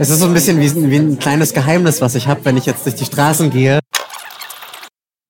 Es 0.00 0.10
ist 0.10 0.20
so 0.20 0.26
ein 0.26 0.32
bisschen 0.34 0.60
wie, 0.60 0.90
wie 0.90 0.96
ein 0.96 1.18
kleines 1.18 1.52
Geheimnis, 1.52 2.00
was 2.00 2.14
ich 2.14 2.28
habe, 2.28 2.44
wenn 2.44 2.56
ich 2.56 2.66
jetzt 2.66 2.86
durch 2.86 2.94
die 2.94 3.04
Straßen 3.04 3.50
gehe. 3.50 3.80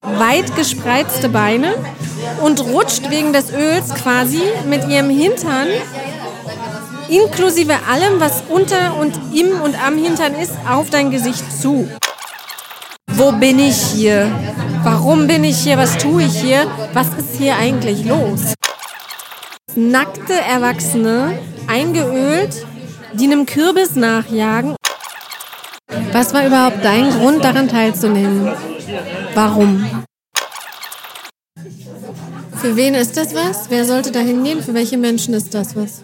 Weit 0.03 0.55
gespreizte 0.57 1.31
Beine 1.31 1.75
und 2.43 2.61
rutscht 2.61 3.09
wegen 3.09 3.33
des 3.33 3.51
Öls 3.51 3.95
quasi 3.95 4.43
mit 4.69 4.87
ihrem 4.87 5.09
Hintern 5.09 5.69
inklusive 7.09 7.75
allem, 7.91 8.21
was 8.21 8.43
unter 8.51 8.97
und 8.99 9.19
im 9.35 9.59
und 9.63 9.83
am 9.83 9.97
Hintern 9.97 10.35
ist, 10.35 10.53
auf 10.69 10.91
dein 10.91 11.11
Gesicht 11.11 11.45
zu. 11.51 11.89
Wo 13.11 13.33
bin 13.33 13.59
ich 13.59 13.77
hier? 13.77 14.31
Warum 14.83 15.27
bin 15.27 15.45
ich 15.45 15.57
hier? 15.57 15.79
Was 15.79 15.97
tue 15.97 16.25
ich 16.25 16.39
hier? 16.39 16.67
Was 16.93 17.09
ist 17.17 17.37
hier 17.39 17.57
eigentlich 17.57 18.05
los? 18.05 18.53
Nackte 19.75 20.35
Erwachsene, 20.35 21.39
eingeölt, 21.67 22.67
die 23.13 23.25
einem 23.25 23.47
Kürbis 23.47 23.97
nachjagen. 23.97 24.77
Was 26.13 26.35
war 26.35 26.47
überhaupt 26.47 26.85
dein 26.85 27.11
Grund, 27.11 27.43
daran 27.45 27.69
teilzunehmen? 27.69 28.53
Warum? 29.35 30.05
Für 32.57 32.77
wen 32.77 32.95
ist 32.95 33.17
das 33.17 33.35
was? 33.35 33.71
Wer 33.71 33.85
sollte 33.85 34.11
da 34.11 34.21
hingehen? 34.21 34.63
Für 34.63 34.75
welche 34.75 34.99
Menschen 34.99 35.35
ist 35.35 35.55
das 35.55 35.77
was? 35.77 36.03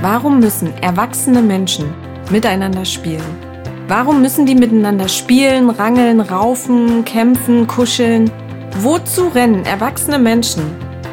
Warum 0.00 0.40
müssen 0.40 0.72
erwachsene 0.82 1.42
Menschen 1.42 1.92
miteinander 2.30 2.84
spielen? 2.84 3.45
Warum 3.88 4.20
müssen 4.20 4.46
die 4.46 4.56
miteinander 4.56 5.06
spielen, 5.06 5.70
rangeln, 5.70 6.20
raufen, 6.20 7.04
kämpfen, 7.04 7.68
kuscheln? 7.68 8.32
Wozu 8.80 9.28
rennen 9.28 9.64
erwachsene 9.64 10.18
Menschen 10.18 10.64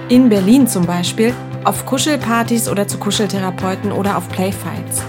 in 0.10 0.28
Berlin 0.28 0.66
zum 0.68 0.88
Beispiel 0.88 1.36
auf 1.66 1.86
Kuschelpartys 1.86 2.68
oder 2.68 2.88
zu 2.88 2.98
Kuscheltherapeuten 2.98 3.92
oder 3.92 4.18
auf 4.18 4.28
Playfights? 4.28 5.04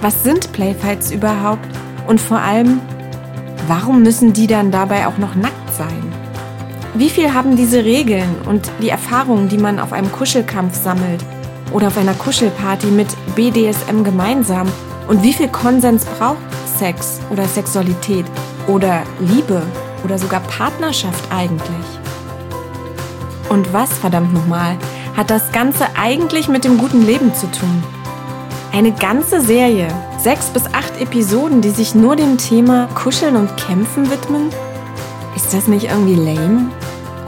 Was 0.00 0.22
sind 0.22 0.50
Playfights 0.54 1.10
überhaupt? 1.10 1.68
Und 2.06 2.22
vor 2.22 2.38
allem, 2.38 2.80
warum 3.68 4.02
müssen 4.02 4.32
die 4.32 4.46
dann 4.46 4.70
dabei 4.70 5.06
auch 5.06 5.18
noch 5.18 5.34
nackt 5.34 5.74
sein? 5.74 6.02
Wie 6.94 7.10
viel 7.10 7.34
haben 7.34 7.54
diese 7.54 7.84
Regeln 7.84 8.34
und 8.48 8.70
die 8.80 8.88
Erfahrungen, 8.88 9.50
die 9.50 9.58
man 9.58 9.78
auf 9.78 9.92
einem 9.92 10.10
Kuschelkampf 10.10 10.74
sammelt 10.74 11.22
oder 11.70 11.88
auf 11.88 11.98
einer 11.98 12.14
Kuschelparty 12.14 12.86
mit 12.86 13.08
BDSM 13.36 14.04
gemeinsam? 14.04 14.68
Und 15.08 15.22
wie 15.22 15.32
viel 15.32 15.48
Konsens 15.48 16.04
braucht 16.04 16.38
Sex 16.78 17.20
oder 17.30 17.46
Sexualität 17.46 18.24
oder 18.66 19.02
Liebe 19.20 19.62
oder 20.04 20.18
sogar 20.18 20.40
Partnerschaft 20.40 21.24
eigentlich? 21.30 21.86
Und 23.48 23.72
was, 23.72 23.92
verdammt 23.98 24.32
nochmal, 24.32 24.76
hat 25.16 25.30
das 25.30 25.52
Ganze 25.52 25.86
eigentlich 26.00 26.48
mit 26.48 26.64
dem 26.64 26.78
guten 26.78 27.04
Leben 27.04 27.34
zu 27.34 27.50
tun? 27.50 27.82
Eine 28.72 28.92
ganze 28.92 29.42
Serie, 29.42 29.88
sechs 30.18 30.46
bis 30.46 30.64
acht 30.72 30.98
Episoden, 30.98 31.60
die 31.60 31.70
sich 31.70 31.94
nur 31.94 32.16
dem 32.16 32.38
Thema 32.38 32.88
Kuscheln 32.94 33.36
und 33.36 33.54
Kämpfen 33.58 34.10
widmen? 34.10 34.48
Ist 35.36 35.52
das 35.52 35.68
nicht 35.68 35.90
irgendwie 35.90 36.14
lame? 36.14 36.70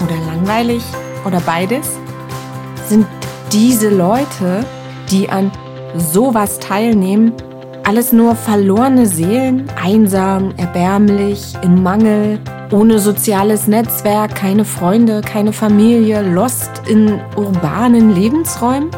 Oder 0.03 0.17
langweilig? 0.27 0.83
Oder 1.27 1.41
beides? 1.41 1.91
Sind 2.89 3.07
diese 3.53 3.91
Leute, 3.91 4.65
die 5.11 5.29
an 5.29 5.51
sowas 5.97 6.59
teilnehmen, 6.59 7.33
alles 7.85 8.13
nur 8.13 8.35
verlorene 8.35 9.07
Seelen, 9.07 9.67
einsam, 9.83 10.53
erbärmlich, 10.57 11.55
im 11.63 11.83
Mangel, 11.83 12.39
ohne 12.73 12.99
soziales 12.99 13.67
Netzwerk, 13.67 14.35
keine 14.35 14.65
Freunde, 14.65 15.21
keine 15.21 15.53
Familie, 15.53 16.23
lost 16.23 16.71
in 16.87 17.21
urbanen 17.37 18.15
Lebensräumen? 18.15 18.91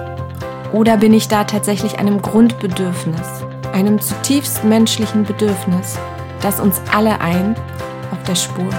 Oder 0.73 0.97
bin 0.97 1.13
ich 1.13 1.29
da 1.29 1.45
tatsächlich 1.45 1.99
einem 1.99 2.23
Grundbedürfnis, 2.23 3.45
einem 3.73 4.01
zutiefst 4.01 4.65
menschlichen 4.65 5.25
Bedürfnis, 5.25 5.99
das 6.41 6.61
uns 6.61 6.81
alle 6.95 7.21
ein 7.21 7.57
auf 8.13 8.23
der 8.27 8.37
Spur? 8.37 8.71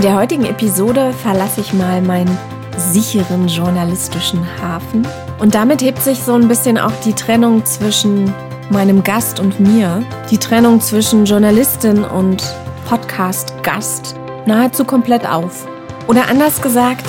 In 0.00 0.06
der 0.06 0.16
heutigen 0.16 0.46
Episode 0.46 1.12
verlasse 1.12 1.60
ich 1.60 1.74
mal 1.74 2.00
meinen 2.00 2.38
sicheren 2.78 3.48
journalistischen 3.48 4.40
Hafen 4.58 5.06
und 5.38 5.54
damit 5.54 5.82
hebt 5.82 6.00
sich 6.00 6.20
so 6.20 6.32
ein 6.32 6.48
bisschen 6.48 6.78
auch 6.78 6.94
die 7.04 7.12
Trennung 7.12 7.66
zwischen 7.66 8.32
meinem 8.70 9.04
Gast 9.04 9.40
und 9.40 9.60
mir, 9.60 10.02
die 10.30 10.38
Trennung 10.38 10.80
zwischen 10.80 11.26
Journalistin 11.26 12.02
und 12.02 12.42
Podcast-Gast 12.88 14.16
nahezu 14.46 14.86
komplett 14.86 15.28
auf. 15.28 15.68
Oder 16.06 16.28
anders 16.30 16.62
gesagt, 16.62 17.04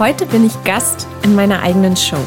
heute 0.00 0.26
bin 0.26 0.44
ich 0.44 0.64
Gast 0.64 1.06
in 1.22 1.36
meiner 1.36 1.62
eigenen 1.62 1.96
Show. 1.96 2.18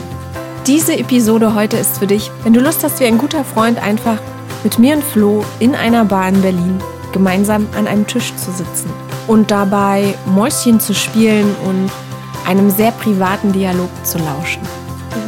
Diese 0.68 0.98
Episode 0.98 1.54
heute 1.54 1.76
ist 1.76 1.98
für 1.98 2.08
dich, 2.08 2.32
wenn 2.46 2.54
du 2.54 2.62
Lust 2.62 2.82
hast, 2.82 3.02
wie 3.02 3.06
ein 3.08 3.18
guter 3.18 3.44
Freund 3.44 3.78
einfach 3.84 4.20
mit 4.64 4.80
mir 4.80 4.96
und 4.96 5.04
Flo 5.04 5.44
in 5.60 5.76
einer 5.76 6.06
Bar 6.06 6.30
in 6.30 6.42
Berlin 6.42 6.80
gemeinsam 7.12 7.68
an 7.78 7.88
einem 7.88 8.08
Tisch 8.08 8.34
zu 8.38 8.52
sitzen 8.52 8.90
und 9.28 9.52
dabei 9.52 10.16
Mäuschen 10.26 10.80
zu 10.80 10.94
spielen 10.94 11.56
und 11.66 11.92
einem 12.46 12.70
sehr 12.70 12.92
privaten 12.92 13.52
Dialog 13.52 13.90
zu 14.04 14.18
lauschen. 14.18 14.62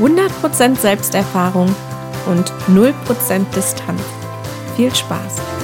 100% 0.02 0.78
Selbsterfahrung 0.78 1.74
und 2.28 2.52
0% 2.70 2.94
Distanz. 3.56 4.02
Viel 4.76 4.94
Spaß! 4.96 5.59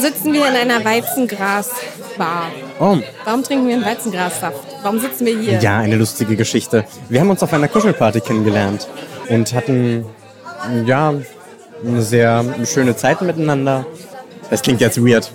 Sitzen 0.00 0.32
wir 0.32 0.46
in 0.48 0.54
einer 0.54 0.84
Weizengrasbar? 0.84 2.44
Oh, 2.78 2.96
Warum 3.24 3.42
trinken 3.42 3.68
wir 3.68 3.74
einen 3.76 3.84
Weizengrassaft? 3.84 4.56
Warum 4.82 4.98
sitzen 4.98 5.26
wir 5.26 5.38
hier? 5.38 5.58
ja, 5.60 5.78
eine 5.78 5.96
lustige 5.96 6.36
Geschichte. 6.36 6.84
Wir 7.08 7.20
haben 7.20 7.30
uns 7.30 7.42
auf 7.42 7.52
einer 7.52 7.68
Kuschelparty 7.68 8.20
kennengelernt 8.20 8.88
und 9.28 9.52
hatten, 9.54 10.04
ja, 10.86 11.14
eine 11.84 12.02
sehr 12.02 12.44
schöne 12.66 12.96
Zeit 12.96 13.22
miteinander. 13.22 13.86
Das 14.50 14.62
klingt 14.62 14.80
jetzt 14.80 15.02
weird. 15.04 15.30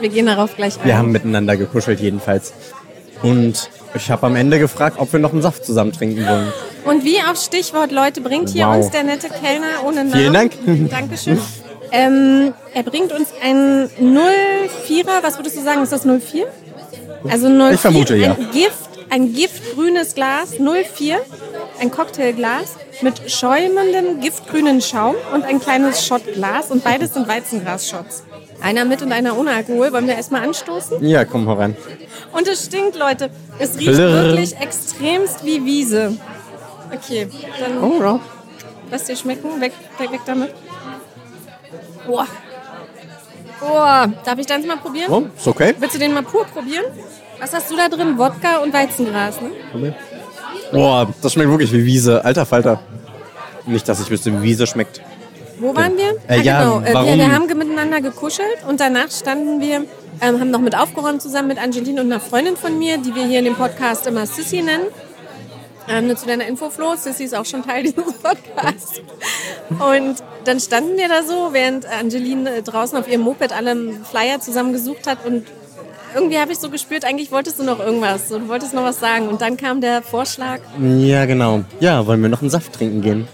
Wir 0.00 0.08
gehen 0.08 0.26
darauf 0.26 0.54
gleich 0.56 0.78
ein. 0.78 0.84
Wir 0.84 0.96
haben 0.98 1.10
miteinander 1.12 1.56
gekuschelt 1.56 2.00
jedenfalls. 2.00 2.52
Und 3.22 3.70
ich 3.94 4.10
habe 4.10 4.26
am 4.26 4.36
Ende 4.36 4.58
gefragt, 4.58 4.96
ob 4.98 5.12
wir 5.12 5.20
noch 5.20 5.32
einen 5.32 5.42
Saft 5.42 5.64
zusammen 5.64 5.92
trinken 5.92 6.26
wollen. 6.26 6.52
Und 6.84 7.04
wie 7.04 7.18
auf 7.18 7.36
Stichwort 7.42 7.90
Leute 7.92 8.20
bringt 8.20 8.50
hier 8.50 8.66
Wow. 8.66 8.76
uns 8.76 8.90
der 8.90 9.02
nette 9.04 9.28
Kellner 9.28 9.84
ohne 9.86 10.04
Namen. 10.04 10.12
Vielen 10.12 10.32
Dank. 10.32 10.52
Dankeschön. 10.90 11.38
Ähm, 11.92 12.54
er 12.74 12.82
bringt 12.82 13.12
uns 13.12 13.28
einen 13.42 13.88
04er, 13.88 15.22
was 15.22 15.38
würdest 15.38 15.56
du 15.56 15.62
sagen, 15.62 15.82
ist 15.82 15.92
das 15.92 16.04
04? 16.04 16.46
Also 17.30 17.48
04, 17.48 17.70
Ich 17.72 17.80
vermute, 17.80 18.16
ja. 18.16 18.32
Ein 18.32 18.50
Gift, 18.52 18.88
ein 19.10 19.32
giftgrünes 19.32 20.14
Glas, 20.14 20.58
04, 20.58 21.18
ein 21.80 21.90
Cocktailglas 21.90 22.76
mit 23.02 23.30
schäumendem 23.30 24.20
giftgrünen 24.20 24.80
Schaum 24.80 25.14
und 25.34 25.44
ein 25.44 25.60
kleines 25.60 26.06
Schottglas 26.06 26.70
und 26.70 26.82
beides 26.82 27.14
sind 27.14 27.28
Weizengrasshots. 27.28 28.24
Einer 28.62 28.84
mit 28.86 29.02
und 29.02 29.12
einer 29.12 29.36
ohne 29.38 29.50
Alkohol. 29.50 29.92
Wollen 29.92 30.06
wir 30.06 30.14
erstmal 30.14 30.42
anstoßen? 30.42 31.04
Ja, 31.06 31.26
komm 31.26 31.46
herein. 31.46 31.76
Und 32.32 32.48
es 32.48 32.64
stinkt, 32.64 32.96
Leute. 32.96 33.28
Es 33.58 33.76
riecht 33.76 33.92
Blirr. 33.92 34.12
wirklich 34.24 34.56
extremst 34.58 35.44
wie 35.44 35.62
Wiese. 35.64 36.16
Okay, 36.92 37.28
dann 37.60 37.82
Oh, 37.82 38.00
ja. 38.02 38.18
lass 38.90 39.04
dir 39.04 39.16
schmecken. 39.16 39.60
Weg, 39.60 39.72
weg, 39.98 40.10
weg 40.12 40.20
damit. 40.24 40.54
Boah. 42.06 42.26
Boah. 43.60 44.12
Darf 44.24 44.38
ich 44.38 44.46
deins 44.46 44.66
mal 44.66 44.76
probieren? 44.76 45.10
Oh, 45.10 45.22
ist 45.36 45.46
okay. 45.46 45.74
Willst 45.78 45.94
du 45.94 45.98
den 45.98 46.12
mal 46.12 46.22
pur 46.22 46.44
probieren? 46.46 46.84
Was 47.40 47.52
hast 47.52 47.70
du 47.70 47.76
da 47.76 47.88
drin? 47.88 48.16
Wodka 48.18 48.58
und 48.58 48.72
Weizengras, 48.72 49.40
ne? 49.40 49.92
Boah, 50.72 51.08
das 51.22 51.32
schmeckt 51.32 51.50
wirklich 51.50 51.72
wie 51.72 51.84
Wiese. 51.84 52.24
Alter 52.24 52.46
Falter. 52.46 52.80
Nicht, 53.66 53.88
dass 53.88 54.00
ich 54.00 54.10
wüsste, 54.10 54.32
wie 54.32 54.42
Wiese 54.42 54.66
schmeckt. 54.66 55.00
Wo 55.58 55.74
waren 55.74 55.96
wir? 55.96 56.16
Äh, 56.28 56.40
ja, 56.42 56.60
genau. 56.62 56.80
Äh, 56.80 56.92
warum- 56.94 57.08
Wir, 57.08 57.16
wir 57.16 57.32
haben 57.32 57.46
miteinander 57.46 58.00
gekuschelt 58.00 58.58
und 58.68 58.78
danach 58.80 59.10
standen 59.10 59.60
wir, 59.60 59.84
ähm, 60.20 60.40
haben 60.40 60.50
noch 60.50 60.60
mit 60.60 60.76
aufgeräumt 60.76 61.22
zusammen 61.22 61.48
mit 61.48 61.58
Angeline 61.58 62.00
und 62.02 62.12
einer 62.12 62.20
Freundin 62.20 62.56
von 62.56 62.78
mir, 62.78 62.98
die 62.98 63.14
wir 63.14 63.24
hier 63.26 63.38
in 63.38 63.46
dem 63.46 63.54
Podcast 63.54 64.06
immer 64.06 64.26
Sissy 64.26 64.60
nennen. 64.62 64.84
Ähm, 65.88 66.06
nur 66.08 66.16
zu 66.16 66.26
deiner 66.26 66.46
Info, 66.46 66.68
Flo, 66.70 66.94
Sissy 66.96 67.24
ist 67.24 67.34
auch 67.34 67.44
schon 67.44 67.62
Teil 67.64 67.82
dieses 67.84 68.12
Podcasts. 68.14 69.00
Und 69.70 70.16
dann 70.44 70.60
standen 70.60 70.96
wir 70.96 71.08
da 71.08 71.22
so, 71.22 71.50
während 71.52 71.86
Angeline 71.86 72.56
äh, 72.56 72.62
draußen 72.62 72.98
auf 72.98 73.08
ihrem 73.08 73.20
Moped 73.22 73.52
alle 73.52 73.92
Flyer 74.10 74.40
zusammengesucht 74.40 75.06
hat 75.06 75.24
und 75.24 75.46
irgendwie 76.14 76.38
habe 76.38 76.50
ich 76.50 76.58
so 76.58 76.70
gespürt, 76.70 77.04
eigentlich 77.04 77.30
wolltest 77.30 77.58
du 77.58 77.62
noch 77.62 77.78
irgendwas, 77.78 78.28
du 78.28 78.48
wolltest 78.48 78.72
noch 78.72 78.84
was 78.84 78.98
sagen. 79.00 79.28
Und 79.28 79.42
dann 79.42 79.56
kam 79.58 79.80
der 79.82 80.02
Vorschlag, 80.02 80.60
Ja, 80.80 81.26
genau. 81.26 81.62
Ja, 81.78 82.06
wollen 82.06 82.22
wir 82.22 82.30
noch 82.30 82.40
einen 82.40 82.48
Saft 82.50 82.72
trinken 82.72 83.02
gehen? 83.02 83.28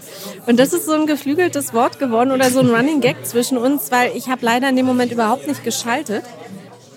Und 0.47 0.59
das 0.59 0.73
ist 0.73 0.85
so 0.85 0.91
ein 0.91 1.07
geflügeltes 1.07 1.73
Wort 1.73 1.97
geworden 1.99 2.31
oder 2.31 2.49
so 2.49 2.59
ein 2.59 2.69
Running 2.69 2.99
Gag 2.99 3.25
zwischen 3.25 3.57
uns, 3.57 3.89
weil 3.91 4.11
ich 4.15 4.27
habe 4.27 4.45
leider 4.45 4.67
in 4.67 4.75
dem 4.75 4.85
Moment 4.85 5.11
überhaupt 5.13 5.47
nicht 5.47 5.63
geschaltet. 5.63 6.23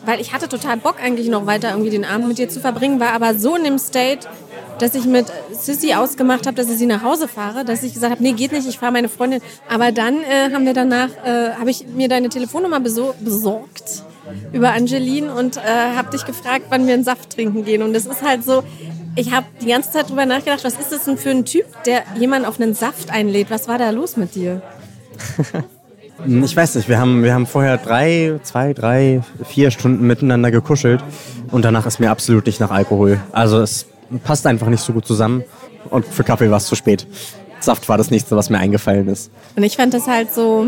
weil 0.04 0.20
ich 0.20 0.32
hatte 0.32 0.48
total 0.48 0.76
Bock 0.76 0.96
eigentlich 1.02 1.28
noch 1.28 1.46
weiter 1.46 1.70
irgendwie 1.70 1.90
den 1.90 2.04
Abend 2.04 2.28
mit 2.28 2.38
dir 2.38 2.48
zu 2.48 2.60
verbringen, 2.60 2.98
war 3.00 3.12
aber 3.12 3.34
so 3.34 3.56
in 3.56 3.64
dem 3.64 3.78
State, 3.78 4.28
dass 4.78 4.94
ich 4.94 5.06
mit 5.06 5.26
Sissy 5.52 5.94
ausgemacht 5.94 6.46
habe, 6.46 6.56
dass 6.56 6.70
ich 6.70 6.78
sie 6.78 6.86
nach 6.86 7.02
Hause 7.02 7.28
fahre, 7.28 7.64
dass 7.64 7.82
ich 7.82 7.94
gesagt 7.94 8.12
habe, 8.12 8.22
nee, 8.22 8.32
geht 8.32 8.52
nicht, 8.52 8.68
ich 8.68 8.78
fahre 8.78 8.92
meine 8.92 9.08
Freundin. 9.08 9.40
Aber 9.68 9.92
dann 9.92 10.22
äh, 10.22 10.52
haben 10.52 10.66
wir 10.66 10.74
danach, 10.74 11.08
äh, 11.24 11.52
habe 11.58 11.70
ich 11.70 11.86
mir 11.88 12.08
deine 12.08 12.28
Telefonnummer 12.28 12.80
besorgt 12.80 14.02
über 14.52 14.72
Angeline 14.72 15.32
und 15.32 15.56
äh, 15.56 15.60
habe 15.96 16.10
dich 16.10 16.24
gefragt, 16.24 16.66
wann 16.70 16.86
wir 16.86 16.94
einen 16.94 17.04
Saft 17.04 17.30
trinken 17.30 17.64
gehen. 17.64 17.82
Und 17.82 17.94
es 17.94 18.06
ist 18.06 18.22
halt 18.22 18.44
so, 18.44 18.64
ich 19.14 19.32
habe 19.32 19.46
die 19.62 19.66
ganze 19.66 19.92
Zeit 19.92 20.10
drüber 20.10 20.26
nachgedacht, 20.26 20.64
was 20.64 20.74
ist 20.74 20.92
das 20.92 21.04
denn 21.04 21.16
für 21.16 21.30
ein 21.30 21.44
Typ, 21.44 21.64
der 21.84 22.02
jemanden 22.18 22.46
auf 22.46 22.60
einen 22.60 22.74
Saft 22.74 23.10
einlädt? 23.10 23.50
Was 23.50 23.68
war 23.68 23.78
da 23.78 23.90
los 23.90 24.16
mit 24.16 24.34
dir? 24.34 24.62
Ich 26.24 26.56
weiß 26.56 26.76
nicht, 26.76 26.88
wir 26.88 26.98
haben, 26.98 27.22
wir 27.22 27.34
haben 27.34 27.46
vorher 27.46 27.76
drei, 27.76 28.40
zwei, 28.42 28.72
drei, 28.72 29.20
vier 29.44 29.70
Stunden 29.70 30.06
miteinander 30.06 30.50
gekuschelt 30.50 31.04
und 31.50 31.62
danach 31.62 31.84
ist 31.84 32.00
mir 32.00 32.10
absolut 32.10 32.46
nicht 32.46 32.58
nach 32.58 32.70
Alkohol. 32.70 33.20
Also 33.32 33.60
es 33.60 33.86
passt 34.24 34.46
einfach 34.46 34.68
nicht 34.68 34.82
so 34.82 34.92
gut 34.92 35.06
zusammen 35.06 35.44
und 35.90 36.06
für 36.06 36.24
Kaffee 36.24 36.50
war 36.50 36.58
es 36.58 36.66
zu 36.66 36.74
spät. 36.74 37.06
Saft 37.60 37.88
war 37.88 37.98
das 37.98 38.10
nächste, 38.10 38.36
was 38.36 38.50
mir 38.50 38.58
eingefallen 38.58 39.08
ist. 39.08 39.30
Und 39.56 39.62
ich 39.62 39.76
fand 39.76 39.94
das 39.94 40.06
halt 40.06 40.32
so, 40.32 40.66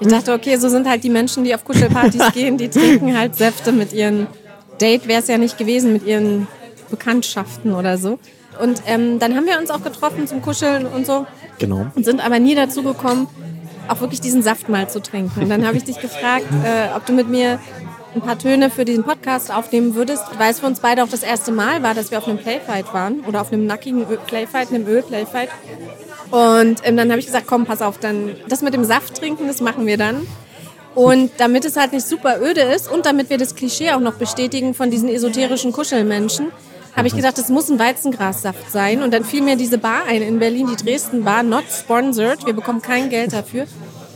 ich 0.00 0.08
dachte, 0.08 0.32
okay, 0.32 0.56
so 0.56 0.68
sind 0.68 0.88
halt 0.88 1.02
die 1.02 1.10
Menschen, 1.10 1.44
die 1.44 1.54
auf 1.54 1.64
Kuschelpartys 1.64 2.32
gehen, 2.32 2.56
die 2.56 2.68
trinken 2.68 3.16
halt 3.16 3.34
Säfte 3.36 3.72
mit 3.72 3.92
ihren 3.92 4.26
Date, 4.80 5.08
wäre 5.08 5.20
es 5.20 5.28
ja 5.28 5.38
nicht 5.38 5.58
gewesen, 5.58 5.92
mit 5.92 6.06
ihren 6.06 6.46
Bekanntschaften 6.90 7.74
oder 7.74 7.98
so. 7.98 8.18
Und 8.62 8.82
ähm, 8.86 9.18
dann 9.18 9.36
haben 9.36 9.46
wir 9.46 9.58
uns 9.58 9.70
auch 9.70 9.82
getroffen 9.82 10.26
zum 10.26 10.42
Kuscheln 10.42 10.86
und 10.86 11.06
so. 11.06 11.26
Genau. 11.58 11.86
Und 11.94 12.04
sind 12.04 12.24
aber 12.24 12.38
nie 12.38 12.54
dazu 12.54 12.82
gekommen, 12.82 13.28
auch 13.88 14.00
wirklich 14.00 14.20
diesen 14.20 14.42
Saft 14.42 14.68
mal 14.68 14.88
zu 14.88 15.00
trinken. 15.00 15.42
Und 15.42 15.48
dann 15.48 15.66
habe 15.66 15.76
ich 15.76 15.84
dich 15.84 16.00
gefragt, 16.00 16.46
äh, 16.64 16.94
ob 16.96 17.06
du 17.06 17.12
mit 17.12 17.28
mir 17.28 17.58
ein 18.18 18.22
paar 18.22 18.38
Töne 18.38 18.70
für 18.70 18.84
diesen 18.84 19.04
Podcast 19.04 19.52
aufnehmen 19.52 19.94
würdest, 19.94 20.24
weil 20.38 20.50
es 20.50 20.60
für 20.60 20.66
uns 20.66 20.80
beide 20.80 21.04
auch 21.04 21.08
das 21.08 21.22
erste 21.22 21.52
Mal 21.52 21.82
war, 21.82 21.94
dass 21.94 22.10
wir 22.10 22.18
auf 22.18 22.26
einem 22.26 22.38
Playfight 22.38 22.92
waren 22.92 23.20
oder 23.20 23.40
auf 23.40 23.52
einem 23.52 23.66
nackigen 23.66 24.02
Ö 24.02 24.16
Playfight, 24.16 24.70
einem 24.70 24.86
Öl-Playfight. 24.86 25.50
Und 26.30 26.80
ähm, 26.84 26.96
dann 26.96 27.10
habe 27.10 27.20
ich 27.20 27.26
gesagt, 27.26 27.46
komm, 27.46 27.64
pass 27.64 27.80
auf, 27.80 27.98
dann 27.98 28.34
das 28.48 28.60
mit 28.60 28.74
dem 28.74 28.84
Saft 28.84 29.16
trinken, 29.16 29.46
das 29.46 29.60
machen 29.60 29.86
wir 29.86 29.96
dann. 29.96 30.26
Und 30.94 31.30
damit 31.38 31.64
es 31.64 31.76
halt 31.76 31.92
nicht 31.92 32.06
super 32.06 32.40
öde 32.42 32.62
ist 32.62 32.90
und 32.90 33.06
damit 33.06 33.30
wir 33.30 33.38
das 33.38 33.54
Klischee 33.54 33.92
auch 33.92 34.00
noch 34.00 34.14
bestätigen 34.14 34.74
von 34.74 34.90
diesen 34.90 35.08
esoterischen 35.08 35.72
Kuschelmenschen, 35.72 36.48
habe 36.96 37.06
ich 37.06 37.14
gedacht, 37.14 37.38
es 37.38 37.48
muss 37.48 37.68
ein 37.70 37.78
Weizengrassaft 37.78 38.72
sein. 38.72 39.02
Und 39.02 39.14
dann 39.14 39.24
fiel 39.24 39.42
mir 39.42 39.54
diese 39.54 39.78
Bar 39.78 40.02
ein 40.08 40.22
in 40.22 40.40
Berlin, 40.40 40.66
die 40.66 40.84
Dresden 40.84 41.22
Bar, 41.22 41.44
not 41.44 41.64
sponsored. 41.70 42.44
Wir 42.44 42.54
bekommen 42.54 42.82
kein 42.82 43.10
Geld 43.10 43.32
dafür. 43.32 43.66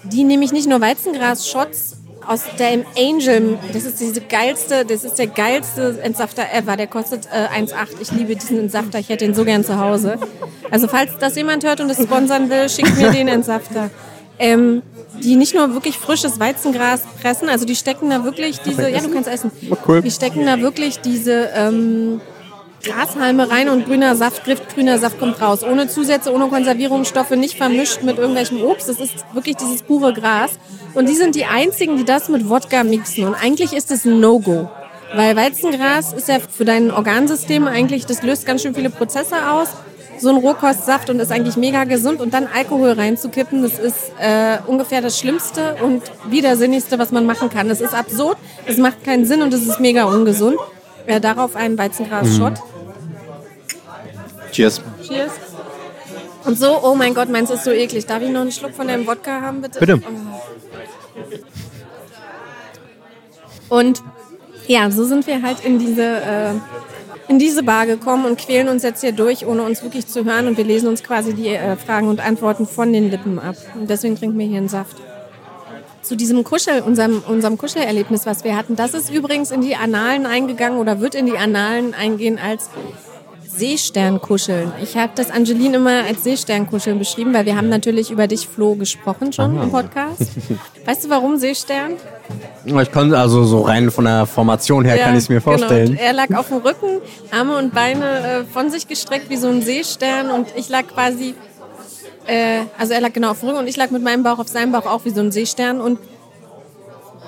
Die 0.02 0.25
nämlich 0.25 0.50
nicht 0.50 0.69
nur 0.69 0.81
Weizengras-Shots 0.81 2.01
aus 2.26 2.42
der 2.58 2.84
Angel, 2.96 3.58
das 3.72 3.84
ist 3.84 4.00
diese 4.00 4.20
geilste, 4.20 4.84
das 4.84 5.04
ist 5.04 5.19
der 5.19 5.26
geilste 5.26 5.98
Entsafter 6.02 6.44
ever. 6.52 6.76
Der 6.76 6.86
kostet 6.86 7.26
äh, 7.26 7.60
1,8. 7.60 8.00
Ich 8.00 8.10
liebe 8.12 8.34
diesen 8.34 8.58
Entsafter. 8.58 8.98
Ich 8.98 9.08
hätte 9.08 9.24
ihn 9.24 9.34
so 9.34 9.44
gern 9.44 9.64
zu 9.64 9.78
Hause. 9.78 10.19
Also 10.70 10.88
falls 10.88 11.19
das 11.19 11.36
jemand 11.36 11.64
hört 11.64 11.80
und 11.80 11.90
es 11.90 12.02
sponsern 12.02 12.50
will, 12.50 12.69
schickt 12.69 12.96
mir 12.96 13.10
den 13.10 13.28
Entsafter. 13.28 13.90
Ähm, 14.38 14.82
die 15.22 15.36
nicht 15.36 15.54
nur 15.54 15.74
wirklich 15.74 15.98
frisches 15.98 16.40
Weizengras 16.40 17.02
pressen, 17.20 17.48
also 17.48 17.64
die 17.64 17.76
stecken 17.76 18.10
da 18.10 18.24
wirklich 18.24 18.60
diese, 18.60 18.88
ja, 18.88 19.00
du 19.00 19.10
kannst 19.10 19.28
essen. 19.28 19.50
Die 20.02 20.10
stecken 20.10 20.46
da 20.46 20.60
wirklich 20.60 21.00
diese 21.00 21.50
ähm, 21.54 22.20
Grashalme 22.82 23.49
rein 23.50 23.69
und 23.69 23.87
grüner 23.87 24.17
Saft 24.17 24.44
trifft, 24.44 24.75
grüner 24.75 24.99
Saft 24.99 25.19
kommt 25.19 25.40
raus. 25.40 25.62
Ohne 25.62 25.88
Zusätze, 25.88 26.32
ohne 26.32 26.49
Konservierungsstoffe, 26.49 27.31
nicht 27.31 27.56
vermischt 27.56 28.02
mit 28.02 28.19
irgendwelchem 28.19 28.62
Obst. 28.62 28.88
Das 28.88 28.99
ist 28.99 29.25
wirklich 29.32 29.56
dieses 29.56 29.82
pure 29.82 30.12
Gras. 30.12 30.52
Und 30.94 31.08
die 31.08 31.14
sind 31.14 31.34
die 31.34 31.44
einzigen, 31.44 31.96
die 31.96 32.05
das 32.05 32.29
mit 32.29 32.49
Wodka 32.49 32.82
mixen. 32.84 33.29
Und 33.29 33.34
eigentlich 33.34 33.73
ist 33.73 33.90
es 33.90 34.05
ein 34.05 34.20
No-Go. 34.20 34.69
Weil 35.14 35.37
Weizengras 35.37 36.12
ist 36.12 36.29
ja 36.29 36.38
für 36.40 36.64
dein 36.64 36.90
Organsystem 36.90 37.67
eigentlich, 37.69 38.06
das 38.06 38.23
löst 38.23 38.46
ganz 38.46 38.62
schön 38.62 38.75
viele 38.75 38.90
Prozesse 38.90 39.50
aus. 39.50 39.69
So 40.19 40.31
ein 40.31 40.37
Rohkostsaft 40.37 41.11
und 41.11 41.20
ist 41.20 41.32
eigentlich 41.32 41.56
mega 41.56 41.84
gesund. 41.84 42.20
Und 42.20 42.34
dann 42.34 42.49
Alkohol 42.52 42.93
reinzukippen, 42.93 43.62
das 43.62 43.79
ist 43.79 44.12
äh, 44.19 44.58
ungefähr 44.67 45.02
das 45.02 45.19
Schlimmste 45.19 45.76
und 45.82 46.02
widersinnigste, 46.29 46.99
was 46.99 47.12
man 47.12 47.26
machen 47.26 47.50
kann. 47.50 47.70
Es 47.70 47.81
ist 47.81 47.94
absurd, 47.94 48.38
es 48.67 48.79
macht 48.79 49.05
keinen 49.05 49.25
Sinn 49.25 49.43
und 49.43 49.52
es 49.52 49.67
ist 49.67 49.81
mega 49.81 50.05
ungesund. 50.05 50.56
Äh, 51.06 51.20
darauf 51.20 51.56
einen 51.56 51.76
Weizengras-Shot. 51.76 52.52
Mhm. 52.52 52.71
Cheers. 54.52 54.81
Cheers. 55.02 55.32
Und 56.44 56.58
so, 56.58 56.78
oh 56.82 56.94
mein 56.94 57.14
Gott, 57.14 57.28
meins 57.31 57.50
ist 57.50 57.64
so 57.64 57.70
eklig. 57.70 58.06
Darf 58.06 58.22
ich 58.22 58.31
noch 58.31 58.43
einen 58.43 58.52
Schluck 58.52 58.75
von 58.75 58.87
deinem 58.88 59.06
Wodka 59.06 59.40
haben, 59.40 59.62
bitte? 59.62 59.81
Bitte. 59.81 60.02
Oh. 63.69 63.78
Und 63.78 64.02
ja, 64.66 64.90
so 64.90 65.04
sind 65.04 65.26
wir 65.26 65.43
halt 65.43 65.64
in 65.64 65.78
diese, 65.78 66.02
äh, 66.02 66.52
in 67.28 67.38
diese 67.38 67.62
Bar 67.62 67.87
gekommen 67.87 68.26
und 68.26 68.38
quälen 68.38 68.69
uns 68.69 68.82
jetzt 68.82 69.00
hier 69.00 69.12
durch, 69.12 69.46
ohne 69.46 69.62
uns 69.62 69.82
wirklich 69.82 70.06
zu 70.06 70.25
hören. 70.25 70.49
Und 70.49 70.58
wir 70.58 70.64
lesen 70.64 70.88
uns 70.88 71.02
quasi 71.02 71.32
die 71.32 71.48
äh, 71.48 71.76
Fragen 71.76 72.08
und 72.08 72.20
Antworten 72.20 72.66
von 72.66 72.93
den 72.93 73.10
Lippen 73.10 73.38
ab. 73.38 73.56
Und 73.75 73.88
deswegen 73.88 74.16
trinken 74.16 74.38
wir 74.38 74.46
hier 74.46 74.58
einen 74.58 74.69
Saft. 74.69 74.96
Zu 76.02 76.16
diesem 76.16 76.43
Kuschel, 76.43 76.82
unserem, 76.82 77.22
unserem 77.26 77.56
Kuschelerlebnis, 77.56 78.26
was 78.26 78.43
wir 78.43 78.56
hatten, 78.56 78.75
das 78.75 78.93
ist 78.93 79.08
übrigens 79.08 79.52
in 79.52 79.60
die 79.60 79.76
Annalen 79.76 80.26
eingegangen 80.26 80.78
oder 80.78 81.00
wird 81.00 81.14
in 81.14 81.26
die 81.26 81.38
Annalen 81.38 81.94
eingehen 81.94 82.40
als 82.44 82.69
Seesternkuscheln. 83.54 84.72
Ich 84.82 84.96
habe 84.96 85.12
das 85.14 85.31
Angeline 85.31 85.76
immer 85.76 86.04
als 86.04 86.25
Seesternkuscheln 86.25 86.99
beschrieben, 86.99 87.34
weil 87.34 87.44
wir 87.44 87.56
haben 87.56 87.69
natürlich 87.69 88.10
über 88.10 88.26
dich, 88.26 88.49
Flo, 88.49 88.75
gesprochen 88.75 89.32
schon 89.32 89.56
Aha. 89.56 89.64
im 89.64 89.70
Podcast. 89.70 90.22
Weißt 90.87 91.04
du, 91.04 91.10
warum 91.10 91.37
Seestern? 91.37 91.93
Ich 92.64 92.93
konnte 92.93 93.19
also 93.19 93.44
so 93.44 93.60
rein 93.60 93.90
von 93.90 94.04
der 94.04 94.26
Formation 94.26 94.84
her 94.84 94.96
ja, 94.96 95.04
kann 95.04 95.14
ich 95.14 95.25
es 95.25 95.28
mir 95.28 95.40
genau. 95.40 95.58
vorstellen. 95.58 95.90
Genau. 95.90 96.00
Er 96.00 96.12
lag 96.14 96.34
auf 96.34 96.49
dem 96.49 96.58
Rücken, 96.58 97.00
Arme 97.31 97.58
und 97.58 97.75
Beine 97.75 98.04
äh, 98.04 98.44
von 98.44 98.70
sich 98.70 98.88
gestreckt 98.88 99.28
wie 99.28 99.37
so 99.37 99.49
ein 99.49 99.60
Seestern 99.60 100.31
und 100.31 100.48
ich 100.56 100.70
lag 100.70 100.87
quasi, 100.87 101.34
äh, 102.26 102.60
also 102.78 102.94
er 102.94 103.02
lag 103.02 103.12
genau 103.12 103.32
auf 103.32 103.40
dem 103.40 103.50
Rücken 103.50 103.60
und 103.60 103.69
ich 103.69 103.76
lag 103.76 103.90
mit 103.90 104.02
meinem 104.02 104.22
Bauch 104.22 104.38
auf 104.38 104.48
seinem 104.48 104.72
Bauch 104.72 104.87
auch 104.87 105.05
wie 105.05 105.10
so 105.10 105.20
ein 105.20 105.31
Seestern 105.31 105.81
und 105.81 105.98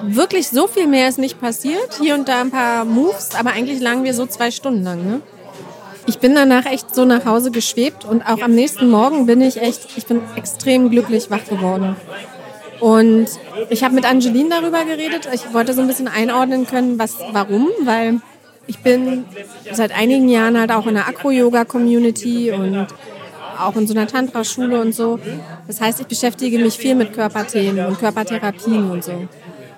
wirklich 0.02 0.48
so 0.48 0.66
viel 0.68 0.86
mehr 0.86 1.08
ist 1.08 1.18
nicht 1.18 1.38
passiert. 1.38 1.98
Hier 2.00 2.14
und 2.14 2.28
da 2.28 2.40
ein 2.40 2.50
paar 2.50 2.86
Moves, 2.86 3.30
aber 3.38 3.50
eigentlich 3.50 3.80
lagen 3.80 4.04
wir 4.04 4.14
so 4.14 4.26
zwei 4.26 4.50
Stunden 4.50 4.82
lang. 4.82 5.04
Ne? 5.04 5.20
Ich 6.06 6.18
bin 6.18 6.34
danach 6.34 6.66
echt 6.66 6.94
so 6.94 7.04
nach 7.04 7.24
Hause 7.24 7.50
geschwebt 7.50 8.04
und 8.04 8.22
auch 8.22 8.40
am 8.42 8.54
nächsten 8.54 8.90
Morgen 8.90 9.26
bin 9.26 9.40
ich 9.40 9.60
echt, 9.60 9.88
ich 9.96 10.06
bin 10.06 10.20
extrem 10.36 10.90
glücklich 10.90 11.30
wach 11.30 11.44
geworden. 11.44 11.96
Und 12.80 13.26
ich 13.70 13.82
habe 13.82 13.94
mit 13.94 14.04
Angeline 14.04 14.50
darüber 14.50 14.84
geredet. 14.84 15.28
Ich 15.32 15.54
wollte 15.54 15.72
so 15.72 15.80
ein 15.80 15.86
bisschen 15.86 16.08
einordnen 16.08 16.66
können, 16.66 16.98
was, 16.98 17.16
warum, 17.32 17.68
weil 17.84 18.20
ich 18.66 18.78
bin 18.80 19.24
seit 19.72 19.96
einigen 19.96 20.28
Jahren 20.28 20.58
halt 20.58 20.72
auch 20.72 20.86
in 20.86 20.94
der 20.94 21.08
Acro-Yoga-Community 21.08 22.52
und 22.52 22.86
auch 23.58 23.76
in 23.76 23.86
so 23.86 23.94
einer 23.94 24.06
Tantra-Schule 24.06 24.80
und 24.80 24.94
so. 24.94 25.18
Das 25.66 25.80
heißt, 25.80 26.00
ich 26.00 26.06
beschäftige 26.06 26.58
mich 26.58 26.76
viel 26.76 26.94
mit 26.94 27.12
Körperthemen 27.12 27.86
und 27.86 27.98
Körpertherapien 27.98 28.90
und 28.90 29.04
so. 29.04 29.28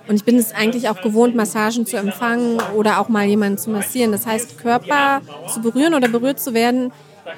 Und 0.08 0.16
ich 0.16 0.24
bin 0.24 0.36
es 0.36 0.52
eigentlich 0.52 0.88
auch 0.88 1.00
gewohnt, 1.02 1.34
Massagen 1.34 1.86
zu 1.86 1.96
empfangen 1.96 2.60
oder 2.76 3.00
auch 3.00 3.08
mal 3.08 3.24
jemanden 3.24 3.58
zu 3.58 3.70
massieren. 3.70 4.12
Das 4.12 4.26
heißt, 4.26 4.58
Körper 4.58 5.20
zu 5.52 5.60
berühren 5.60 5.94
oder 5.94 6.08
berührt 6.08 6.40
zu 6.40 6.54
werden, 6.54 6.92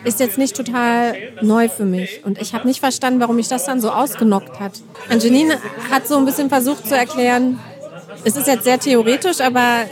ist 0.05 0.21
jetzt 0.21 0.39
nicht 0.39 0.57
total 0.57 1.15
neu 1.41 1.69
für 1.69 1.85
mich. 1.85 2.25
Und 2.25 2.41
ich 2.41 2.53
habe 2.55 2.67
nicht 2.67 2.81
verstanden, 2.81 3.21
warum 3.21 3.37
mich 3.37 3.49
das 3.49 3.65
dann 3.65 3.81
so 3.81 3.91
ausgenockt 3.91 4.61
hat. 4.61 4.73
Angelina 5.09 5.55
hat 5.91 6.07
so 6.07 6.17
ein 6.17 6.25
bisschen 6.25 6.49
versucht 6.49 6.87
zu 6.87 6.97
erklären, 6.97 7.59
es 8.25 8.37
ist 8.37 8.47
jetzt 8.47 8.65
sehr 8.65 8.79
theoretisch, 8.79 9.41
aber 9.41 9.85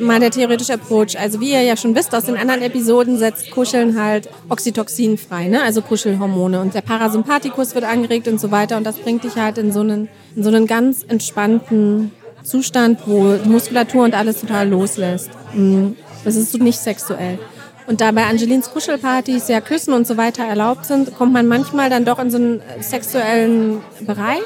mal 0.00 0.20
der 0.20 0.30
theoretische 0.30 0.74
Approach. 0.74 1.18
Also 1.18 1.40
wie 1.40 1.52
ihr 1.52 1.62
ja 1.62 1.76
schon 1.76 1.94
wisst 1.94 2.14
aus 2.14 2.24
den 2.24 2.36
anderen 2.36 2.62
Episoden, 2.62 3.18
setzt 3.18 3.50
Kuscheln 3.50 4.00
halt 4.00 4.28
Oxytocin 4.48 5.18
frei, 5.18 5.48
ne? 5.48 5.62
also 5.62 5.82
Kuschelhormone. 5.82 6.60
Und 6.60 6.74
der 6.74 6.80
Parasympathikus 6.80 7.74
wird 7.74 7.84
angeregt 7.84 8.28
und 8.28 8.40
so 8.40 8.50
weiter. 8.50 8.76
Und 8.76 8.84
das 8.84 8.96
bringt 8.96 9.24
dich 9.24 9.36
halt 9.36 9.58
in 9.58 9.72
so 9.72 9.80
einen, 9.80 10.08
in 10.34 10.42
so 10.42 10.48
einen 10.48 10.66
ganz 10.66 11.02
entspannten 11.06 12.12
Zustand, 12.42 13.00
wo 13.06 13.34
die 13.34 13.48
Muskulatur 13.48 14.04
und 14.04 14.14
alles 14.14 14.40
total 14.40 14.68
loslässt. 14.68 15.30
Mhm. 15.54 15.96
Das 16.24 16.36
ist 16.36 16.56
nicht 16.58 16.78
sexuell. 16.78 17.38
Und 17.86 18.00
da 18.00 18.12
bei 18.12 18.24
Angelins 18.24 18.70
Kuschelpartys 18.70 19.48
ja 19.48 19.60
Küssen 19.60 19.92
und 19.92 20.06
so 20.06 20.16
weiter 20.16 20.44
erlaubt 20.44 20.86
sind, 20.86 21.16
kommt 21.16 21.32
man 21.32 21.46
manchmal 21.46 21.90
dann 21.90 22.04
doch 22.04 22.18
in 22.18 22.30
so 22.30 22.36
einen 22.36 22.62
sexuellen 22.80 23.80
Bereich. 24.00 24.42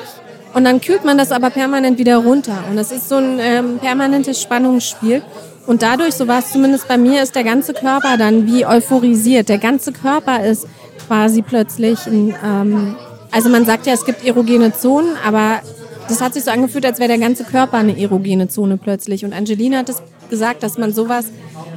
Und 0.54 0.64
dann 0.64 0.80
kühlt 0.80 1.04
man 1.04 1.18
das 1.18 1.32
aber 1.32 1.50
permanent 1.50 1.98
wieder 1.98 2.16
runter. 2.16 2.64
Und 2.70 2.78
es 2.78 2.90
ist 2.90 3.08
so 3.08 3.16
ein 3.16 3.38
ähm, 3.40 3.78
permanentes 3.78 4.40
Spannungsspiel. 4.40 5.22
Und 5.66 5.82
dadurch, 5.82 6.14
so 6.14 6.28
war 6.28 6.38
es 6.38 6.52
zumindest 6.52 6.88
bei 6.88 6.96
mir, 6.96 7.22
ist 7.22 7.34
der 7.34 7.44
ganze 7.44 7.74
Körper 7.74 8.16
dann 8.16 8.46
wie 8.46 8.64
euphorisiert. 8.64 9.48
Der 9.48 9.58
ganze 9.58 9.92
Körper 9.92 10.44
ist 10.44 10.66
quasi 11.06 11.42
plötzlich 11.42 12.06
ein, 12.06 12.34
ähm, 12.42 12.96
also 13.32 13.48
man 13.50 13.66
sagt 13.66 13.86
ja, 13.86 13.92
es 13.92 14.04
gibt 14.04 14.24
erogene 14.24 14.72
Zonen, 14.72 15.10
aber 15.26 15.60
das 16.08 16.20
hat 16.20 16.34
sich 16.34 16.44
so 16.44 16.50
angefühlt, 16.50 16.84
als 16.84 16.98
wäre 16.98 17.08
der 17.08 17.18
ganze 17.18 17.44
Körper 17.44 17.78
eine 17.78 18.00
erogene 18.00 18.48
Zone 18.48 18.76
plötzlich. 18.76 19.24
Und 19.24 19.32
Angelina 19.32 19.78
hat 19.78 19.88
es 19.88 20.02
gesagt, 20.30 20.62
dass 20.62 20.78
man 20.78 20.92
sowas 20.92 21.26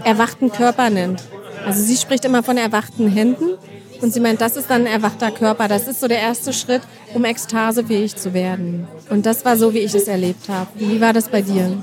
erwachten 0.03 0.51
Körper 0.51 0.89
nennt. 0.89 1.23
Also 1.65 1.81
sie 1.81 1.97
spricht 1.97 2.25
immer 2.25 2.43
von 2.43 2.57
erwachten 2.57 3.09
Händen 3.09 3.57
und 4.01 4.13
sie 4.13 4.19
meint, 4.19 4.39
das 4.41 4.55
ist 4.55 4.69
dann 4.69 4.81
ein 4.81 4.87
erwachter 4.87 5.31
Körper. 5.31 5.67
Das 5.67 5.87
ist 5.87 5.99
so 5.99 6.07
der 6.07 6.19
erste 6.19 6.53
Schritt, 6.53 6.81
um 7.13 7.25
ekstasefähig 7.25 8.15
zu 8.15 8.33
werden. 8.33 8.87
Und 9.09 9.25
das 9.25 9.43
war 9.45 9.57
so, 9.57 9.73
wie 9.73 9.79
ich 9.79 9.93
es 9.93 10.07
erlebt 10.07 10.47
habe. 10.47 10.69
Wie 10.75 11.01
war 11.01 11.13
das 11.13 11.29
bei 11.29 11.41
dir? 11.41 11.77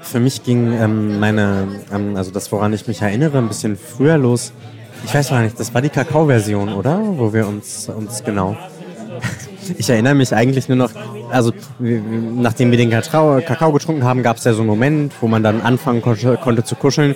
Für 0.00 0.20
mich 0.20 0.42
ging 0.44 0.72
ähm, 0.72 1.20
meine, 1.20 1.68
ähm, 1.92 2.16
also 2.16 2.30
das, 2.30 2.50
woran 2.52 2.72
ich 2.72 2.86
mich 2.86 3.02
erinnere, 3.02 3.38
ein 3.38 3.48
bisschen 3.48 3.76
früher 3.76 4.16
los. 4.16 4.52
Ich 5.04 5.14
weiß 5.14 5.30
gar 5.30 5.42
nicht, 5.42 5.58
das 5.58 5.74
war 5.74 5.82
die 5.82 5.88
Kakao-Version, 5.88 6.72
oder? 6.72 7.00
Wo 7.02 7.32
wir 7.32 7.46
uns, 7.46 7.88
uns 7.88 8.22
genau. 8.24 8.56
Ich 9.78 9.88
erinnere 9.88 10.14
mich 10.14 10.34
eigentlich 10.34 10.68
nur 10.68 10.76
noch, 10.76 10.90
also 11.30 11.52
nachdem 11.78 12.70
wir 12.70 12.78
den 12.78 12.90
Kakao, 12.90 13.40
Kakao 13.40 13.72
getrunken 13.72 14.04
haben, 14.04 14.22
gab 14.22 14.36
es 14.36 14.44
ja 14.44 14.52
so 14.52 14.60
einen 14.60 14.68
Moment, 14.68 15.12
wo 15.20 15.28
man 15.28 15.42
dann 15.42 15.60
anfangen 15.60 16.02
konnte, 16.02 16.36
konnte 16.36 16.64
zu 16.64 16.74
kuscheln. 16.74 17.14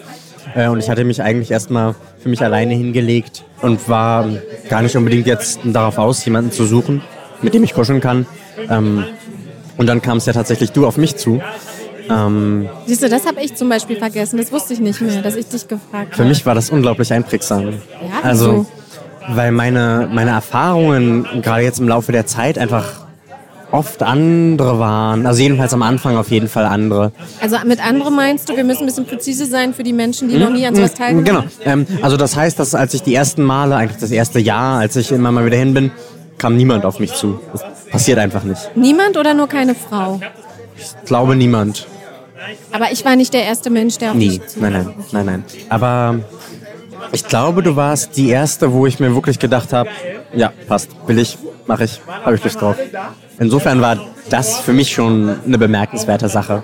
Äh, 0.54 0.68
und 0.68 0.78
ich 0.78 0.88
hatte 0.88 1.04
mich 1.04 1.22
eigentlich 1.22 1.50
erstmal 1.50 1.94
für 2.18 2.28
mich 2.28 2.42
alleine 2.42 2.74
hingelegt 2.74 3.44
und 3.62 3.88
war 3.88 4.28
gar 4.68 4.82
nicht 4.82 4.96
unbedingt 4.96 5.26
jetzt 5.26 5.60
darauf 5.64 5.98
aus, 5.98 6.24
jemanden 6.24 6.52
zu 6.52 6.66
suchen, 6.66 7.02
mit 7.42 7.54
dem 7.54 7.64
ich 7.64 7.74
kuscheln 7.74 8.00
kann. 8.00 8.26
Ähm, 8.70 9.04
und 9.76 9.86
dann 9.86 10.00
kam 10.00 10.18
es 10.18 10.26
ja 10.26 10.32
tatsächlich 10.32 10.72
du 10.72 10.86
auf 10.86 10.96
mich 10.96 11.16
zu. 11.16 11.40
Ähm, 12.08 12.68
Siehst 12.86 13.02
du, 13.02 13.08
das 13.08 13.26
habe 13.26 13.40
ich 13.40 13.54
zum 13.54 13.68
Beispiel 13.68 13.96
vergessen. 13.96 14.36
Das 14.36 14.52
wusste 14.52 14.74
ich 14.74 14.80
nicht 14.80 15.00
mehr, 15.00 15.22
dass 15.22 15.36
ich 15.36 15.46
dich 15.48 15.66
gefragt 15.66 16.12
habe. 16.12 16.14
Für 16.14 16.24
mich 16.24 16.44
war 16.44 16.54
das 16.54 16.70
unglaublich 16.70 17.12
einprägsam. 17.12 17.68
Ja, 17.68 18.20
also, 18.22 18.66
weil 19.28 19.52
meine, 19.52 20.08
meine 20.12 20.30
Erfahrungen 20.30 21.26
gerade 21.42 21.62
jetzt 21.62 21.80
im 21.80 21.88
Laufe 21.88 22.12
der 22.12 22.26
Zeit 22.26 22.58
einfach 22.58 23.04
oft 23.74 24.02
andere 24.02 24.78
waren. 24.78 25.26
Also 25.26 25.42
jedenfalls 25.42 25.72
am 25.74 25.82
Anfang 25.82 26.16
auf 26.16 26.30
jeden 26.30 26.48
Fall 26.48 26.64
andere. 26.64 27.12
Also 27.40 27.56
mit 27.66 27.84
andere 27.84 28.12
meinst 28.12 28.48
du, 28.48 28.56
wir 28.56 28.62
müssen 28.62 28.84
ein 28.84 28.86
bisschen 28.86 29.06
präzise 29.06 29.46
sein 29.46 29.74
für 29.74 29.82
die 29.82 29.92
Menschen, 29.92 30.28
die 30.28 30.34
hm? 30.34 30.42
noch 30.42 30.50
nie 30.50 30.64
an 30.66 30.76
sowas 30.76 30.92
hm, 30.92 30.98
teilgenommen 30.98 31.42
haben? 31.42 31.50
Genau. 31.64 31.72
Ähm, 31.72 31.86
also 32.02 32.16
das 32.16 32.36
heißt, 32.36 32.58
dass 32.58 32.74
als 32.74 32.94
ich 32.94 33.02
die 33.02 33.14
ersten 33.14 33.42
Male, 33.42 33.74
eigentlich 33.74 34.00
das 34.00 34.12
erste 34.12 34.38
Jahr, 34.38 34.78
als 34.78 34.94
ich 34.94 35.10
immer 35.10 35.32
mal 35.32 35.44
wieder 35.44 35.56
hin 35.56 35.74
bin, 35.74 35.90
kam 36.38 36.56
niemand 36.56 36.84
auf 36.84 37.00
mich 37.00 37.14
zu. 37.14 37.40
Das 37.52 37.64
passiert 37.90 38.18
einfach 38.18 38.44
nicht. 38.44 38.60
Niemand 38.76 39.16
oder 39.16 39.34
nur 39.34 39.48
keine 39.48 39.74
Frau? 39.74 40.20
Ich 40.76 41.06
glaube 41.06 41.34
niemand. 41.34 41.86
Aber 42.72 42.92
ich 42.92 43.04
war 43.04 43.16
nicht 43.16 43.32
der 43.32 43.44
erste 43.44 43.70
Mensch, 43.70 43.98
der 43.98 44.10
auf 44.10 44.16
Nie. 44.16 44.38
mich 44.38 44.46
zu 44.46 44.60
Nein, 44.60 44.72
nein, 44.72 44.94
nein, 45.12 45.26
nein. 45.26 45.44
Aber 45.68 46.20
ich 47.12 47.24
glaube, 47.24 47.62
du 47.62 47.76
warst 47.76 48.16
die 48.16 48.30
erste, 48.30 48.72
wo 48.72 48.86
ich 48.86 49.00
mir 49.00 49.14
wirklich 49.14 49.38
gedacht 49.38 49.72
habe, 49.72 49.90
ja, 50.34 50.52
passt, 50.68 50.90
will 51.06 51.18
ich, 51.18 51.38
mache 51.66 51.84
ich, 51.84 52.00
habe 52.24 52.34
ich 52.36 52.44
Lust 52.44 52.60
drauf. 52.60 52.76
Insofern 53.38 53.80
war 53.80 53.98
das 54.30 54.58
für 54.60 54.72
mich 54.72 54.92
schon 54.92 55.36
eine 55.46 55.58
bemerkenswerte 55.58 56.28
Sache. 56.28 56.62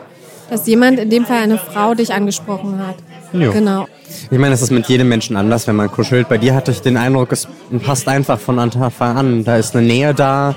Dass 0.51 0.67
jemand, 0.67 0.99
in 0.99 1.11
dem 1.11 1.25
Fall 1.27 1.39
eine 1.39 1.59
Frau, 1.59 1.95
dich 1.95 2.13
angesprochen 2.13 2.85
hat. 2.85 2.97
Jo. 3.33 3.53
Genau. 3.53 3.87
Ich 4.31 4.39
meine, 4.39 4.55
es 4.55 4.63
ist 4.63 4.71
mit 4.71 4.89
jedem 4.89 5.09
Menschen 5.09 5.37
anders, 5.37 5.67
wenn 5.69 5.77
man 5.77 5.91
kuschelt. 5.91 6.29
Bei 6.29 6.39
dir 6.39 6.55
hatte 6.55 6.73
ich 6.73 6.83
den 6.83 6.97
Eindruck, 6.97 7.31
es 7.31 7.47
passt 7.85 8.09
einfach 8.09 8.41
von 8.41 8.59
Anfang 8.59 9.17
an. 9.17 9.45
Da 9.45 9.57
ist 9.57 9.77
eine 9.77 9.87
Nähe 9.87 10.15
da, 10.15 10.57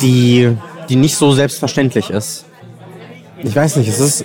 die, 0.00 0.56
die 0.88 0.96
nicht 0.96 1.16
so 1.16 1.32
selbstverständlich 1.32 2.08
ist. 2.08 2.46
Ich 3.42 3.54
weiß 3.54 3.76
nicht, 3.76 3.88
es 3.88 4.00
ist. 4.00 4.24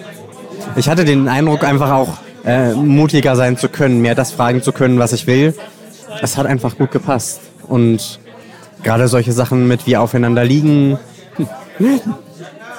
Ich 0.77 0.87
hatte 0.87 1.03
den 1.03 1.27
Eindruck, 1.27 1.63
einfach 1.63 1.91
auch 1.91 2.17
äh, 2.45 2.73
mutiger 2.73 3.35
sein 3.35 3.57
zu 3.57 3.69
können, 3.69 4.01
mehr 4.01 4.15
das 4.15 4.31
fragen 4.31 4.61
zu 4.61 4.71
können, 4.71 4.99
was 4.99 5.13
ich 5.13 5.27
will. 5.27 5.53
Es 6.21 6.37
hat 6.37 6.45
einfach 6.45 6.77
gut 6.77 6.91
gepasst. 6.91 7.41
Und 7.67 8.19
gerade 8.83 9.07
solche 9.07 9.31
Sachen 9.31 9.67
mit 9.67 9.85
wie 9.85 9.97
aufeinander 9.97 10.43
liegen, 10.43 10.97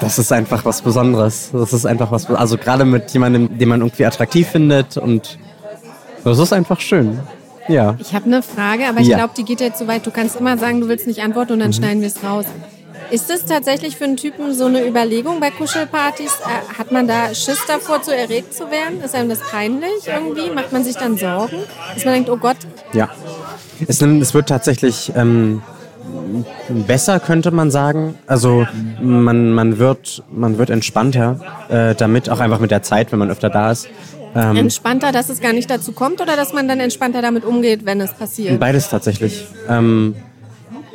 das 0.00 0.19
ist 0.19 0.33
einfach 0.33 0.64
was 0.64 0.83
Besonderes. 0.83 1.50
Das 1.52 1.73
ist 1.73 1.87
einfach 1.87 2.11
was, 2.11 2.29
also 2.31 2.57
gerade 2.57 2.85
mit 2.85 3.11
jemandem, 3.11 3.59
den 3.59 3.69
man 3.69 3.81
irgendwie 3.81 4.07
attraktiv 4.07 4.49
findet 4.49 4.97
und 4.97 5.38
das 6.25 6.38
ist 6.38 6.52
einfach 6.52 6.81
schön. 6.81 7.19
Ja. 7.69 7.97
Ich 8.00 8.14
habe 8.14 8.26
eine 8.26 8.43
Frage, 8.43 8.88
aber 8.88 9.00
ich 9.00 9.09
ja. 9.09 9.17
glaube, 9.17 9.35
die 9.37 9.45
geht 9.45 9.61
jetzt 9.61 9.79
so 9.79 9.87
weit. 9.87 10.05
Du 10.07 10.11
kannst 10.11 10.37
immer 10.37 10.59
sagen, 10.59 10.81
du 10.81 10.88
willst 10.88 11.07
nicht 11.07 11.23
antworten 11.23 11.52
und 11.52 11.61
dann 11.61 11.69
mhm. 11.69 11.75
schneiden 11.75 12.00
wir 12.00 12.09
es 12.09 12.25
raus. 12.25 12.47
Ist 13.11 13.29
das 13.29 13.45
tatsächlich 13.45 13.97
für 13.97 14.05
einen 14.05 14.17
Typen 14.17 14.55
so 14.55 14.67
eine 14.67 14.87
Überlegung 14.87 15.40
bei 15.40 15.50
Kuschelpartys? 15.50 16.33
Äh, 16.40 16.79
hat 16.79 16.93
man 16.93 17.09
da 17.09 17.35
Schiss 17.35 17.59
davor, 17.67 18.02
zu 18.02 18.14
erregt 18.14 18.55
zu 18.55 18.71
werden? 18.71 19.02
Ist 19.02 19.14
einem 19.14 19.29
das 19.29 19.40
peinlich 19.40 20.07
irgendwie? 20.07 20.50
Macht 20.50 20.73
man 20.73 20.85
sich 20.85 20.97
dann 20.97 21.17
Sorgen? 21.17 21.59
Dass 21.95 22.05
man 22.05 22.14
denkt, 22.14 22.31
oh 22.31 22.37
Gott. 22.37 22.59
Ja. 22.93 23.09
Es, 23.87 24.00
es 24.00 24.35
wird 24.35 24.49
tatsächlich 24.49 25.12
ähm, 25.17 25.62
besser, 26.69 27.19
könnte 27.21 27.50
man 27.50 27.71
sagen. 27.71 28.17
Also 28.26 28.67
man, 29.00 29.52
man, 29.52 29.79
wird, 29.79 30.23
man 30.31 30.59
wird 30.59 30.71
entspannter 30.71 31.40
äh, 31.69 31.95
damit, 31.95 32.31
auch 32.31 32.40
einfach 32.40 32.61
mit 32.61 32.71
der 32.71 32.83
Zeit, 32.83 33.12
wenn 33.12 33.19
man 33.19 33.31
öfter 33.31 33.50
da 33.50 33.73
ist. 33.73 33.88
Ähm, 34.35 34.57
entspannter, 34.57 35.11
dass 35.11 35.29
es 35.29 35.40
gar 35.40 35.52
nicht 35.52 35.69
dazu 35.69 35.93
kommt 35.93 36.21
oder 36.21 36.37
dass 36.37 36.52
man 36.52 36.69
dann 36.69 36.79
entspannter 36.79 37.21
damit 37.23 37.45
umgeht, 37.45 37.85
wenn 37.85 38.00
es 38.00 38.12
passiert? 38.12 38.61
Beides 38.61 38.88
tatsächlich. 38.88 39.45
Ähm, 39.69 40.14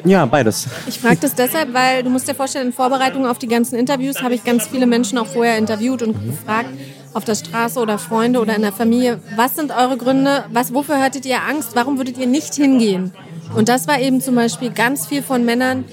ja, 0.06 0.26
beides. 0.26 0.68
Ich 0.88 1.00
frage 1.00 1.18
das 1.22 1.36
deshalb, 1.36 1.74
weil 1.74 2.04
du 2.04 2.10
musst 2.10 2.28
dir 2.28 2.36
vorstellen, 2.36 2.68
in 2.68 2.74
Vorbereitung 2.74 3.26
auf 3.26 3.38
die 3.38 3.48
ganzen 3.48 3.76
Interviews 3.76 4.22
habe 4.22 4.36
ich 4.36 4.44
ganz 4.44 4.68
viele 4.68 4.86
Menschen 4.86 5.18
auch 5.18 5.28
vorher 5.28 5.58
interviewt 5.58 6.02
und 6.02 6.22
mhm. 6.22 6.32
gefragt, 6.32 6.70
auf 7.14 7.24
der 7.24 7.36
Straße 7.36 7.80
oder 7.80 7.98
Freunde 7.98 8.40
oder 8.40 8.56
in 8.56 8.62
der 8.62 8.74
Familie, 8.74 9.20
was 9.36 9.56
sind 9.56 9.72
eure 9.72 9.98
Gründe, 9.98 10.46
was, 10.52 10.74
wofür 10.74 11.02
hattet 11.02 11.26
ihr 11.26 11.38
Angst, 11.50 11.72
warum 11.74 11.98
würdet 11.98 12.18
ihr 12.18 12.28
nicht 12.28 12.54
hingehen? 12.56 13.14
Und 13.56 13.70
das 13.70 13.88
war 13.88 14.00
eben 14.00 14.20
zum 14.22 14.36
Beispiel 14.36 14.70
ganz 14.70 15.08
viel 15.08 15.24
von 15.24 15.46
Männern, 15.46 15.86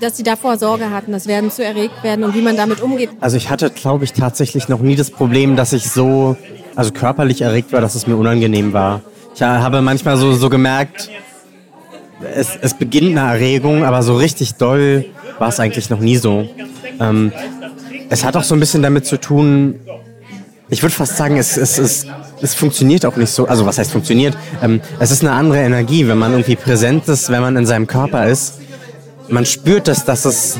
dass 0.00 0.16
sie 0.16 0.24
davor 0.24 0.58
Sorge 0.58 0.90
hatten, 0.90 1.12
das 1.12 1.26
werden 1.26 1.50
zu 1.50 1.64
erregt 1.64 2.02
werden 2.02 2.24
und 2.24 2.34
wie 2.34 2.42
man 2.42 2.56
damit 2.56 2.82
umgeht. 2.82 3.10
Also 3.20 3.36
ich 3.36 3.50
hatte, 3.50 3.70
glaube 3.70 4.04
ich, 4.04 4.12
tatsächlich 4.12 4.68
noch 4.68 4.80
nie 4.80 4.96
das 4.96 5.10
Problem, 5.10 5.54
dass 5.54 5.72
ich 5.72 5.90
so, 5.90 6.36
also 6.74 6.90
körperlich 6.90 7.42
erregt 7.42 7.72
war, 7.72 7.80
dass 7.80 7.94
es 7.94 8.06
mir 8.06 8.16
unangenehm 8.16 8.72
war. 8.72 9.00
Ich 9.34 9.42
habe 9.42 9.80
manchmal 9.80 10.16
so, 10.16 10.32
so 10.32 10.48
gemerkt, 10.48 11.08
es, 12.34 12.56
es 12.60 12.74
beginnt 12.74 13.18
eine 13.18 13.32
Erregung, 13.32 13.84
aber 13.84 14.02
so 14.02 14.16
richtig 14.16 14.54
doll 14.54 15.06
war 15.38 15.48
es 15.48 15.60
eigentlich 15.60 15.90
noch 15.90 16.00
nie 16.00 16.16
so. 16.16 16.48
Ähm, 17.00 17.32
es 18.08 18.24
hat 18.24 18.36
auch 18.36 18.44
so 18.44 18.54
ein 18.54 18.60
bisschen 18.60 18.82
damit 18.82 19.06
zu 19.06 19.18
tun, 19.18 19.80
ich 20.68 20.82
würde 20.82 20.94
fast 20.94 21.16
sagen, 21.16 21.36
es, 21.36 21.56
es, 21.56 21.78
es, 21.78 22.06
es 22.40 22.54
funktioniert 22.54 23.04
auch 23.04 23.16
nicht 23.16 23.30
so. 23.30 23.46
Also 23.46 23.66
was 23.66 23.78
heißt 23.78 23.92
funktioniert? 23.92 24.36
Ähm, 24.62 24.80
es 24.98 25.10
ist 25.10 25.22
eine 25.22 25.32
andere 25.32 25.58
Energie, 25.58 26.06
wenn 26.08 26.18
man 26.18 26.32
irgendwie 26.32 26.56
präsent 26.56 27.08
ist, 27.08 27.30
wenn 27.30 27.42
man 27.42 27.56
in 27.56 27.66
seinem 27.66 27.86
Körper 27.86 28.26
ist. 28.26 28.60
Man 29.28 29.46
spürt 29.46 29.88
es, 29.88 30.04
dass 30.04 30.24
es 30.24 30.58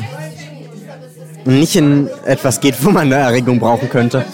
nicht 1.43 1.75
in 1.75 2.09
etwas 2.25 2.59
geht, 2.59 2.83
wo 2.83 2.89
man 2.89 3.03
eine 3.03 3.15
Erregung 3.15 3.59
brauchen 3.59 3.89
könnte. 3.89 4.25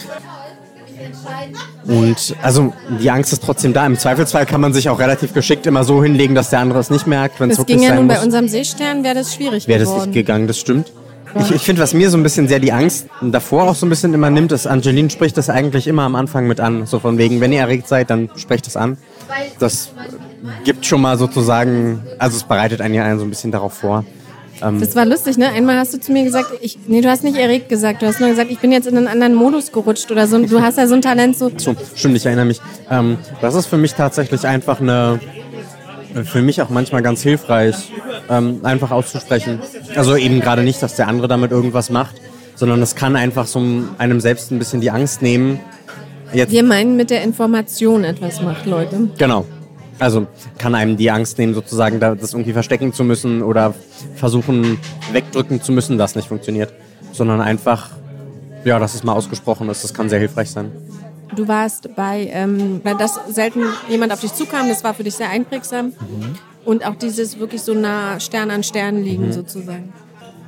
Und 1.86 2.36
also 2.42 2.74
die 3.00 3.10
Angst 3.10 3.34
ist 3.34 3.44
trotzdem 3.44 3.74
da. 3.74 3.86
Im 3.86 3.98
Zweifelsfall 3.98 4.46
kann 4.46 4.62
man 4.62 4.74
sich 4.74 4.90
auch 4.90 5.00
relativ 5.00 5.34
geschickt 5.34 5.66
immer 5.66 5.84
so 5.84 6.04
hinlegen, 6.04 6.36
dass 6.36 6.50
der 6.50 6.60
andere 6.60 6.80
es 6.80 6.90
nicht 6.90 7.08
merkt, 7.08 7.40
wenn 7.40 7.50
es 7.50 7.58
wirklich 7.58 7.78
ging 7.78 7.88
ja 7.88 7.96
nun 7.96 8.06
muss. 8.08 8.18
bei 8.18 8.24
unserem 8.24 8.48
Seestern 8.48 9.04
wäre 9.04 9.16
das 9.16 9.34
schwierig 9.34 9.68
Wäre 9.68 9.80
das 9.80 9.94
nicht 9.96 10.14
gegangen, 10.14 10.48
das 10.48 10.60
stimmt. 10.60 10.92
Ich, 11.40 11.52
ich 11.52 11.62
finde, 11.62 11.82
was 11.82 11.94
mir 11.94 12.10
so 12.10 12.18
ein 12.18 12.24
bisschen 12.24 12.48
sehr 12.48 12.60
die 12.60 12.74
Angst 12.74 13.08
davor 13.22 13.70
auch 13.70 13.76
so 13.76 13.86
ein 13.86 13.90
bisschen 13.90 14.14
immer 14.14 14.30
nimmt, 14.30 14.52
ist, 14.52 14.68
Angeline 14.68 15.10
spricht 15.10 15.38
das 15.38 15.50
eigentlich 15.50 15.88
immer 15.88 16.04
am 16.04 16.16
Anfang 16.16 16.46
mit 16.46 16.60
an. 16.60 16.86
So 16.86 17.00
von 17.00 17.18
wegen, 17.18 17.40
wenn 17.40 17.54
ihr 17.54 17.62
erregt 17.62 17.88
seid, 17.88 18.10
dann 18.10 18.30
sprecht 18.36 18.68
es 18.68 18.76
an. 18.76 18.98
Das 19.60 19.92
gibt 20.66 20.86
schon 20.86 21.02
mal 21.02 21.18
sozusagen, 21.18 22.02
also 22.20 22.36
es 22.38 22.44
bereitet 22.44 22.82
einen 22.82 22.94
ja 22.94 23.06
einen 23.06 23.20
so 23.20 23.26
ein 23.26 23.30
bisschen 23.30 23.52
darauf 23.52 23.74
vor. 23.74 24.04
Ähm, 24.62 24.80
das 24.80 24.96
war 24.96 25.06
lustig, 25.06 25.38
ne? 25.38 25.50
Einmal 25.50 25.78
hast 25.78 25.94
du 25.94 26.00
zu 26.00 26.12
mir 26.12 26.24
gesagt, 26.24 26.52
ich, 26.62 26.78
nee, 26.88 27.02
du 27.02 27.10
hast 27.10 27.24
nicht 27.24 27.38
erregt 27.38 27.70
gesagt, 27.70 28.02
du 28.02 28.08
hast 28.08 28.20
nur 28.20 28.30
gesagt, 28.30 28.52
ich 28.52 28.60
bin 28.60 28.72
jetzt 28.72 28.88
in 28.88 28.98
einen 28.98 29.08
anderen 29.08 29.36
Modus 29.36 29.72
gerutscht 29.72 30.12
oder 30.12 30.28
so. 30.28 30.40
Du 30.46 30.62
hast 30.62 30.78
ja 30.78 30.88
so 30.88 30.96
ein 30.96 31.02
Talent 31.02 31.38
so. 31.38 31.52
so 31.58 31.76
stimmt, 31.96 32.18
ich 32.18 32.26
erinnere 32.26 32.46
mich. 32.46 32.62
Ähm, 32.90 33.18
das 33.42 33.56
ist 33.56 33.68
für 33.68 33.78
mich 33.78 33.94
tatsächlich 33.94 34.46
einfach 34.46 34.80
eine, 34.82 35.20
für 36.26 36.42
mich 36.42 36.62
auch 36.62 36.70
manchmal 36.70 37.02
ganz 37.02 37.22
hilfreich, 37.22 37.92
ähm, 38.30 38.60
einfach 38.64 38.92
auszusprechen. 38.92 39.60
Also 39.96 40.16
eben 40.16 40.40
gerade 40.40 40.64
nicht, 40.64 40.82
dass 40.82 40.96
der 40.96 41.08
andere 41.08 41.28
damit 41.28 41.52
irgendwas 41.52 41.90
macht, 41.90 42.16
sondern 42.56 42.82
es 42.82 42.96
kann 42.96 43.16
einfach 43.16 43.48
so 43.48 43.62
einem 43.98 44.20
selbst 44.20 44.52
ein 44.52 44.60
bisschen 44.60 44.82
die 44.82 44.92
Angst 44.92 45.22
nehmen. 45.22 45.60
Jetzt 46.34 46.52
Wir 46.52 46.64
meinen 46.64 46.96
mit 46.96 47.10
der 47.10 47.24
Information 47.24 48.04
etwas 48.04 48.42
macht, 48.42 48.66
Leute. 48.66 49.10
Genau. 49.18 49.46
Also 50.02 50.26
kann 50.58 50.74
einem 50.74 50.98
die 50.98 51.12
Angst 51.12 51.38
nehmen, 51.38 51.54
sozusagen 51.54 52.00
das 52.00 52.34
irgendwie 52.34 52.54
verstecken 52.54 52.92
zu 52.92 53.04
müssen 53.04 53.44
oder 53.44 53.76
versuchen 54.16 54.80
wegdrücken 55.12 55.62
zu 55.62 55.72
müssen, 55.72 56.00
das 56.00 56.16
nicht 56.16 56.28
funktioniert. 56.28 56.74
Sondern 57.12 57.40
einfach, 57.40 57.92
ja, 58.66 58.80
dass 58.80 58.96
es 58.96 59.04
mal 59.04 59.14
ausgesprochen 59.14 59.70
ist, 59.70 59.84
das 59.84 59.94
kann 59.94 60.10
sehr 60.10 60.18
hilfreich 60.18 60.50
sein. 60.50 60.72
Du 61.36 61.48
warst 61.48 61.96
bei, 61.96 62.32
ähm, 62.34 62.82
dass 62.98 63.20
selten 63.30 63.62
jemand 63.90 64.12
auf 64.12 64.22
dich 64.22 64.34
zukam, 64.34 64.70
das 64.70 64.84
war 64.84 64.96
für 64.96 65.04
dich 65.04 65.14
sehr 65.14 65.30
einprägsam. 65.30 65.88
Mhm. 65.88 65.94
Und 66.66 66.84
auch 66.84 66.96
dieses 66.96 67.38
wirklich 67.38 67.62
so 67.62 67.76
nah 67.76 68.20
Stern 68.20 68.50
an 68.50 68.64
Stern 68.64 69.04
liegen 69.04 69.28
mhm. 69.28 69.34
sozusagen. 69.34 69.94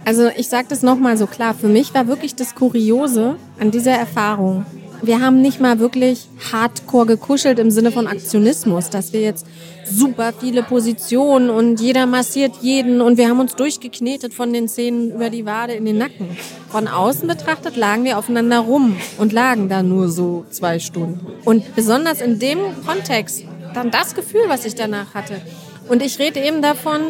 Also 0.04 0.30
ich 0.36 0.50
sage 0.50 0.66
das 0.68 0.82
nochmal 0.82 1.16
so 1.16 1.28
klar, 1.28 1.54
für 1.54 1.70
mich 1.70 1.94
war 1.94 2.08
wirklich 2.08 2.34
das 2.36 2.56
Kuriose 2.56 3.36
an 3.60 3.70
dieser 3.70 3.94
Erfahrung, 3.94 4.66
wir 5.04 5.20
haben 5.20 5.42
nicht 5.42 5.60
mal 5.60 5.80
wirklich 5.80 6.28
hardcore 6.52 7.06
gekuschelt 7.06 7.60
im 7.60 7.72
Sinne 7.72 7.92
von 7.92 8.08
Aktionismus, 8.08 8.90
dass 8.90 9.12
wir 9.12 9.20
jetzt 9.20 9.46
super 9.86 10.32
viele 10.40 10.64
Positionen 10.64 11.50
und 11.50 11.82
jeder 11.82 12.06
massiert 12.06 12.54
jeden 12.62 13.02
und 13.02 13.18
wir 13.18 13.28
haben 13.28 13.42
uns 13.42 13.56
durchgeknetet 13.56 14.34
von 14.34 14.54
den 14.54 14.70
Zähnen 14.70 15.12
über 15.12 15.30
die 15.30 15.46
Wade 15.46 15.74
in 15.74 15.84
den 15.84 15.98
Nacken. 15.98 16.38
Von 16.70 16.88
außen 16.88 17.28
betrachtet 17.28 17.76
lagen 17.76 18.06
wir 18.06 18.18
aufeinander 18.18 18.60
rum 18.60 18.96
und 19.18 19.34
lagen 19.34 19.68
da 19.68 19.84
nur 19.84 20.08
so 20.08 20.46
zwei 20.50 20.80
Stunden. 20.80 21.20
Und 21.44 21.76
besonders 21.76 22.22
in 22.22 22.40
dem 22.40 22.60
Kontext, 22.86 23.44
dann 23.74 23.92
das 23.92 24.16
Gefühl, 24.16 24.44
was 24.48 24.64
ich 24.64 24.76
danach 24.76 25.14
hatte. 25.14 25.42
Und 25.90 26.02
ich 26.02 26.18
rede 26.18 26.40
eben 26.40 26.62
davon, 26.62 27.02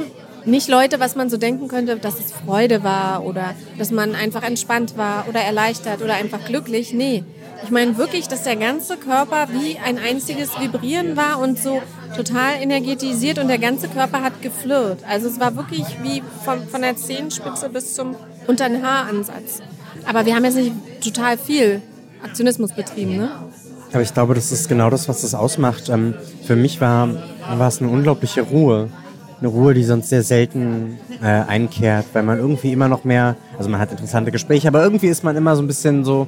nicht 0.45 0.67
Leute, 0.67 0.99
was 0.99 1.15
man 1.15 1.29
so 1.29 1.37
denken 1.37 1.67
könnte, 1.67 1.95
dass 1.97 2.19
es 2.19 2.31
Freude 2.31 2.83
war 2.83 3.23
oder 3.23 3.55
dass 3.77 3.91
man 3.91 4.15
einfach 4.15 4.43
entspannt 4.43 4.97
war 4.97 5.25
oder 5.29 5.39
erleichtert 5.39 6.01
oder 6.01 6.15
einfach 6.15 6.43
glücklich. 6.45 6.91
Nee, 6.91 7.23
ich 7.63 7.71
meine 7.71 7.97
wirklich, 7.97 8.27
dass 8.27 8.43
der 8.43 8.55
ganze 8.55 8.97
Körper 8.97 9.47
wie 9.51 9.77
ein 9.77 9.97
einziges 9.97 10.59
Vibrieren 10.59 11.15
war 11.15 11.39
und 11.39 11.57
so 11.57 11.81
total 12.15 12.61
energetisiert 12.61 13.39
und 13.39 13.47
der 13.47 13.57
ganze 13.57 13.87
Körper 13.87 14.21
hat 14.21 14.41
geflirrt. 14.41 14.99
Also 15.09 15.27
es 15.27 15.39
war 15.39 15.55
wirklich 15.55 15.85
wie 16.01 16.21
von, 16.43 16.67
von 16.67 16.81
der 16.81 16.95
Zehenspitze 16.95 17.69
bis 17.69 17.95
zum 17.95 18.15
unter 18.47 18.67
den 18.67 18.83
Haaransatz. 18.83 19.61
Aber 20.05 20.25
wir 20.25 20.35
haben 20.35 20.43
jetzt 20.43 20.57
nicht 20.57 20.73
total 21.01 21.37
viel 21.37 21.81
Aktionismus 22.23 22.73
betrieben, 22.73 23.17
ne? 23.17 23.31
Aber 23.93 24.01
ich 24.01 24.13
glaube, 24.13 24.33
das 24.33 24.51
ist 24.51 24.67
genau 24.67 24.89
das, 24.89 25.07
was 25.07 25.21
das 25.21 25.35
ausmacht. 25.35 25.87
Ähm, 25.89 26.15
für 26.45 26.55
mich 26.55 26.81
war, 26.81 27.09
war 27.57 27.67
es 27.67 27.79
eine 27.79 27.91
unglaubliche 27.91 28.41
Ruhe. 28.41 28.89
Eine 29.39 29.49
Ruhe, 29.49 29.73
die 29.73 29.83
sonst 29.83 30.09
sehr 30.09 30.23
selten 30.23 30.97
äh, 31.21 31.25
einkehrt, 31.25 32.07
weil 32.13 32.23
man 32.23 32.39
irgendwie 32.39 32.73
immer 32.73 32.87
noch 32.87 33.03
mehr, 33.03 33.35
also 33.57 33.69
man 33.69 33.79
hat 33.79 33.91
interessante 33.91 34.31
Gespräche, 34.31 34.67
aber 34.67 34.83
irgendwie 34.83 35.07
ist 35.07 35.23
man 35.23 35.35
immer 35.35 35.55
so 35.55 35.61
ein 35.61 35.67
bisschen 35.67 36.03
so 36.03 36.27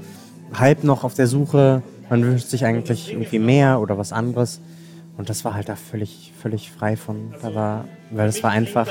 halb 0.54 0.84
noch 0.84 1.04
auf 1.04 1.14
der 1.14 1.28
Suche. 1.28 1.82
Man 2.10 2.24
wünscht 2.24 2.48
sich 2.48 2.66
eigentlich 2.66 3.12
irgendwie 3.12 3.40
mehr 3.40 3.80
oder 3.80 3.98
was 3.98 4.12
anderes. 4.12 4.62
Und 5.18 5.30
das 5.30 5.46
war 5.46 5.54
halt 5.54 5.70
da 5.70 5.76
völlig, 5.76 6.34
völlig 6.42 6.72
frei 6.72 6.98
von. 6.98 7.34
Da 7.42 7.56
war, 7.56 7.86
weil 8.12 8.28
es 8.28 8.44
war 8.44 8.52
einfach. 8.52 8.88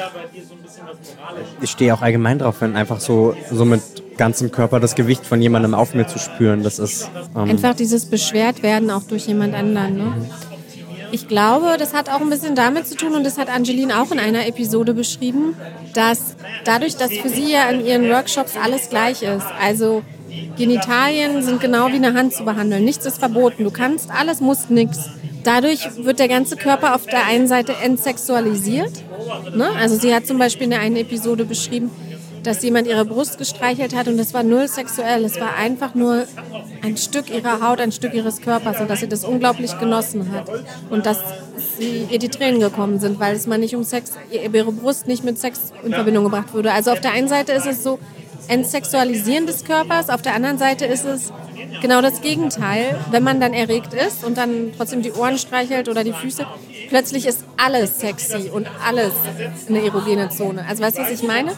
Ich 1.60 1.70
stehe 1.70 1.92
auch 1.92 2.02
allgemein 2.02 2.38
drauf, 2.38 2.60
wenn 2.60 2.76
einfach 2.76 3.00
so, 3.00 3.36
so 3.50 3.64
mit 3.64 3.82
ganzem 4.16 4.50
Körper 4.50 4.80
das 4.80 4.94
Gewicht 4.94 5.26
von 5.26 5.42
jemandem 5.42 5.74
auf 5.74 5.94
mir 5.94 6.06
zu 6.06 6.18
spüren. 6.18 6.62
Das 6.62 6.78
ist. 6.78 7.10
Ähm 7.36 7.50
einfach 7.50 7.74
dieses 7.74 8.06
Beschwertwerden 8.06 8.90
auch 8.90 9.02
durch 9.02 9.26
jemand 9.26 9.54
anderen. 9.54 9.96
Ne? 9.96 10.30
Ich 11.14 11.28
glaube, 11.28 11.76
das 11.78 11.94
hat 11.94 12.08
auch 12.08 12.20
ein 12.20 12.30
bisschen 12.30 12.56
damit 12.56 12.88
zu 12.88 12.96
tun, 12.96 13.14
und 13.14 13.24
das 13.24 13.38
hat 13.38 13.48
Angeline 13.48 14.02
auch 14.02 14.10
in 14.10 14.18
einer 14.18 14.48
Episode 14.48 14.94
beschrieben, 14.94 15.54
dass 15.92 16.34
dadurch, 16.64 16.96
dass 16.96 17.12
für 17.12 17.28
sie 17.28 17.52
ja 17.52 17.68
in 17.68 17.86
ihren 17.86 18.08
Workshops 18.08 18.54
alles 18.60 18.88
gleich 18.88 19.22
ist, 19.22 19.46
also 19.62 20.02
Genitalien 20.56 21.42
sind 21.42 21.60
genau 21.60 21.88
wie 21.88 21.96
eine 21.96 22.14
Hand 22.14 22.32
zu 22.32 22.44
behandeln. 22.44 22.84
Nichts 22.84 23.06
ist 23.06 23.18
verboten. 23.18 23.64
Du 23.64 23.70
kannst 23.70 24.10
alles, 24.10 24.40
musst 24.40 24.70
nichts. 24.70 25.10
Dadurch 25.42 25.88
wird 25.96 26.18
der 26.18 26.28
ganze 26.28 26.56
Körper 26.56 26.94
auf 26.94 27.06
der 27.06 27.26
einen 27.26 27.46
Seite 27.46 27.74
entsexualisiert. 27.82 28.92
Ne? 29.54 29.68
Also 29.78 29.96
sie 29.96 30.14
hat 30.14 30.26
zum 30.26 30.38
Beispiel 30.38 30.64
in 30.64 30.70
der 30.70 30.80
einen 30.80 30.96
Episode 30.96 31.44
beschrieben, 31.44 31.90
dass 32.42 32.62
jemand 32.62 32.86
ihre 32.86 33.04
Brust 33.04 33.38
gestreichelt 33.38 33.94
hat 33.94 34.06
und 34.06 34.16
das 34.16 34.34
war 34.34 34.42
null 34.42 34.68
sexuell. 34.68 35.24
Es 35.24 35.40
war 35.40 35.56
einfach 35.56 35.94
nur 35.94 36.24
ein 36.82 36.96
Stück 36.96 37.30
ihrer 37.30 37.66
Haut, 37.66 37.80
ein 37.80 37.92
Stück 37.92 38.14
ihres 38.14 38.40
Körpers 38.40 38.80
und 38.80 38.88
dass 38.88 39.00
sie 39.00 39.08
das 39.08 39.24
unglaublich 39.24 39.78
genossen 39.78 40.30
hat. 40.32 40.50
Und 40.90 41.06
dass 41.06 41.18
sie, 41.78 42.06
ihr 42.10 42.18
die 42.18 42.28
Tränen 42.28 42.60
gekommen 42.60 43.00
sind, 43.00 43.18
weil 43.18 43.34
es 43.34 43.46
mal 43.46 43.58
nicht 43.58 43.74
um 43.74 43.84
Sex, 43.84 44.12
ihre 44.30 44.72
Brust 44.72 45.06
nicht 45.06 45.24
mit 45.24 45.38
Sex 45.38 45.72
in 45.84 45.92
Verbindung 45.92 46.24
gebracht 46.24 46.52
wurde. 46.52 46.72
Also 46.72 46.90
auf 46.92 47.00
der 47.00 47.12
einen 47.12 47.28
Seite 47.28 47.52
ist 47.52 47.66
es 47.66 47.82
so, 47.82 47.98
Entsexualisieren 48.48 49.46
des 49.46 49.64
Körpers. 49.64 50.10
Auf 50.10 50.22
der 50.22 50.34
anderen 50.34 50.58
Seite 50.58 50.84
ist 50.86 51.04
es 51.04 51.32
genau 51.80 52.00
das 52.02 52.20
Gegenteil. 52.20 52.98
Wenn 53.10 53.22
man 53.22 53.40
dann 53.40 53.52
erregt 53.52 53.94
ist 53.94 54.24
und 54.24 54.36
dann 54.36 54.72
trotzdem 54.76 55.02
die 55.02 55.12
Ohren 55.12 55.38
streichelt 55.38 55.88
oder 55.88 56.04
die 56.04 56.12
Füße, 56.12 56.46
plötzlich 56.88 57.26
ist 57.26 57.44
alles 57.56 58.00
sexy 58.00 58.50
und 58.52 58.68
alles 58.86 59.12
eine 59.68 59.84
erogene 59.84 60.30
Zone. 60.30 60.64
Also 60.68 60.82
weißt 60.82 60.98
du, 60.98 61.02
was 61.02 61.10
ich 61.10 61.22
meine? 61.22 61.52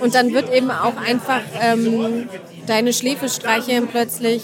Und 0.00 0.14
dann 0.14 0.32
wird 0.32 0.52
eben 0.52 0.70
auch 0.70 0.96
einfach 0.96 1.40
ähm, 1.60 2.28
deine 2.66 2.92
Schläfe 2.92 3.28
streicheln 3.28 3.88
plötzlich 3.88 4.42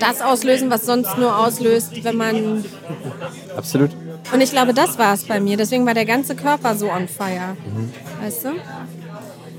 das 0.00 0.20
auslösen, 0.20 0.70
was 0.70 0.86
sonst 0.86 1.16
nur 1.18 1.38
auslöst, 1.38 2.04
wenn 2.04 2.16
man... 2.16 2.64
Absolut. 3.56 3.90
Und 4.32 4.40
ich 4.40 4.50
glaube, 4.50 4.74
das 4.74 4.98
war 4.98 5.14
es 5.14 5.24
bei 5.24 5.40
mir. 5.40 5.56
Deswegen 5.56 5.86
war 5.86 5.94
der 5.94 6.06
ganze 6.06 6.34
Körper 6.34 6.74
so 6.76 6.90
on 6.90 7.08
fire. 7.08 7.56
Mhm. 7.64 7.92
Weißt 8.22 8.44
du? 8.44 8.48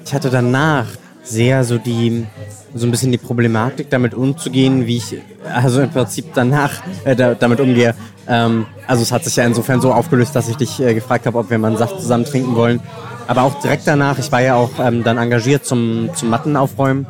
Ich 0.05 0.13
hatte 0.13 0.29
danach 0.29 0.87
sehr 1.25 1.63
so 1.63 1.77
die 1.77 2.25
so 2.73 2.85
ein 2.85 2.91
bisschen 2.91 3.11
die 3.11 3.17
Problematik 3.17 3.89
damit 3.89 4.13
umzugehen, 4.13 4.85
wie 4.85 4.97
ich 4.97 5.17
also 5.53 5.81
im 5.81 5.89
Prinzip 5.89 6.25
danach 6.33 6.81
äh, 7.03 7.15
da, 7.15 7.33
damit 7.33 7.59
umgehe. 7.59 7.95
Ähm, 8.27 8.65
also 8.87 9.01
es 9.01 9.11
hat 9.11 9.23
sich 9.23 9.35
ja 9.35 9.45
insofern 9.45 9.81
so 9.81 9.93
aufgelöst, 9.93 10.35
dass 10.35 10.49
ich 10.49 10.57
dich 10.57 10.79
äh, 10.81 10.93
gefragt 10.93 11.25
habe, 11.25 11.37
ob 11.37 11.49
wir 11.49 11.57
mal 11.57 11.69
einen 11.69 11.77
Saft 11.77 11.99
zusammen 11.99 12.25
trinken 12.25 12.55
wollen. 12.55 12.81
Aber 13.27 13.43
auch 13.43 13.59
direkt 13.61 13.87
danach, 13.87 14.19
ich 14.19 14.31
war 14.31 14.41
ja 14.41 14.55
auch 14.55 14.71
ähm, 14.79 15.03
dann 15.03 15.17
engagiert 15.17 15.65
zum, 15.65 16.09
zum 16.13 16.29
Mattenaufräumen 16.29 17.07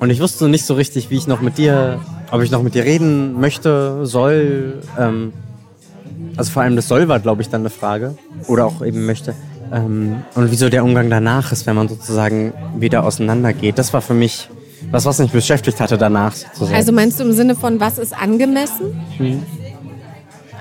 und 0.00 0.10
ich 0.10 0.20
wusste 0.20 0.48
nicht 0.48 0.64
so 0.64 0.74
richtig, 0.74 1.10
wie 1.10 1.16
ich 1.16 1.26
noch 1.26 1.40
mit 1.40 1.58
dir, 1.58 2.00
ob 2.30 2.42
ich 2.42 2.50
noch 2.50 2.62
mit 2.62 2.74
dir 2.74 2.84
reden 2.84 3.38
möchte, 3.40 4.06
soll. 4.06 4.82
Ähm, 4.98 5.32
also 6.36 6.50
vor 6.50 6.62
allem 6.62 6.76
das 6.76 6.88
soll 6.88 7.08
war, 7.08 7.20
glaube 7.20 7.42
ich, 7.42 7.50
dann 7.50 7.62
eine 7.62 7.70
Frage 7.70 8.16
oder 8.46 8.66
auch 8.66 8.82
eben 8.84 9.04
möchte. 9.04 9.34
Ähm, 9.72 10.22
und 10.34 10.50
wieso 10.50 10.68
der 10.68 10.84
Umgang 10.84 11.08
danach 11.08 11.50
ist, 11.50 11.66
wenn 11.66 11.76
man 11.76 11.88
sozusagen 11.88 12.52
wieder 12.76 13.04
auseinandergeht. 13.04 13.78
Das 13.78 13.92
war 13.92 14.02
für 14.02 14.14
mich 14.14 14.48
was, 14.90 15.06
was 15.06 15.18
mich 15.18 15.30
beschäftigt 15.30 15.80
hatte 15.80 15.96
danach. 15.96 16.34
Sozusagen. 16.34 16.74
Also 16.74 16.92
meinst 16.92 17.18
du 17.18 17.24
im 17.24 17.32
Sinne 17.32 17.54
von, 17.54 17.80
was 17.80 17.98
ist 17.98 18.12
angemessen? 18.14 19.00
Mhm. 19.18 19.42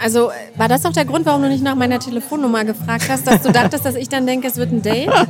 Also 0.03 0.31
war 0.55 0.67
das 0.67 0.85
auch 0.85 0.93
der 0.93 1.05
Grund, 1.05 1.25
warum 1.25 1.43
du 1.43 1.49
nicht 1.49 1.63
nach 1.63 1.75
meiner 1.75 1.99
Telefonnummer 1.99 2.63
gefragt 2.63 3.05
hast, 3.09 3.27
dass 3.27 3.41
du 3.41 3.51
dachtest, 3.51 3.85
dass 3.85 3.95
ich 3.95 4.09
dann 4.09 4.25
denke, 4.25 4.47
es 4.47 4.57
wird 4.57 4.71
ein 4.71 4.81
Date? 4.81 5.09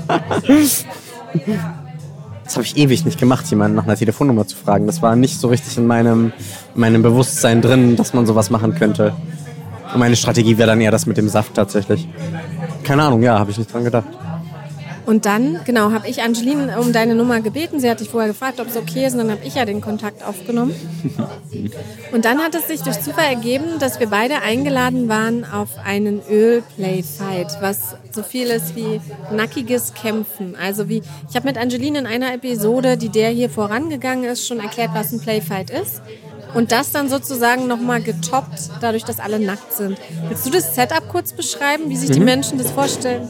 Das 2.43 2.57
habe 2.57 2.65
ich 2.65 2.75
ewig 2.75 3.05
nicht 3.05 3.17
gemacht, 3.17 3.45
jemanden 3.49 3.77
nach 3.77 3.85
einer 3.85 3.95
Telefonnummer 3.95 4.45
zu 4.45 4.57
fragen. 4.57 4.85
Das 4.85 5.01
war 5.01 5.15
nicht 5.15 5.39
so 5.39 5.47
richtig 5.47 5.77
in 5.77 5.87
meinem, 5.87 6.33
meinem 6.75 7.01
Bewusstsein 7.01 7.61
drin, 7.61 7.95
dass 7.95 8.13
man 8.13 8.25
sowas 8.25 8.49
machen 8.49 8.75
könnte. 8.75 9.13
Und 9.93 9.99
meine 9.99 10.15
Strategie 10.15 10.57
wäre 10.57 10.67
dann 10.67 10.81
eher 10.81 10.91
das 10.91 11.05
mit 11.05 11.17
dem 11.17 11.29
Saft 11.29 11.53
tatsächlich. 11.53 12.07
Keine 12.83 13.03
Ahnung, 13.03 13.21
ja, 13.23 13.37
habe 13.37 13.51
ich 13.51 13.57
nicht 13.57 13.71
dran 13.71 13.83
gedacht. 13.83 14.07
Und 15.05 15.25
dann, 15.25 15.59
genau, 15.65 15.91
habe 15.91 16.07
ich 16.07 16.21
Angeline 16.21 16.79
um 16.79 16.93
deine 16.93 17.15
Nummer 17.15 17.41
gebeten. 17.41 17.79
Sie 17.79 17.89
hat 17.89 17.99
dich 17.99 18.09
vorher 18.09 18.29
gefragt, 18.29 18.59
ob 18.59 18.67
es 18.67 18.77
okay 18.77 19.05
ist. 19.05 19.13
Und 19.13 19.19
dann 19.19 19.31
habe 19.31 19.41
ich 19.43 19.55
ja 19.55 19.65
den 19.65 19.81
Kontakt 19.81 20.23
aufgenommen. 20.23 20.73
Und 22.13 22.25
dann 22.25 22.39
hat 22.39 22.55
es 22.55 22.67
sich 22.67 22.81
durch 22.81 22.99
Zufall 23.01 23.25
ergeben, 23.25 23.79
dass 23.79 23.99
wir 23.99 24.07
beide 24.07 24.41
eingeladen 24.41 25.09
waren 25.09 25.43
auf 25.43 25.69
einen 25.83 26.21
Ölplay-Fight, 26.29 27.57
was 27.61 27.95
so 28.11 28.23
viel 28.23 28.47
ist 28.47 28.75
wie 28.75 29.01
nackiges 29.35 29.93
Kämpfen. 29.93 30.55
Also 30.55 30.87
wie, 30.87 31.01
ich 31.29 31.35
habe 31.35 31.47
mit 31.47 31.57
Angeline 31.57 31.99
in 31.99 32.05
einer 32.05 32.33
Episode, 32.33 32.95
die 32.95 33.09
der 33.09 33.29
hier 33.29 33.49
vorangegangen 33.49 34.25
ist, 34.25 34.47
schon 34.47 34.59
erklärt, 34.59 34.91
was 34.93 35.11
ein 35.11 35.19
Playfight 35.19 35.71
ist. 35.71 36.01
Und 36.53 36.71
das 36.71 36.91
dann 36.91 37.09
sozusagen 37.09 37.67
nochmal 37.67 38.01
getoppt, 38.01 38.71
dadurch, 38.81 39.05
dass 39.05 39.19
alle 39.19 39.39
nackt 39.39 39.73
sind. 39.73 39.97
Willst 40.27 40.45
du 40.45 40.49
das 40.49 40.75
Setup 40.75 41.07
kurz 41.09 41.33
beschreiben, 41.33 41.83
wie 41.87 41.95
sich 41.95 42.09
mhm. 42.09 42.13
die 42.13 42.19
Menschen 42.19 42.57
das 42.57 42.71
vorstellen? 42.71 43.27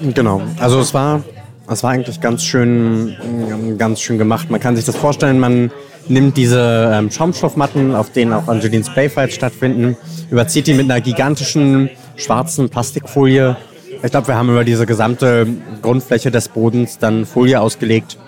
Genau. 0.00 0.42
Also 0.58 0.80
es 0.80 0.92
war, 0.92 1.22
es 1.68 1.82
war 1.82 1.90
eigentlich 1.90 2.20
ganz 2.20 2.44
schön, 2.44 3.76
ganz 3.78 4.00
schön 4.00 4.18
gemacht. 4.18 4.50
Man 4.50 4.60
kann 4.60 4.76
sich 4.76 4.84
das 4.84 4.96
vorstellen, 4.96 5.38
man 5.38 5.70
nimmt 6.08 6.36
diese 6.36 6.90
ähm, 6.92 7.10
Schaumstoffmatten, 7.10 7.94
auf 7.94 8.10
denen 8.10 8.32
auch 8.32 8.48
Angelines 8.48 8.90
Playfights 8.90 9.34
stattfinden, 9.34 9.96
überzieht 10.30 10.66
die 10.66 10.74
mit 10.74 10.90
einer 10.90 11.00
gigantischen 11.00 11.88
schwarzen 12.16 12.68
Plastikfolie. 12.68 13.56
Ich 14.02 14.10
glaube, 14.10 14.28
wir 14.28 14.34
haben 14.34 14.50
über 14.50 14.64
diese 14.64 14.84
gesamte 14.84 15.46
Grundfläche 15.80 16.30
des 16.30 16.48
Bodens 16.48 16.98
dann 16.98 17.24
Folie 17.24 17.60
ausgelegt 17.60 18.18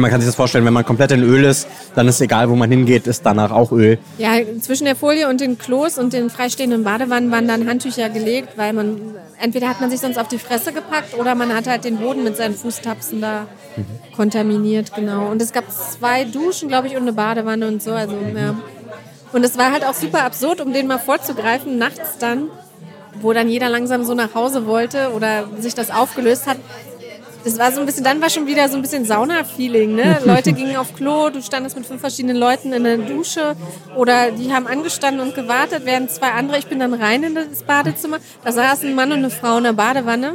man 0.00 0.10
kann 0.10 0.20
sich 0.20 0.28
das 0.28 0.36
vorstellen, 0.36 0.64
wenn 0.64 0.72
man 0.72 0.84
komplett 0.84 1.12
in 1.12 1.22
Öl 1.22 1.44
ist, 1.44 1.66
dann 1.94 2.08
ist 2.08 2.20
egal, 2.20 2.48
wo 2.48 2.56
man 2.56 2.70
hingeht, 2.70 3.06
ist 3.06 3.24
danach 3.26 3.50
auch 3.50 3.72
Öl. 3.72 3.98
Ja, 4.18 4.32
zwischen 4.60 4.84
der 4.84 4.96
Folie 4.96 5.28
und 5.28 5.40
den 5.40 5.58
Klos 5.58 5.98
und 5.98 6.12
den 6.12 6.30
freistehenden 6.30 6.84
Badewannen 6.84 7.30
waren 7.30 7.48
dann 7.48 7.68
Handtücher 7.68 8.08
gelegt, 8.08 8.56
weil 8.56 8.72
man, 8.72 9.00
entweder 9.40 9.68
hat 9.68 9.80
man 9.80 9.90
sich 9.90 10.00
sonst 10.00 10.18
auf 10.18 10.28
die 10.28 10.38
Fresse 10.38 10.72
gepackt 10.72 11.18
oder 11.18 11.34
man 11.34 11.54
hat 11.54 11.66
halt 11.66 11.84
den 11.84 11.98
Boden 11.98 12.24
mit 12.24 12.36
seinen 12.36 12.54
Fußtapsen 12.54 13.20
da 13.20 13.46
mhm. 13.76 14.16
kontaminiert, 14.16 14.94
genau. 14.94 15.30
Und 15.30 15.42
es 15.42 15.52
gab 15.52 15.70
zwei 15.70 16.24
Duschen, 16.24 16.68
glaube 16.68 16.86
ich, 16.86 16.96
und 16.96 17.02
eine 17.02 17.12
Badewanne 17.12 17.68
und 17.68 17.82
so, 17.82 17.92
also, 17.92 18.14
ja. 18.36 18.54
Und 19.32 19.44
es 19.44 19.56
war 19.56 19.72
halt 19.72 19.84
auch 19.84 19.94
super 19.94 20.24
absurd, 20.24 20.60
um 20.60 20.72
den 20.72 20.86
mal 20.86 20.98
vorzugreifen, 20.98 21.78
nachts 21.78 22.18
dann, 22.18 22.48
wo 23.20 23.32
dann 23.32 23.48
jeder 23.48 23.68
langsam 23.68 24.04
so 24.04 24.14
nach 24.14 24.34
Hause 24.34 24.66
wollte 24.66 25.12
oder 25.14 25.48
sich 25.58 25.74
das 25.74 25.90
aufgelöst 25.90 26.46
hat, 26.46 26.58
das 27.44 27.58
war 27.58 27.72
so 27.72 27.80
ein 27.80 27.86
bisschen, 27.86 28.04
dann 28.04 28.20
war 28.20 28.30
schon 28.30 28.46
wieder 28.46 28.68
so 28.68 28.76
ein 28.76 28.82
bisschen 28.82 29.04
Sauna-Feeling, 29.04 29.94
ne? 29.94 30.18
Leute 30.24 30.52
gingen 30.52 30.76
auf 30.76 30.94
Klo, 30.94 31.30
du 31.30 31.42
standest 31.42 31.76
mit 31.76 31.86
fünf 31.86 32.00
verschiedenen 32.00 32.36
Leuten 32.36 32.72
in 32.72 32.84
der 32.84 32.98
Dusche 32.98 33.56
oder 33.96 34.30
die 34.30 34.52
haben 34.52 34.66
angestanden 34.66 35.26
und 35.26 35.34
gewartet, 35.34 35.82
während 35.84 36.10
zwei 36.10 36.30
andere, 36.32 36.58
ich 36.58 36.66
bin 36.66 36.78
dann 36.78 36.94
rein 36.94 37.22
in 37.22 37.34
das 37.34 37.62
Badezimmer, 37.62 38.18
da 38.44 38.52
saß 38.52 38.84
ein 38.84 38.94
Mann 38.94 39.12
und 39.12 39.18
eine 39.18 39.30
Frau 39.30 39.58
in 39.58 39.64
der 39.64 39.72
Badewanne, 39.72 40.34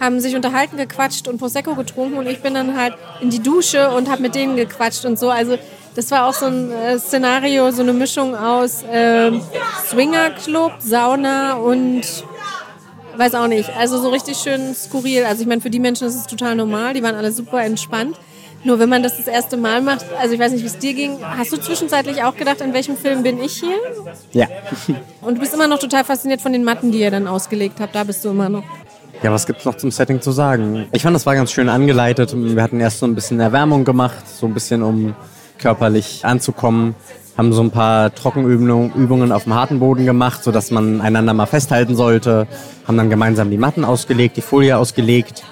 haben 0.00 0.20
sich 0.20 0.34
unterhalten, 0.36 0.76
gequatscht 0.76 1.28
und 1.28 1.38
Prosecco 1.38 1.74
getrunken 1.74 2.18
und 2.18 2.26
ich 2.26 2.42
bin 2.42 2.54
dann 2.54 2.76
halt 2.76 2.94
in 3.20 3.30
die 3.30 3.42
Dusche 3.42 3.90
und 3.90 4.10
habe 4.10 4.22
mit 4.22 4.34
denen 4.34 4.56
gequatscht 4.56 5.04
und 5.04 5.18
so, 5.18 5.30
also 5.30 5.56
das 5.94 6.10
war 6.10 6.26
auch 6.26 6.34
so 6.34 6.46
ein 6.46 6.72
äh, 6.72 6.98
Szenario, 6.98 7.70
so 7.70 7.82
eine 7.82 7.92
Mischung 7.92 8.34
aus 8.34 8.82
äh, 8.82 9.30
Swingerclub, 9.88 10.72
Sauna 10.80 11.54
und 11.54 12.02
weiß 13.16 13.34
auch 13.34 13.48
nicht. 13.48 13.70
Also 13.76 14.00
so 14.00 14.10
richtig 14.10 14.36
schön 14.38 14.74
skurril. 14.74 15.24
Also 15.24 15.42
ich 15.42 15.48
meine, 15.48 15.60
für 15.60 15.70
die 15.70 15.80
Menschen 15.80 16.06
ist 16.06 16.14
es 16.14 16.26
total 16.26 16.56
normal. 16.56 16.94
Die 16.94 17.02
waren 17.02 17.14
alle 17.14 17.32
super 17.32 17.62
entspannt. 17.62 18.18
Nur 18.64 18.78
wenn 18.78 18.88
man 18.88 19.02
das 19.02 19.18
das 19.18 19.26
erste 19.26 19.58
Mal 19.58 19.82
macht, 19.82 20.06
also 20.18 20.34
ich 20.34 20.40
weiß 20.40 20.52
nicht, 20.52 20.62
wie 20.62 20.66
es 20.66 20.78
dir 20.78 20.94
ging, 20.94 21.18
hast 21.22 21.52
du 21.52 21.58
zwischenzeitlich 21.58 22.22
auch 22.22 22.34
gedacht, 22.34 22.62
in 22.62 22.72
welchem 22.72 22.96
Film 22.96 23.22
bin 23.22 23.38
ich 23.42 23.60
hier? 23.60 23.76
Ja. 24.32 24.46
Und 25.20 25.34
du 25.34 25.40
bist 25.40 25.52
immer 25.52 25.68
noch 25.68 25.78
total 25.78 26.02
fasziniert 26.02 26.40
von 26.40 26.52
den 26.52 26.64
Matten, 26.64 26.90
die 26.90 27.00
ihr 27.00 27.10
dann 27.10 27.26
ausgelegt 27.26 27.78
habt. 27.80 27.94
Da 27.94 28.04
bist 28.04 28.24
du 28.24 28.30
immer 28.30 28.48
noch. 28.48 28.64
Ja, 29.22 29.30
was 29.32 29.46
gibt's 29.46 29.66
noch 29.66 29.76
zum 29.76 29.90
Setting 29.90 30.20
zu 30.20 30.32
sagen? 30.32 30.86
Ich 30.92 31.02
fand, 31.02 31.14
das 31.14 31.26
war 31.26 31.34
ganz 31.34 31.52
schön 31.52 31.68
angeleitet. 31.68 32.34
Wir 32.34 32.62
hatten 32.62 32.80
erst 32.80 33.00
so 33.00 33.06
ein 33.06 33.14
bisschen 33.14 33.38
Erwärmung 33.38 33.84
gemacht, 33.84 34.26
so 34.28 34.46
ein 34.46 34.54
bisschen 34.54 34.82
um 34.82 35.14
körperlich 35.58 36.24
anzukommen. 36.24 36.94
Haben 37.36 37.52
so 37.52 37.62
ein 37.62 37.70
paar 37.70 38.14
Trockenübungen 38.14 39.32
auf 39.32 39.44
dem 39.44 39.54
harten 39.54 39.80
Boden 39.80 40.06
gemacht, 40.06 40.44
sodass 40.44 40.70
man 40.70 41.00
einander 41.00 41.34
mal 41.34 41.46
festhalten 41.46 41.96
sollte. 41.96 42.46
Haben 42.86 42.96
dann 42.96 43.10
gemeinsam 43.10 43.50
die 43.50 43.58
Matten 43.58 43.84
ausgelegt, 43.84 44.36
die 44.36 44.42
Folie 44.42 44.76
ausgelegt 44.76 45.42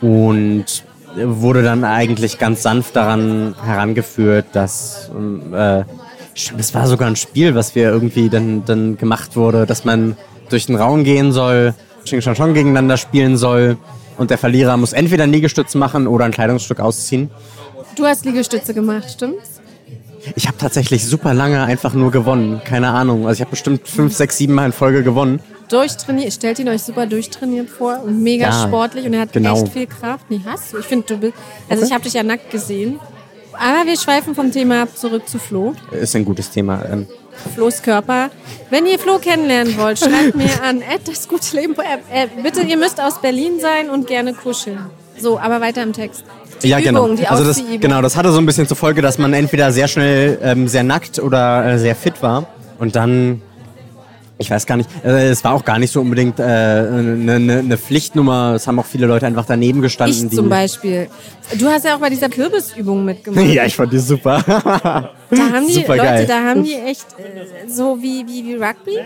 und 0.00 0.84
wurde 1.16 1.62
dann 1.62 1.84
eigentlich 1.84 2.38
ganz 2.38 2.62
sanft 2.62 2.96
daran 2.96 3.54
herangeführt, 3.64 4.46
dass 4.52 5.10
äh, 5.52 5.84
es 6.58 6.74
war 6.74 6.86
sogar 6.86 7.08
ein 7.08 7.16
Spiel, 7.16 7.54
was 7.54 7.74
wir 7.74 7.88
irgendwie 7.88 8.28
dann, 8.28 8.64
dann 8.64 8.98
gemacht 8.98 9.36
wurde, 9.36 9.64
dass 9.64 9.84
man 9.84 10.16
durch 10.50 10.66
den 10.66 10.76
Raum 10.76 11.04
gehen 11.04 11.32
soll, 11.32 11.74
Ching 12.04 12.20
Chong 12.20 12.34
Chong 12.34 12.54
gegeneinander 12.54 12.96
spielen 12.96 13.36
soll 13.36 13.78
und 14.18 14.30
der 14.30 14.38
Verlierer 14.38 14.76
muss 14.76 14.92
entweder 14.92 15.26
Liegestütze 15.26 15.78
machen 15.78 16.06
oder 16.06 16.24
ein 16.24 16.32
Kleidungsstück 16.32 16.80
ausziehen. 16.80 17.30
Du 17.96 18.04
hast 18.04 18.24
Liegestütze 18.24 18.74
gemacht, 18.74 19.10
stimmt's? 19.10 19.55
Ich 20.34 20.46
habe 20.48 20.58
tatsächlich 20.58 21.06
super 21.06 21.34
lange 21.34 21.62
einfach 21.64 21.94
nur 21.94 22.10
gewonnen. 22.10 22.60
Keine 22.64 22.88
Ahnung. 22.90 23.26
Also 23.26 23.38
ich 23.38 23.40
habe 23.40 23.50
bestimmt 23.50 23.86
fünf, 23.86 24.14
sechs, 24.14 24.38
sieben 24.38 24.54
Mal 24.54 24.66
in 24.66 24.72
Folge 24.72 25.02
gewonnen. 25.02 25.40
Durchtrainiert, 25.68 26.32
stellt 26.32 26.58
ihn 26.58 26.68
euch 26.68 26.82
super 26.82 27.06
durchtrainiert 27.06 27.68
vor 27.68 28.00
und 28.04 28.22
mega 28.22 28.46
ja, 28.46 28.66
sportlich 28.66 29.04
und 29.04 29.14
er 29.14 29.20
hat 29.22 29.32
genau. 29.32 29.62
echt 29.62 29.72
viel 29.72 29.86
Kraft. 29.86 30.26
Nee, 30.28 30.40
hast 30.44 30.72
du? 30.72 30.78
Ich 30.78 30.86
finde, 30.86 31.06
du 31.06 31.18
bist. 31.18 31.34
Also 31.68 31.82
okay. 31.82 31.88
ich 31.88 31.92
habe 31.94 32.04
dich 32.04 32.12
ja 32.12 32.22
nackt 32.22 32.50
gesehen. 32.50 33.00
Aber 33.52 33.86
wir 33.86 33.96
schweifen 33.96 34.34
vom 34.34 34.52
Thema 34.52 34.82
ab 34.82 34.96
zurück 34.96 35.28
zu 35.28 35.38
Flo. 35.38 35.74
Ist 35.90 36.14
ein 36.14 36.24
gutes 36.24 36.50
Thema. 36.50 36.84
Ähm, 36.90 37.06
Flo's 37.54 37.82
Körper. 37.82 38.30
Wenn 38.70 38.86
ihr 38.86 38.98
Flo 38.98 39.18
kennenlernen 39.18 39.76
wollt, 39.78 39.98
schreibt 39.98 40.34
mir 40.34 40.50
an 40.62 40.82
das 41.04 41.28
gute 41.28 41.56
Leben. 41.56 41.74
Äh, 41.74 42.24
äh, 42.24 42.28
bitte, 42.42 42.62
ihr 42.62 42.76
müsst 42.76 43.00
aus 43.00 43.20
Berlin 43.20 43.60
sein 43.60 43.90
und 43.90 44.06
gerne 44.06 44.34
kuscheln. 44.34 44.78
So, 45.18 45.38
aber 45.38 45.60
weiter 45.60 45.82
im 45.82 45.92
Text. 45.92 46.24
Ja, 46.62 46.80
genau. 46.80 47.06
Übung, 47.06 47.16
genau. 47.16 47.30
Also 47.30 47.44
das, 47.44 47.62
genau, 47.80 48.02
das 48.02 48.16
hatte 48.16 48.32
so 48.32 48.38
ein 48.38 48.46
bisschen 48.46 48.66
zur 48.66 48.76
Folge, 48.76 49.02
dass 49.02 49.18
man 49.18 49.32
entweder 49.32 49.72
sehr 49.72 49.88
schnell 49.88 50.38
ähm, 50.42 50.68
sehr 50.68 50.82
nackt 50.82 51.18
oder 51.18 51.64
äh, 51.64 51.78
sehr 51.78 51.94
fit 51.94 52.22
war. 52.22 52.46
Und 52.78 52.96
dann 52.96 53.42
ich 54.38 54.50
weiß 54.50 54.66
gar 54.66 54.76
nicht, 54.76 54.90
äh, 55.02 55.28
es 55.28 55.42
war 55.44 55.54
auch 55.54 55.64
gar 55.64 55.78
nicht 55.78 55.90
so 55.90 56.00
unbedingt 56.00 56.38
eine 56.40 56.98
äh, 56.98 57.38
ne, 57.38 57.62
ne 57.62 57.78
Pflichtnummer. 57.78 58.52
Es 58.54 58.66
haben 58.66 58.78
auch 58.78 58.84
viele 58.84 59.06
Leute 59.06 59.26
einfach 59.26 59.46
daneben 59.46 59.80
gestanden. 59.80 60.28
Ich 60.30 60.36
zum 60.36 60.48
Beispiel. 60.48 61.08
Du 61.58 61.66
hast 61.68 61.86
ja 61.86 61.96
auch 61.96 62.00
bei 62.00 62.10
dieser 62.10 62.28
Kürbisübung 62.28 63.04
mitgemacht. 63.06 63.46
ja, 63.46 63.64
ich 63.64 63.74
fand 63.74 63.92
die 63.92 63.98
super. 63.98 65.12
da 65.30 65.50
haben 65.52 65.66
die 65.66 65.72
super 65.72 65.96
Leute, 65.96 66.26
da 66.26 66.42
haben 66.44 66.64
die 66.64 66.74
echt 66.74 67.06
äh, 67.18 67.68
so 67.68 68.00
wie, 68.00 68.26
wie, 68.26 68.44
wie 68.44 68.54
Rugby 68.54 68.98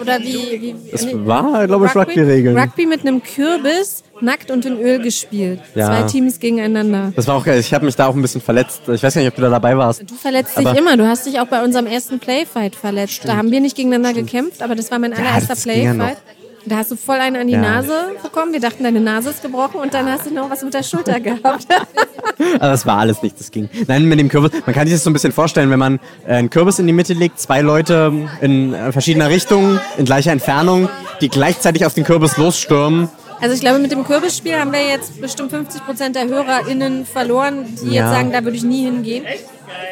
oder 0.00 0.18
wie, 0.20 0.60
wie 0.60 0.74
Es 0.92 1.06
war, 1.26 1.66
glaube 1.66 1.86
ich, 1.86 1.94
Rugby-Regeln. 1.94 2.58
Rugby 2.58 2.86
mit 2.86 3.00
einem 3.00 3.22
Kürbis 3.22 4.02
nackt 4.20 4.50
und 4.50 4.64
in 4.66 4.78
Öl 4.78 5.00
gespielt. 5.00 5.60
Ja. 5.74 5.86
Zwei 5.86 6.02
Teams 6.02 6.38
gegeneinander. 6.38 7.12
Das 7.16 7.26
war 7.26 7.36
auch 7.36 7.44
geil. 7.44 7.58
Ich 7.58 7.72
habe 7.72 7.84
mich 7.84 7.96
da 7.96 8.06
auch 8.06 8.14
ein 8.14 8.22
bisschen 8.22 8.40
verletzt. 8.40 8.82
Ich 8.88 9.02
weiß 9.02 9.14
gar 9.14 9.20
nicht, 9.20 9.30
ob 9.30 9.36
du 9.36 9.42
da 9.42 9.50
dabei 9.50 9.76
warst. 9.76 10.02
Du 10.08 10.14
verletzt 10.14 10.58
dich 10.58 10.74
immer. 10.74 10.96
Du 10.96 11.06
hast 11.06 11.26
dich 11.26 11.40
auch 11.40 11.46
bei 11.46 11.62
unserem 11.62 11.86
ersten 11.86 12.18
Playfight 12.18 12.74
verletzt. 12.74 13.14
Stimmt. 13.14 13.32
Da 13.32 13.36
haben 13.36 13.50
wir 13.50 13.60
nicht 13.60 13.76
gegeneinander 13.76 14.10
Stimmt. 14.10 14.30
gekämpft, 14.30 14.62
aber 14.62 14.74
das 14.74 14.90
war 14.90 14.98
mein 14.98 15.12
allererster 15.12 15.54
ja, 15.54 15.92
Playfight. 15.92 16.18
Da 16.66 16.76
hast 16.76 16.90
du 16.90 16.96
voll 16.96 17.16
einen 17.16 17.36
an 17.36 17.46
die 17.46 17.54
ja. 17.54 17.60
Nase 17.60 17.92
bekommen. 18.22 18.52
Wir 18.52 18.60
dachten, 18.60 18.84
deine 18.84 19.00
Nase 19.00 19.30
ist 19.30 19.42
gebrochen 19.42 19.80
und 19.80 19.94
dann 19.94 20.10
hast 20.10 20.26
du 20.26 20.34
noch 20.34 20.50
was 20.50 20.62
mit 20.62 20.74
der 20.74 20.82
Schulter 20.82 21.18
gehabt. 21.20 21.66
Aber 22.54 22.70
das 22.70 22.86
war 22.86 22.98
alles 22.98 23.22
nicht, 23.22 23.38
das 23.38 23.50
ging. 23.50 23.68
Nein, 23.86 24.04
mit 24.04 24.18
dem 24.18 24.28
Kürbis, 24.28 24.52
man 24.66 24.74
kann 24.74 24.86
sich 24.86 24.94
das 24.94 25.04
so 25.04 25.10
ein 25.10 25.12
bisschen 25.12 25.32
vorstellen, 25.32 25.70
wenn 25.70 25.78
man 25.78 26.00
äh, 26.26 26.34
einen 26.34 26.50
Kürbis 26.50 26.78
in 26.78 26.86
die 26.86 26.92
Mitte 26.92 27.14
legt, 27.14 27.40
zwei 27.40 27.60
Leute 27.60 28.12
in 28.40 28.74
äh, 28.74 28.92
verschiedener 28.92 29.30
Richtung, 29.30 29.80
in 29.96 30.04
gleicher 30.04 30.32
Entfernung, 30.32 30.88
die 31.20 31.28
gleichzeitig 31.28 31.86
auf 31.86 31.94
den 31.94 32.04
Kürbis 32.04 32.36
losstürmen 32.36 33.08
also 33.40 33.54
ich 33.54 33.60
glaube, 33.60 33.78
mit 33.78 33.90
dem 33.90 34.04
Kürbisspiel 34.04 34.54
haben 34.54 34.70
wir 34.72 34.86
jetzt 34.86 35.18
bestimmt 35.20 35.50
50 35.50 35.84
Prozent 35.86 36.14
der 36.14 36.28
HörerInnen 36.28 37.06
verloren, 37.06 37.64
die 37.82 37.94
ja. 37.94 38.02
jetzt 38.02 38.10
sagen, 38.10 38.32
da 38.32 38.44
würde 38.44 38.56
ich 38.56 38.64
nie 38.64 38.84
hingehen. 38.84 39.24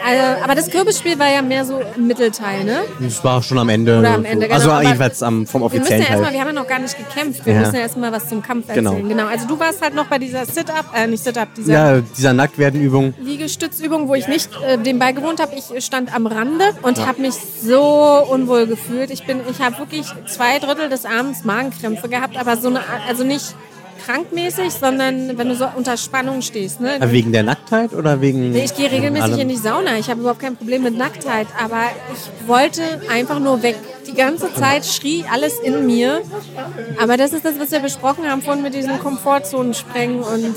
Also, 0.05 0.45
aber 0.45 0.55
das 0.55 0.71
Kürbisspiel 0.71 1.19
war 1.19 1.31
ja 1.31 1.43
mehr 1.43 1.64
so 1.64 1.81
ein 1.97 2.07
Mittelteil, 2.07 2.64
ne? 2.64 2.81
Das 3.01 3.23
war 3.25 3.43
schon 3.43 3.59
am 3.59 3.69
Ende. 3.69 3.99
Oder 3.99 4.14
am 4.14 4.25
Ende, 4.25 4.47
genau. 4.47 4.55
Also 4.55 4.71
aber 4.71 4.83
jedenfalls 4.83 5.23
am, 5.23 5.47
vom 5.47 5.62
offiziellen 5.62 6.03
wir 6.03 6.17
ja 6.17 6.23
Teil. 6.23 6.33
wir 6.33 6.41
haben 6.41 6.47
ja 6.49 6.53
noch 6.53 6.67
gar 6.67 6.79
nicht 6.79 6.97
gekämpft. 6.97 7.45
Wir 7.45 7.55
ja. 7.55 7.61
müssen 7.61 7.75
ja 7.75 7.81
erstmal 7.81 8.12
was 8.12 8.29
zum 8.29 8.43
Kampf 8.43 8.69
genau. 8.73 8.93
erzählen. 8.93 9.09
Genau. 9.09 9.23
genau. 9.23 9.33
Also 9.33 9.47
du 9.49 9.59
warst 9.59 9.83
halt 9.83 9.95
noch 9.95 10.07
bei 10.07 10.19
dieser 10.19 10.47
Sit-Up, 10.47 10.87
äh, 10.95 11.07
nicht 11.07 11.23
Sit-Up, 11.23 11.49
dieser... 11.57 11.73
Ja, 11.73 12.01
dieser 12.01 12.33
Nacktwerdenübung. 12.33 13.14
Liegestützübung, 13.21 14.09
wo 14.09 14.14
ich 14.14 14.29
nicht 14.29 14.51
äh, 14.67 14.79
dem 14.79 14.99
beigewohnt 14.99 15.41
habe. 15.41 15.53
Ich 15.57 15.85
stand 15.85 16.14
am 16.14 16.27
Rande 16.27 16.64
und 16.83 16.99
ja. 16.99 17.07
habe 17.07 17.21
mich 17.21 17.35
so 17.35 18.25
unwohl 18.31 18.67
gefühlt. 18.67 19.11
Ich 19.11 19.27
bin, 19.27 19.41
ich 19.51 19.61
habe 19.61 19.79
wirklich 19.79 20.07
zwei 20.27 20.59
Drittel 20.59 20.88
des 20.88 21.05
Abends 21.05 21.45
Magenkrämpfe 21.45 22.09
gehabt, 22.09 22.37
aber 22.37 22.57
so 22.57 22.69
eine, 22.69 22.81
also 23.09 23.25
nicht 23.25 23.55
krankmäßig, 24.09 24.73
sondern 24.73 25.37
wenn 25.37 25.49
du 25.49 25.55
so 25.55 25.66
unter 25.77 25.97
Spannung 25.97 26.40
stehst. 26.40 26.81
Ne? 26.81 26.99
Wegen 27.01 27.33
der 27.33 27.42
Nacktheit 27.42 27.92
oder 27.92 28.21
wegen. 28.21 28.53
Nee, 28.53 28.64
ich 28.64 28.75
gehe 28.75 28.90
regelmäßig 28.90 29.33
allem? 29.33 29.40
in 29.40 29.49
die 29.49 29.57
Sauna. 29.57 29.99
Ich 29.99 30.09
habe 30.09 30.21
überhaupt 30.21 30.40
kein 30.40 30.57
Problem 30.57 30.83
mit 30.83 30.97
Nacktheit, 30.97 31.47
aber 31.62 31.83
ich 32.12 32.49
wollte 32.49 32.83
einfach 33.12 33.38
nur 33.38 33.62
weg. 33.62 33.77
Die 34.07 34.14
ganze 34.14 34.53
Zeit 34.55 34.87
schrie 34.87 35.25
alles 35.31 35.59
in 35.59 35.85
mir. 35.85 36.23
Aber 37.01 37.18
das 37.18 37.35
ist 37.35 37.44
das, 37.44 37.61
was 37.61 37.71
wir 37.71 37.81
besprochen 37.81 38.25
haben 38.31 38.40
vorhin 38.40 38.62
mit 38.62 38.75
diesen 38.75 38.99
Komfortzonen 38.99 39.75
sprengen 39.75 40.21
und 40.21 40.57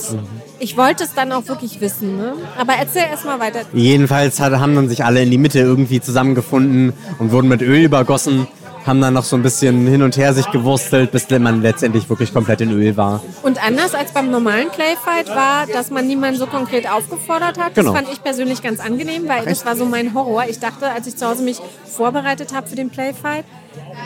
ich 0.60 0.78
wollte 0.78 1.04
es 1.04 1.14
dann 1.14 1.34
auch 1.34 1.48
wirklich 1.48 1.82
wissen. 1.82 2.18
Ne? 2.18 2.34
Aber 2.58 2.74
erzähl 2.80 3.04
erst 3.12 3.26
mal 3.26 3.40
weiter. 3.40 3.62
Jedenfalls 3.74 4.40
haben 4.40 4.76
dann 4.76 4.88
sich 4.88 5.04
alle 5.04 5.22
in 5.22 5.30
die 5.30 5.38
Mitte 5.38 5.60
irgendwie 5.60 6.00
zusammengefunden 6.00 6.94
und 7.20 7.32
wurden 7.34 7.50
mit 7.50 7.62
Öl 7.62 7.84
übergossen 7.84 8.48
haben 8.86 9.02
dann 9.02 9.14
noch 9.14 9.24
so 9.24 9.36
ein 9.36 9.44
bisschen 9.44 9.88
hin 9.88 10.02
und 10.02 10.18
her 10.18 10.34
sich 10.34 10.50
gewurstelt, 10.52 11.12
bis 11.12 11.30
man 11.30 11.62
letztendlich 11.62 12.10
wirklich 12.10 12.34
komplett 12.34 12.62
in 12.62 12.72
Öl 12.72 12.98
war. 12.98 13.22
Und 13.44 13.64
anders 13.64 13.94
als 13.94 14.12
beim 14.12 14.32
normalen 14.32 14.70
Playfight 14.70 15.30
war, 15.30 15.68
dass 15.68 15.92
man 15.92 16.08
niemanden 16.08 16.40
so 16.40 16.48
konkret 16.48 16.90
aufgefordert 16.90 17.60
hat. 17.60 17.76
Genau. 17.76 17.94
Das 17.94 18.02
fand 18.02 18.14
ich 18.14 18.24
persönlich 18.24 18.62
ganz 18.62 18.80
angenehm, 18.80 19.28
weil 19.28 19.46
das 19.46 19.66
war 19.66 19.76
so 19.76 19.86
mein 19.86 20.14
Horror. 20.14 20.46
Ich 20.50 20.60
dachte, 20.60 20.90
als 20.90 21.08
ich 21.08 21.16
zu 21.16 21.28
Hause 21.28 21.44
mich 21.44 21.60
vorbereitet 21.86 22.54
habe 22.54 22.68
für 22.68 22.76
den 22.76 22.90
Playfight, 22.90 23.46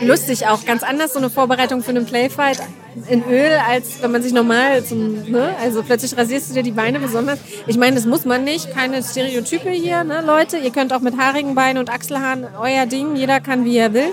lustig 0.02 0.46
auch, 0.46 0.64
ganz 0.64 0.82
anders 0.82 1.14
so 1.14 1.18
eine 1.18 1.30
Vorbereitung 1.30 1.82
für 1.82 1.90
einen 1.90 2.06
Playfight 2.06 2.58
in 3.08 3.24
Öl, 3.28 3.50
als 3.68 4.02
wenn 4.02 4.10
man 4.10 4.22
sich 4.22 4.32
normal 4.32 4.84
zum, 4.84 5.30
ne? 5.30 5.54
also 5.62 5.82
plötzlich 5.82 6.16
rasierst 6.16 6.50
du 6.50 6.54
dir 6.54 6.62
die 6.62 6.70
Beine 6.70 6.98
besonders. 6.98 7.38
Ich 7.66 7.76
meine, 7.76 7.96
das 7.96 8.06
muss 8.06 8.24
man 8.24 8.44
nicht, 8.44 8.72
keine 8.72 9.02
Stereotype 9.02 9.70
hier, 9.70 10.04
ne, 10.04 10.22
Leute. 10.24 10.58
Ihr 10.58 10.70
könnt 10.70 10.92
auch 10.92 11.00
mit 11.00 11.18
haarigen 11.18 11.54
Beinen 11.54 11.78
und 11.78 11.90
Achselhaaren 11.90 12.46
euer 12.58 12.86
Ding, 12.86 13.16
jeder 13.16 13.40
kann 13.40 13.64
wie 13.64 13.76
er 13.76 13.92
will 13.92 14.12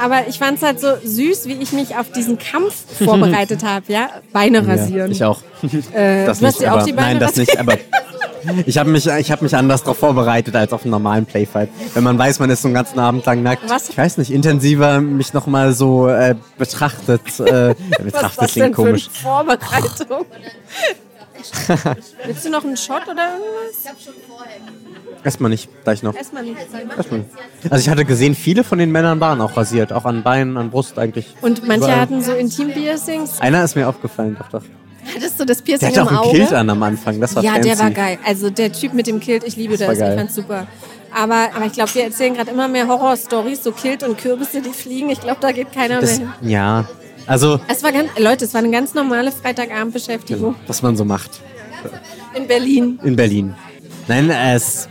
aber 0.00 0.28
ich 0.28 0.38
fand 0.38 0.58
es 0.58 0.62
halt 0.62 0.80
so 0.80 0.88
süß, 1.02 1.46
wie 1.46 1.54
ich 1.54 1.72
mich 1.72 1.96
auf 1.96 2.10
diesen 2.10 2.38
Kampf 2.38 2.74
vorbereitet 3.04 3.64
habe, 3.64 3.92
ja? 3.92 4.08
Beine 4.32 4.66
rasieren. 4.66 5.12
Ja, 5.12 5.12
ich 5.12 5.24
auch. 5.24 5.42
Äh, 5.92 6.26
das 6.26 6.38
du 6.38 6.44
nicht, 6.44 6.54
hast 6.54 6.60
dir 6.60 6.74
auch 6.74 6.82
die 6.82 6.92
Beine 6.92 7.18
Nein, 7.18 7.20
das 7.20 7.36
nicht, 7.36 7.58
aber 7.58 7.76
ich 8.66 8.78
habe 8.78 8.90
mich, 8.90 9.06
hab 9.06 9.42
mich 9.42 9.54
anders 9.54 9.82
darauf 9.82 9.98
vorbereitet 9.98 10.56
als 10.56 10.72
auf 10.72 10.82
einen 10.82 10.90
normalen 10.90 11.26
Playfight. 11.26 11.68
Wenn 11.94 12.02
man 12.02 12.18
weiß, 12.18 12.38
man 12.40 12.50
ist 12.50 12.62
so 12.62 12.68
einen 12.68 12.74
ganzen 12.74 12.98
Abend 12.98 13.24
lang 13.26 13.42
nackt. 13.42 13.68
Was? 13.68 13.90
Ich 13.90 13.98
weiß 13.98 14.18
nicht, 14.18 14.30
intensiver 14.30 15.00
mich 15.00 15.32
nochmal 15.32 15.72
so 15.72 16.08
äh, 16.08 16.34
betrachtet. 16.58 17.40
Äh, 17.40 17.74
betrachtet 18.02 18.38
Was 18.38 18.52
klingt 18.52 18.74
komisch. 18.74 19.08
Vorbereitung. 19.10 20.26
Willst 22.24 22.44
du 22.44 22.50
noch 22.50 22.64
einen 22.64 22.76
Shot 22.76 23.02
oder 23.04 23.32
irgendwas? 23.32 23.82
Ich 23.82 23.88
habe 23.88 23.98
schon 24.00 24.14
vorher. 24.28 24.56
Erstmal 25.24 25.50
nicht, 25.50 25.68
gleich 25.84 26.02
noch. 26.02 26.14
Erstmal 26.14 26.42
nicht. 26.42 26.56
Erstmal 26.96 27.20
nicht. 27.20 27.30
Also 27.70 27.82
ich 27.82 27.88
hatte 27.88 28.04
gesehen, 28.04 28.34
viele 28.34 28.64
von 28.64 28.78
den 28.78 28.90
Männern 28.90 29.20
waren 29.20 29.40
auch 29.40 29.56
rasiert, 29.56 29.92
auch 29.92 30.04
an 30.04 30.22
Beinen, 30.22 30.56
an 30.56 30.70
Brust 30.70 30.98
eigentlich. 30.98 31.26
Und 31.42 31.66
manche 31.66 31.84
überall. 31.84 32.00
hatten 32.00 32.22
so 32.22 32.32
Intim-Piercings. 32.32 33.40
Einer 33.40 33.62
ist 33.62 33.76
mir 33.76 33.88
aufgefallen, 33.88 34.36
doch 34.38 34.48
doch. 34.48 34.66
Hattest 35.14 35.38
du 35.38 35.44
das 35.44 35.62
Piercing 35.62 35.92
der 35.92 36.04
hatte 36.04 36.20
auch 36.20 36.24
ein 36.24 36.30
Kilt 36.30 36.52
an 36.52 36.70
am 36.70 36.82
Anfang, 36.82 37.20
das 37.20 37.34
war 37.34 37.42
Ja, 37.42 37.54
fancy. 37.54 37.68
der 37.68 37.78
war 37.78 37.90
geil. 37.90 38.18
Also 38.24 38.50
der 38.50 38.72
Typ 38.72 38.94
mit 38.94 39.06
dem 39.06 39.20
Kilt, 39.20 39.44
ich 39.44 39.56
liebe 39.56 39.76
das, 39.76 39.98
das 39.98 40.08
ich 40.08 40.16
fand's 40.16 40.34
super. 40.34 40.66
Aber, 41.14 41.50
aber 41.54 41.66
ich 41.66 41.72
glaube, 41.72 41.94
wir 41.94 42.04
erzählen 42.04 42.34
gerade 42.34 42.50
immer 42.50 42.68
mehr 42.68 42.88
Horror-Stories, 42.88 43.62
so 43.62 43.72
Kilt 43.72 44.02
und 44.02 44.16
Kürbisse, 44.16 44.62
die 44.62 44.70
fliegen. 44.70 45.10
Ich 45.10 45.20
glaube, 45.20 45.38
da 45.40 45.52
geht 45.52 45.72
keiner 45.72 46.00
das, 46.00 46.18
mehr 46.18 46.32
hin. 46.40 46.50
Ja, 46.50 46.88
also... 47.26 47.60
Es 47.68 47.82
war 47.82 47.92
ganz, 47.92 48.10
Leute, 48.18 48.44
es 48.44 48.54
war 48.54 48.60
eine 48.60 48.70
ganz 48.70 48.94
normale 48.94 49.30
Freitagabendbeschäftigung. 49.30 50.54
Genau, 50.54 50.64
was 50.66 50.82
man 50.82 50.96
so 50.96 51.04
macht. 51.04 51.40
In 52.34 52.46
Berlin. 52.46 52.98
In 53.02 53.16
Berlin. 53.16 53.54
Nein, 54.08 54.30
es 54.30 54.88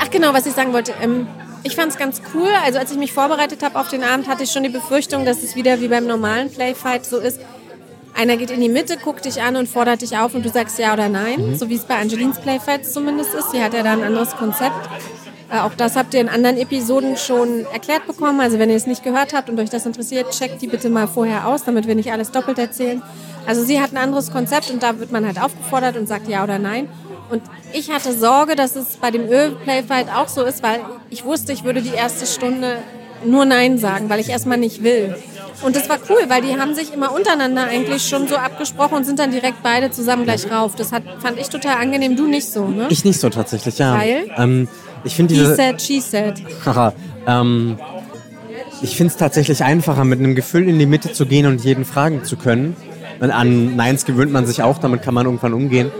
Ach 0.00 0.10
genau, 0.10 0.32
was 0.32 0.46
ich 0.46 0.54
sagen 0.54 0.72
wollte. 0.72 0.94
Ähm, 1.02 1.26
ich 1.62 1.76
fand 1.76 1.92
es 1.92 1.98
ganz 1.98 2.22
cool. 2.34 2.48
Also 2.64 2.78
als 2.78 2.90
ich 2.90 2.98
mich 2.98 3.12
vorbereitet 3.12 3.62
habe 3.62 3.78
auf 3.78 3.88
den 3.88 4.02
Abend, 4.02 4.28
hatte 4.28 4.44
ich 4.44 4.50
schon 4.50 4.62
die 4.62 4.70
Befürchtung, 4.70 5.24
dass 5.24 5.42
es 5.42 5.54
wieder 5.54 5.80
wie 5.80 5.88
beim 5.88 6.06
normalen 6.06 6.50
Playfight 6.50 7.04
so 7.04 7.18
ist. 7.18 7.40
Einer 8.16 8.36
geht 8.36 8.50
in 8.50 8.60
die 8.60 8.68
Mitte, 8.68 8.96
guckt 8.96 9.24
dich 9.24 9.40
an 9.40 9.56
und 9.56 9.68
fordert 9.68 10.02
dich 10.02 10.16
auf 10.16 10.34
und 10.34 10.44
du 10.44 10.48
sagst 10.48 10.78
ja 10.78 10.92
oder 10.92 11.08
nein, 11.08 11.50
mhm. 11.50 11.54
so 11.56 11.68
wie 11.68 11.76
es 11.76 11.84
bei 11.84 11.96
Angelines 11.96 12.40
Playfights 12.40 12.92
zumindest 12.92 13.34
ist. 13.34 13.52
Sie 13.52 13.62
hat 13.62 13.72
ja 13.72 13.82
da 13.82 13.92
ein 13.92 14.02
anderes 14.02 14.36
Konzept. 14.36 14.88
Äh, 15.50 15.58
auch 15.58 15.74
das 15.74 15.96
habt 15.96 16.14
ihr 16.14 16.20
in 16.20 16.28
anderen 16.28 16.56
Episoden 16.56 17.16
schon 17.16 17.66
erklärt 17.72 18.06
bekommen. 18.06 18.40
Also 18.40 18.58
wenn 18.58 18.70
ihr 18.70 18.76
es 18.76 18.86
nicht 18.86 19.04
gehört 19.04 19.34
habt 19.34 19.50
und 19.50 19.60
euch 19.60 19.70
das 19.70 19.86
interessiert, 19.86 20.30
checkt 20.30 20.62
die 20.62 20.66
bitte 20.66 20.88
mal 20.88 21.06
vorher 21.08 21.46
aus, 21.46 21.64
damit 21.64 21.86
wir 21.86 21.94
nicht 21.94 22.10
alles 22.10 22.30
doppelt 22.30 22.58
erzählen. 22.58 23.02
Also 23.46 23.62
sie 23.62 23.80
hat 23.80 23.92
ein 23.92 23.98
anderes 23.98 24.32
Konzept 24.32 24.70
und 24.70 24.82
da 24.82 24.98
wird 24.98 25.12
man 25.12 25.26
halt 25.26 25.40
aufgefordert 25.40 25.96
und 25.96 26.06
sagt 26.06 26.28
ja 26.28 26.42
oder 26.42 26.58
nein. 26.58 26.88
Und 27.30 27.42
ich 27.72 27.90
hatte 27.90 28.12
Sorge, 28.12 28.56
dass 28.56 28.76
es 28.76 28.96
bei 28.96 29.10
dem 29.10 29.28
Öl-Playfight 29.28 30.08
auch 30.14 30.28
so 30.28 30.42
ist, 30.44 30.62
weil 30.62 30.80
ich 31.10 31.24
wusste, 31.24 31.52
ich 31.52 31.64
würde 31.64 31.80
die 31.80 31.94
erste 31.94 32.26
Stunde 32.26 32.78
nur 33.24 33.44
Nein 33.44 33.78
sagen, 33.78 34.08
weil 34.08 34.18
ich 34.20 34.30
erstmal 34.30 34.58
nicht 34.58 34.82
will. 34.82 35.14
Und 35.62 35.76
das 35.76 35.88
war 35.88 35.98
cool, 36.08 36.24
weil 36.28 36.42
die 36.42 36.58
haben 36.58 36.74
sich 36.74 36.92
immer 36.92 37.12
untereinander 37.14 37.64
eigentlich 37.64 38.08
schon 38.08 38.26
so 38.26 38.36
abgesprochen 38.36 38.94
und 38.94 39.04
sind 39.04 39.18
dann 39.18 39.30
direkt 39.30 39.62
beide 39.62 39.90
zusammen 39.90 40.24
gleich 40.24 40.50
rauf. 40.50 40.74
Das 40.74 40.90
hat, 40.90 41.02
fand 41.20 41.38
ich 41.38 41.48
total 41.48 41.76
angenehm. 41.76 42.16
Du 42.16 42.26
nicht 42.26 42.50
so, 42.50 42.66
ne? 42.66 42.86
Ich 42.88 43.04
nicht 43.04 43.20
so 43.20 43.28
tatsächlich, 43.28 43.78
ja. 43.78 43.96
Weil? 43.96 44.30
Ähm, 44.36 44.68
ich 45.04 45.14
finde 45.14 45.34
He 45.34 45.40
diese. 45.40 45.54
said, 45.54 45.80
she 45.82 46.00
said. 46.00 46.42
Haha, 46.64 46.94
ähm, 47.26 47.78
ich 48.82 48.96
finde 48.96 49.12
es 49.12 49.18
tatsächlich 49.18 49.62
einfacher, 49.62 50.04
mit 50.04 50.18
einem 50.18 50.34
Gefühl 50.34 50.66
in 50.68 50.78
die 50.78 50.86
Mitte 50.86 51.12
zu 51.12 51.26
gehen 51.26 51.46
und 51.46 51.62
jeden 51.62 51.84
fragen 51.84 52.24
zu 52.24 52.36
können. 52.36 52.74
Und 53.20 53.30
an 53.30 53.76
Neins 53.76 54.06
gewöhnt 54.06 54.32
man 54.32 54.46
sich 54.46 54.62
auch, 54.62 54.78
damit 54.78 55.02
kann 55.02 55.12
man 55.12 55.26
irgendwann 55.26 55.52
umgehen. 55.52 55.92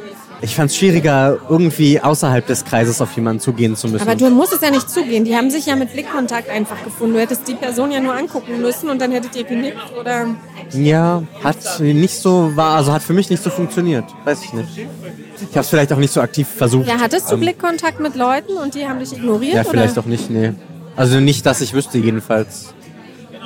Ich 0.42 0.54
fand 0.54 0.70
es 0.70 0.76
schwieriger, 0.76 1.38
irgendwie 1.48 2.00
außerhalb 2.00 2.46
des 2.46 2.64
Kreises 2.64 3.00
auf 3.02 3.12
jemanden 3.12 3.40
zugehen 3.40 3.76
zu 3.76 3.88
müssen. 3.88 4.02
Aber 4.02 4.16
du 4.16 4.30
musst 4.30 4.52
es 4.54 4.60
ja 4.62 4.70
nicht 4.70 4.88
zugehen. 4.88 5.24
Die 5.24 5.36
haben 5.36 5.50
sich 5.50 5.66
ja 5.66 5.76
mit 5.76 5.92
Blickkontakt 5.92 6.48
einfach 6.48 6.82
gefunden. 6.82 7.14
Du 7.14 7.20
hättest 7.20 7.46
die 7.46 7.54
Person 7.54 7.90
ja 7.90 8.00
nur 8.00 8.14
angucken 8.14 8.60
müssen 8.60 8.88
und 8.88 9.00
dann 9.00 9.12
hättet 9.12 9.36
ihr 9.36 9.44
genickt 9.44 9.76
oder. 9.98 10.26
ja, 10.72 11.22
hat 11.44 11.80
nicht 11.80 12.14
so 12.18 12.52
war, 12.56 12.76
also 12.76 12.92
hat 12.92 13.02
für 13.02 13.12
mich 13.12 13.28
nicht 13.28 13.42
so 13.42 13.50
funktioniert. 13.50 14.04
Weiß 14.24 14.42
ich 14.44 14.52
nicht. 14.54 14.68
Ich 14.78 15.48
habe 15.50 15.60
es 15.60 15.68
vielleicht 15.68 15.92
auch 15.92 15.98
nicht 15.98 16.12
so 16.12 16.20
aktiv 16.20 16.48
versucht. 16.48 16.86
Ja, 16.86 16.98
hattest 17.00 17.30
du 17.30 17.34
Ähm, 17.34 17.40
Blickkontakt 17.40 18.00
mit 18.00 18.14
Leuten 18.16 18.56
und 18.56 18.74
die 18.74 18.86
haben 18.86 18.98
dich 18.98 19.12
ignoriert? 19.12 19.54
Ja, 19.54 19.64
vielleicht 19.64 19.92
oder? 19.92 20.02
auch 20.02 20.06
nicht, 20.06 20.30
nee. 20.30 20.52
Also 20.96 21.20
nicht, 21.20 21.44
dass 21.46 21.60
ich 21.60 21.72
wüsste 21.74 21.98
jedenfalls. 21.98 22.74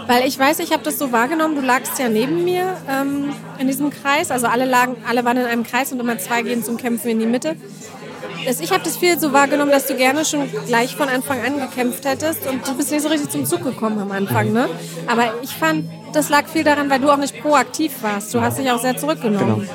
Weil 0.07 0.27
ich 0.27 0.38
weiß, 0.38 0.59
ich 0.59 0.73
habe 0.73 0.83
das 0.83 0.99
so 0.99 1.12
wahrgenommen, 1.12 1.55
du 1.55 1.62
lagst 1.62 1.99
ja 1.99 2.09
neben 2.09 2.45
mir 2.45 2.77
ähm, 2.90 3.33
in 3.59 3.67
diesem 3.67 3.90
Kreis. 3.90 4.31
Also 4.31 4.47
alle 4.47 4.64
lagen, 4.67 4.97
alle 5.09 5.25
waren 5.25 5.38
in 5.38 5.47
einem 5.47 5.64
Kreis 5.64 5.93
und 5.93 6.01
immer 6.01 6.19
zwei 6.19 6.43
gehen 6.43 6.62
zum 6.62 6.77
Kämpfen 6.77 7.09
in 7.09 7.19
die 7.21 7.27
Mitte. 7.27 7.57
Ich 8.47 8.73
habe 8.73 8.85
das 8.85 8.99
viel 8.99 9.19
so 9.19 9.33
wahrgenommen, 9.33 9.71
dass 9.71 9.87
du 9.87 9.95
gerne 9.95 10.25
schon 10.25 10.43
gleich 10.67 10.97
von 10.97 11.09
Anfang 11.09 11.38
an 11.40 11.59
gekämpft 11.59 12.05
hättest 12.05 12.47
und 12.47 12.67
du 12.67 12.77
bist 12.77 12.90
nicht 12.90 13.03
so 13.03 13.09
richtig 13.09 13.31
zum 13.31 13.47
Zug 13.47 13.64
gekommen 13.64 13.99
am 13.99 14.12
Anfang, 14.12 14.53
ne? 14.53 14.69
Aber 15.07 15.33
ich 15.43 15.51
fand, 15.51 15.87
das 16.12 16.29
lag 16.29 16.47
viel 16.49 16.62
daran, 16.64 16.90
weil 16.90 17.01
du 17.01 17.11
auch 17.11 17.17
nicht 17.17 17.40
proaktiv 17.40 18.03
warst. 18.03 18.35
Du 18.35 18.43
hast 18.43 18.59
dich 18.59 18.71
auch 18.71 18.81
sehr 18.81 18.97
zurückgenommen. 18.99 19.61
Genau. 19.61 19.71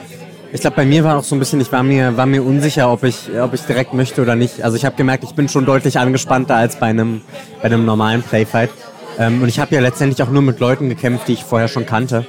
Ich 0.52 0.62
glaube, 0.62 0.78
bei 0.78 0.86
mir 0.86 1.04
war 1.04 1.18
auch 1.18 1.24
so 1.24 1.36
ein 1.36 1.40
bisschen, 1.40 1.62
ich 1.62 1.72
war 1.72 1.84
mir, 1.84 2.18
war 2.18 2.26
mir 2.26 2.44
unsicher, 2.44 2.92
ob 2.92 3.04
ich, 3.04 3.30
ob 3.40 3.54
ich 3.54 3.62
direkt 3.62 3.94
möchte 3.94 4.22
oder 4.22 4.36
nicht. 4.36 4.64
Also 4.64 4.78
ich 4.78 4.86
habe 4.86 4.96
gemerkt, 4.96 5.24
ich 5.24 5.36
bin 5.36 5.48
schon 5.48 5.66
deutlich 5.66 6.00
angespannter 6.00 6.56
als 6.56 6.78
bei 6.78 6.88
einem, 6.88 7.22
bei 7.62 7.66
einem 7.66 7.86
normalen 7.86 8.24
Playfight. 8.24 8.72
Ähm, 9.20 9.44
und 9.44 9.50
ich 9.50 9.60
habe 9.60 9.76
ja 9.76 9.82
letztendlich 9.82 10.26
auch 10.26 10.32
nur 10.32 10.42
mit 10.42 10.60
Leuten 10.60 10.90
gekämpft, 10.90 11.28
die 11.28 11.34
ich 11.34 11.44
vorher 11.44 11.68
schon 11.68 11.86
kannte. 11.86 12.26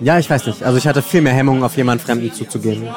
Ja, 0.00 0.18
ich 0.18 0.30
weiß 0.30 0.46
nicht. 0.46 0.62
Also 0.62 0.78
ich 0.78 0.86
hatte 0.86 1.02
viel 1.02 1.20
mehr 1.20 1.34
Hemmungen, 1.34 1.62
auf 1.62 1.76
jemanden 1.76 2.02
Fremden 2.02 2.32
zuzugehen. 2.32 2.88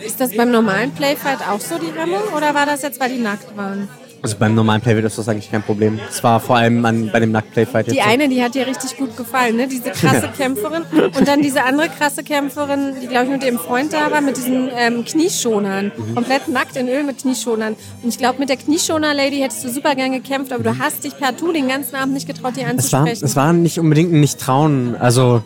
Ist 0.00 0.20
das 0.20 0.34
beim 0.34 0.50
normalen 0.50 0.92
Playfight 0.92 1.46
auch 1.46 1.60
so 1.60 1.76
die 1.76 1.92
Hemmung 1.98 2.22
oder 2.34 2.54
war 2.54 2.64
das 2.64 2.82
jetzt, 2.82 3.00
weil 3.00 3.10
die 3.10 3.20
nackt 3.20 3.54
waren? 3.56 3.88
Also 4.22 4.36
beim 4.38 4.54
normalen 4.54 4.82
Playfight 4.82 5.04
ist 5.04 5.16
das 5.16 5.28
eigentlich 5.28 5.50
kein 5.50 5.62
Problem. 5.62 5.98
Es 6.10 6.22
war 6.22 6.40
vor 6.40 6.56
allem 6.56 6.84
an, 6.84 7.10
bei 7.10 7.20
dem 7.20 7.32
Nackt-Playfight 7.32 7.86
jetzt 7.86 7.96
Die 7.96 8.02
so. 8.02 8.06
eine, 8.08 8.28
die 8.28 8.42
hat 8.42 8.54
dir 8.54 8.66
richtig 8.66 8.96
gut 8.98 9.16
gefallen, 9.16 9.56
ne? 9.56 9.66
Diese 9.66 9.90
krasse 9.90 10.28
Kämpferin. 10.36 10.82
Und 11.18 11.26
dann 11.26 11.40
diese 11.40 11.64
andere 11.64 11.88
krasse 11.88 12.22
Kämpferin, 12.22 12.96
die, 13.00 13.06
glaube 13.06 13.24
ich, 13.26 13.30
mit 13.30 13.44
ihrem 13.44 13.58
Freund 13.58 13.92
da 13.94 14.10
war, 14.10 14.20
mit 14.20 14.36
diesen 14.36 14.68
ähm, 14.76 15.04
Knieschonern. 15.06 15.92
Mhm. 15.96 16.14
Komplett 16.14 16.48
nackt 16.48 16.76
in 16.76 16.88
Öl 16.88 17.02
mit 17.02 17.18
Knieschonern. 17.22 17.76
Und 18.02 18.08
ich 18.10 18.18
glaube, 18.18 18.38
mit 18.38 18.50
der 18.50 18.56
Knieschoner-Lady 18.58 19.38
hättest 19.38 19.64
du 19.64 19.70
super 19.70 19.94
gern 19.94 20.12
gekämpft, 20.12 20.52
aber 20.52 20.64
du 20.64 20.78
hast 20.78 21.04
dich 21.04 21.16
partout 21.18 21.52
den 21.52 21.68
ganzen 21.68 21.96
Abend 21.96 22.12
nicht 22.14 22.26
getraut, 22.26 22.52
die 22.56 22.60
Mhm. 22.64 22.78
Es 22.78 22.92
war, 22.92 23.00
anzusprechen. 23.00 23.24
es 23.24 23.36
war 23.36 23.52
nicht 23.54 23.78
unbedingt 23.78 24.12
ein 24.12 24.20
Nicht-Trauen. 24.20 24.96
Also, 25.00 25.42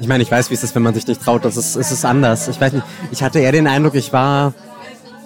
ich 0.00 0.08
meine, 0.08 0.22
ich 0.22 0.30
weiß, 0.30 0.48
wie 0.50 0.54
es 0.54 0.62
ist, 0.62 0.74
wenn 0.74 0.82
man 0.82 0.94
sich 0.94 1.06
nicht 1.06 1.22
traut. 1.22 1.44
Das 1.44 1.56
ist, 1.58 1.76
es 1.76 1.92
ist 1.92 2.04
anders. 2.06 2.48
Ich 2.48 2.58
weiß 2.60 2.72
nicht. 2.72 2.86
Ich 3.10 3.22
hatte 3.22 3.38
eher 3.40 3.52
den 3.52 3.66
Eindruck, 3.66 3.94
ich 3.96 4.12
war. 4.14 4.54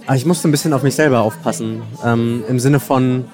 Aber 0.06 0.16
Ich 0.16 0.26
musste 0.26 0.48
ein 0.48 0.50
bisschen 0.50 0.72
auf 0.72 0.82
mich 0.82 0.94
selber 0.94 1.20
aufpassen. 1.20 1.82
Ähm, 2.04 2.44
Im 2.48 2.58
Sinne 2.58 2.80
von. 2.80 3.26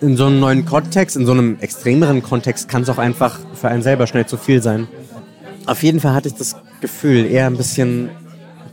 In 0.00 0.18
so 0.18 0.26
einem 0.26 0.38
neuen 0.38 0.66
Kontext, 0.66 1.16
in 1.16 1.24
so 1.24 1.32
einem 1.32 1.56
extremeren 1.60 2.22
Kontext 2.22 2.68
kann 2.68 2.82
es 2.82 2.90
auch 2.90 2.98
einfach 2.98 3.38
für 3.54 3.68
einen 3.68 3.82
selber 3.82 4.06
schnell 4.06 4.26
zu 4.26 4.36
viel 4.36 4.60
sein. 4.60 4.86
Auf 5.64 5.82
jeden 5.82 5.98
Fall 6.00 6.12
hatte 6.12 6.28
ich 6.28 6.34
das 6.34 6.56
Gefühl, 6.82 7.24
eher 7.24 7.46
ein 7.46 7.56
bisschen, 7.56 8.10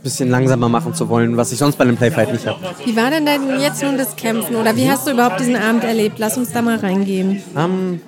bisschen 0.02 0.28
langsamer 0.28 0.68
machen 0.68 0.92
zu 0.92 1.08
wollen, 1.08 1.38
was 1.38 1.50
ich 1.52 1.58
sonst 1.58 1.76
bei 1.76 1.84
einem 1.84 1.96
Playfight 1.96 2.32
nicht 2.32 2.46
habe. 2.46 2.58
Wie 2.84 2.94
war 2.96 3.08
denn 3.08 3.24
denn 3.24 3.60
jetzt 3.60 3.82
nun 3.82 3.96
das 3.96 4.14
Kämpfen? 4.16 4.56
Oder 4.56 4.76
wie 4.76 4.90
hast 4.90 5.06
du 5.06 5.12
überhaupt 5.12 5.40
diesen 5.40 5.56
Abend 5.56 5.84
erlebt? 5.84 6.18
Lass 6.18 6.36
uns 6.36 6.52
da 6.52 6.60
mal 6.60 6.76
reingehen. 6.76 7.42
Ähm, 7.56 8.02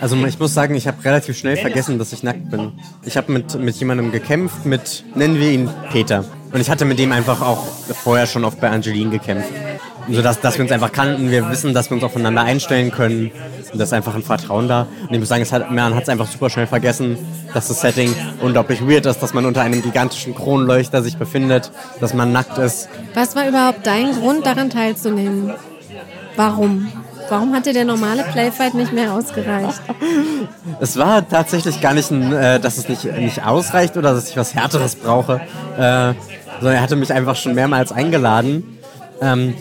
also 0.00 0.16
ich 0.26 0.38
muss 0.38 0.52
sagen, 0.52 0.74
ich 0.74 0.86
habe 0.86 1.02
relativ 1.02 1.38
schnell 1.38 1.56
vergessen, 1.56 1.98
dass 1.98 2.12
ich 2.12 2.22
nackt 2.22 2.50
bin. 2.50 2.72
Ich 3.04 3.16
habe 3.16 3.32
mit, 3.32 3.58
mit 3.58 3.76
jemandem 3.76 4.12
gekämpft, 4.12 4.66
mit, 4.66 5.04
nennen 5.14 5.38
wir 5.38 5.50
ihn 5.50 5.70
Peter. 5.90 6.24
Und 6.52 6.60
ich 6.60 6.70
hatte 6.70 6.84
mit 6.84 6.98
dem 6.98 7.12
einfach 7.12 7.40
auch 7.42 7.64
vorher 8.02 8.26
schon 8.26 8.44
oft 8.44 8.60
bei 8.60 8.70
Angeline 8.70 9.10
gekämpft. 9.10 9.50
Sodass 10.08 10.40
dass 10.40 10.56
wir 10.56 10.64
uns 10.64 10.72
einfach 10.72 10.90
kannten, 10.90 11.30
wir 11.30 11.48
wissen, 11.50 11.72
dass 11.74 11.90
wir 11.90 11.94
uns 11.94 12.04
aufeinander 12.04 12.42
einstellen 12.42 12.90
können. 12.90 13.30
Und 13.72 13.78
das 13.78 13.90
ist 13.90 13.92
einfach 13.92 14.14
ein 14.14 14.22
Vertrauen 14.22 14.66
da. 14.66 14.88
Und 15.02 15.12
ich 15.12 15.20
muss 15.20 15.28
sagen, 15.28 15.42
es 15.42 15.52
hat, 15.52 15.70
man 15.70 15.94
hat 15.94 16.02
es 16.02 16.08
einfach 16.08 16.26
super 16.26 16.50
schnell 16.50 16.66
vergessen, 16.66 17.18
dass 17.54 17.68
das 17.68 17.80
Setting 17.80 18.14
unglaublich 18.40 18.80
weird 18.86 19.06
ist, 19.06 19.20
dass 19.20 19.32
man 19.32 19.46
unter 19.46 19.62
einem 19.62 19.82
gigantischen 19.82 20.34
Kronleuchter 20.34 21.02
sich 21.02 21.16
befindet, 21.16 21.70
dass 22.00 22.14
man 22.14 22.32
nackt 22.32 22.58
ist. 22.58 22.88
Was 23.14 23.36
war 23.36 23.48
überhaupt 23.48 23.86
dein 23.86 24.12
Grund, 24.12 24.44
daran 24.44 24.70
teilzunehmen? 24.70 25.52
Warum? 26.36 26.90
Warum 27.30 27.54
hat 27.54 27.64
dir 27.64 27.72
der 27.72 27.84
normale 27.84 28.24
Playfight 28.24 28.74
nicht 28.74 28.92
mehr 28.92 29.12
ausgereicht? 29.12 29.80
Es 30.80 30.96
war 30.96 31.26
tatsächlich 31.28 31.80
gar 31.80 31.94
nicht, 31.94 32.10
ein, 32.10 32.32
äh, 32.32 32.58
dass 32.58 32.76
es 32.76 32.88
nicht, 32.88 33.04
nicht 33.04 33.46
ausreicht 33.46 33.96
oder 33.96 34.14
dass 34.14 34.28
ich 34.28 34.36
was 34.36 34.54
Härteres 34.54 34.96
brauche, 34.96 35.40
äh, 35.76 36.14
sondern 36.58 36.74
er 36.74 36.80
hatte 36.82 36.96
mich 36.96 37.12
einfach 37.12 37.36
schon 37.36 37.54
mehrmals 37.54 37.92
eingeladen. 37.92 38.78
Ähm, 39.22 39.54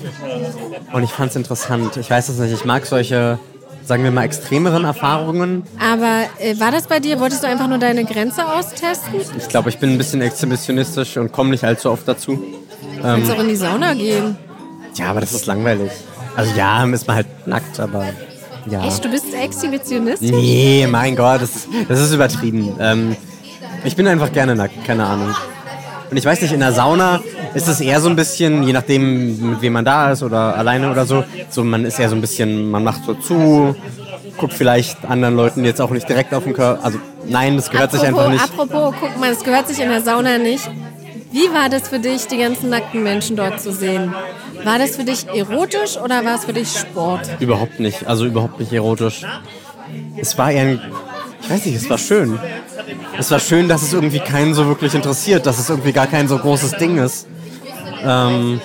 und 0.92 1.04
ich 1.04 1.12
fand 1.12 1.30
es 1.30 1.36
interessant. 1.36 1.96
Ich 1.98 2.10
weiß 2.10 2.30
es 2.30 2.40
nicht, 2.40 2.54
ich 2.54 2.66
mag 2.66 2.88
solche, 2.88 3.38
sagen 3.86 4.04
wir 4.04 4.10
mal, 4.10 4.24
extremeren 4.24 4.84
Erfahrungen. 4.84 5.64
Aber 5.80 6.24
äh, 6.40 6.60
war 6.60 6.72
das 6.72 6.88
bei 6.88 7.00
dir? 7.00 7.20
Wolltest 7.20 7.44
du 7.44 7.48
einfach 7.48 7.68
nur 7.68 7.78
deine 7.78 8.04
Grenze 8.04 8.48
austesten? 8.48 9.14
Ich 9.38 9.48
glaube, 9.48 9.70
ich 9.70 9.78
bin 9.78 9.92
ein 9.92 9.98
bisschen 10.00 10.22
exhibitionistisch 10.22 11.18
und 11.18 11.32
komme 11.32 11.52
nicht 11.52 11.64
allzu 11.64 11.92
oft 11.92 12.08
dazu. 12.08 12.42
Du 12.96 13.02
kannst 13.04 13.30
auch 13.32 13.40
in 13.40 13.48
die 13.48 13.56
Sauna 13.56 13.94
gehen. 13.94 14.38
Ja, 14.96 15.12
aber 15.12 15.22
das 15.22 15.34
ist 15.34 15.46
langweilig. 15.46 15.92
Also 16.36 16.56
ja, 16.56 16.84
ist 16.86 17.08
man 17.08 17.16
halt 17.18 17.48
nackt, 17.48 17.80
aber 17.80 18.06
ja. 18.70 18.86
Echt, 18.86 19.04
du 19.04 19.10
bist 19.10 19.34
Exhibitionist? 19.34 20.22
Nee, 20.22 20.88
mein 20.90 21.16
Gott, 21.16 21.42
das 21.42 21.56
ist, 21.56 21.68
das 21.88 22.00
ist 22.00 22.14
übertrieben. 22.14 22.76
Ähm, 22.80 23.16
ich 23.84 23.96
bin 23.96 24.08
einfach 24.08 24.32
gerne 24.32 24.56
nackt, 24.56 24.84
keine 24.86 25.06
Ahnung. 25.06 25.34
Und 26.12 26.18
ich 26.18 26.26
weiß 26.26 26.42
nicht, 26.42 26.54
in 26.54 26.60
der 26.60 26.74
Sauna 26.74 27.22
ist 27.54 27.68
es 27.68 27.82
eher 27.82 28.02
so 28.02 28.10
ein 28.10 28.16
bisschen, 28.16 28.64
je 28.64 28.74
nachdem, 28.74 29.52
mit 29.52 29.62
wem 29.62 29.74
man 29.74 29.86
da 29.86 30.12
ist 30.12 30.24
oder 30.24 30.56
alleine 30.56 30.92
oder 30.92 31.06
so, 31.06 31.24
so 31.50 31.64
man 31.64 31.86
ist 31.86 32.00
eher 32.00 32.10
so 32.10 32.16
ein 32.16 32.22
bisschen, 32.22 32.70
man 32.70 32.84
macht 32.84 33.06
so 33.06 33.14
zu, 33.14 33.76
guckt 34.38 34.54
vielleicht 34.54 35.06
anderen 35.06 35.36
Leuten 35.36 35.66
jetzt 35.66 35.82
auch 35.82 35.92
nicht 35.92 36.10
direkt 36.10 36.34
auf 36.34 36.44
den 36.44 36.54
Körper. 36.54 36.84
Also 36.84 37.00
nein, 37.28 37.56
das 37.58 37.70
gehört 37.70 37.92
sich 37.92 38.02
einfach 38.02 38.30
nicht. 38.30 38.44
Apropos, 38.44 38.96
guck 39.00 39.20
mal, 39.20 39.30
das 39.30 39.44
gehört 39.44 39.68
sich 39.68 39.80
in 39.80 39.90
der 39.90 40.02
Sauna 40.02 40.38
nicht. 40.38 40.70
Wie 41.32 41.54
war 41.54 41.70
das 41.70 41.88
für 41.88 42.00
dich, 42.00 42.28
die 42.28 42.38
ganzen 42.38 42.70
nackten 42.70 43.04
Menschen 43.04 43.36
dort 43.36 43.62
zu 43.62 43.72
sehen? 43.72 44.14
War 44.64 44.80
das 44.80 44.96
für 44.96 45.04
dich 45.04 45.28
erotisch 45.28 45.98
oder 45.98 46.26
war 46.26 46.36
es 46.36 46.46
für 46.46 46.54
dich 46.54 46.70
Sport? 46.70 47.30
Überhaupt 47.40 47.80
nicht, 47.80 48.08
also 48.08 48.26
überhaupt 48.26 48.60
nicht 48.60 48.74
erotisch. 48.74 49.24
Es 50.18 50.38
war 50.38 50.52
eher 50.52 50.62
ein, 50.64 50.82
ich 51.42 51.50
weiß 51.50 51.66
nicht, 51.66 51.76
es 51.76 51.90
war 51.90 51.98
schön. 51.98 52.40
Es 53.18 53.30
war 53.32 53.40
schön, 53.40 53.68
dass 53.68 53.84
es 53.84 53.94
irgendwie 53.94 54.20
keinen 54.20 54.54
so 54.54 54.66
wirklich 54.68 54.94
interessiert, 54.96 55.46
dass 55.46 55.60
es 55.60 55.70
irgendwie 55.70 55.92
gar 55.92 56.08
kein 56.08 56.28
so 56.28 56.38
großes 56.38 56.72
Ding 56.78 56.98
ist. 56.98 57.28
Ähm, 58.04 58.60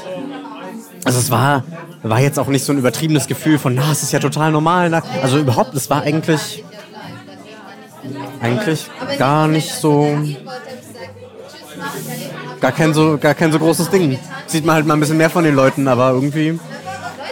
also 1.04 1.18
es 1.18 1.30
war, 1.30 1.64
war 2.02 2.20
jetzt 2.20 2.38
auch 2.38 2.48
nicht 2.48 2.64
so 2.64 2.72
ein 2.72 2.78
übertriebenes 2.78 3.26
Gefühl 3.26 3.58
von, 3.58 3.74
na, 3.74 3.92
es 3.92 4.02
ist 4.02 4.12
ja 4.12 4.18
total 4.18 4.52
normal. 4.52 4.92
Also 5.22 5.38
überhaupt, 5.38 5.74
es 5.74 5.90
war 5.90 6.02
eigentlich, 6.02 6.64
eigentlich 8.40 8.86
gar 9.18 9.48
nicht 9.48 9.70
so, 9.70 10.18
gar 12.60 12.72
kein 12.72 12.94
so, 12.94 13.18
gar 13.18 13.34
kein 13.34 13.52
so 13.52 13.58
großes 13.58 13.90
Ding. 13.90 14.18
Sieht 14.46 14.64
man 14.64 14.76
halt 14.76 14.86
mal 14.86 14.94
ein 14.94 15.00
bisschen 15.00 15.16
mehr 15.16 15.30
von 15.30 15.44
den 15.44 15.54
Leuten, 15.54 15.88
aber 15.88 16.10
irgendwie, 16.10 16.58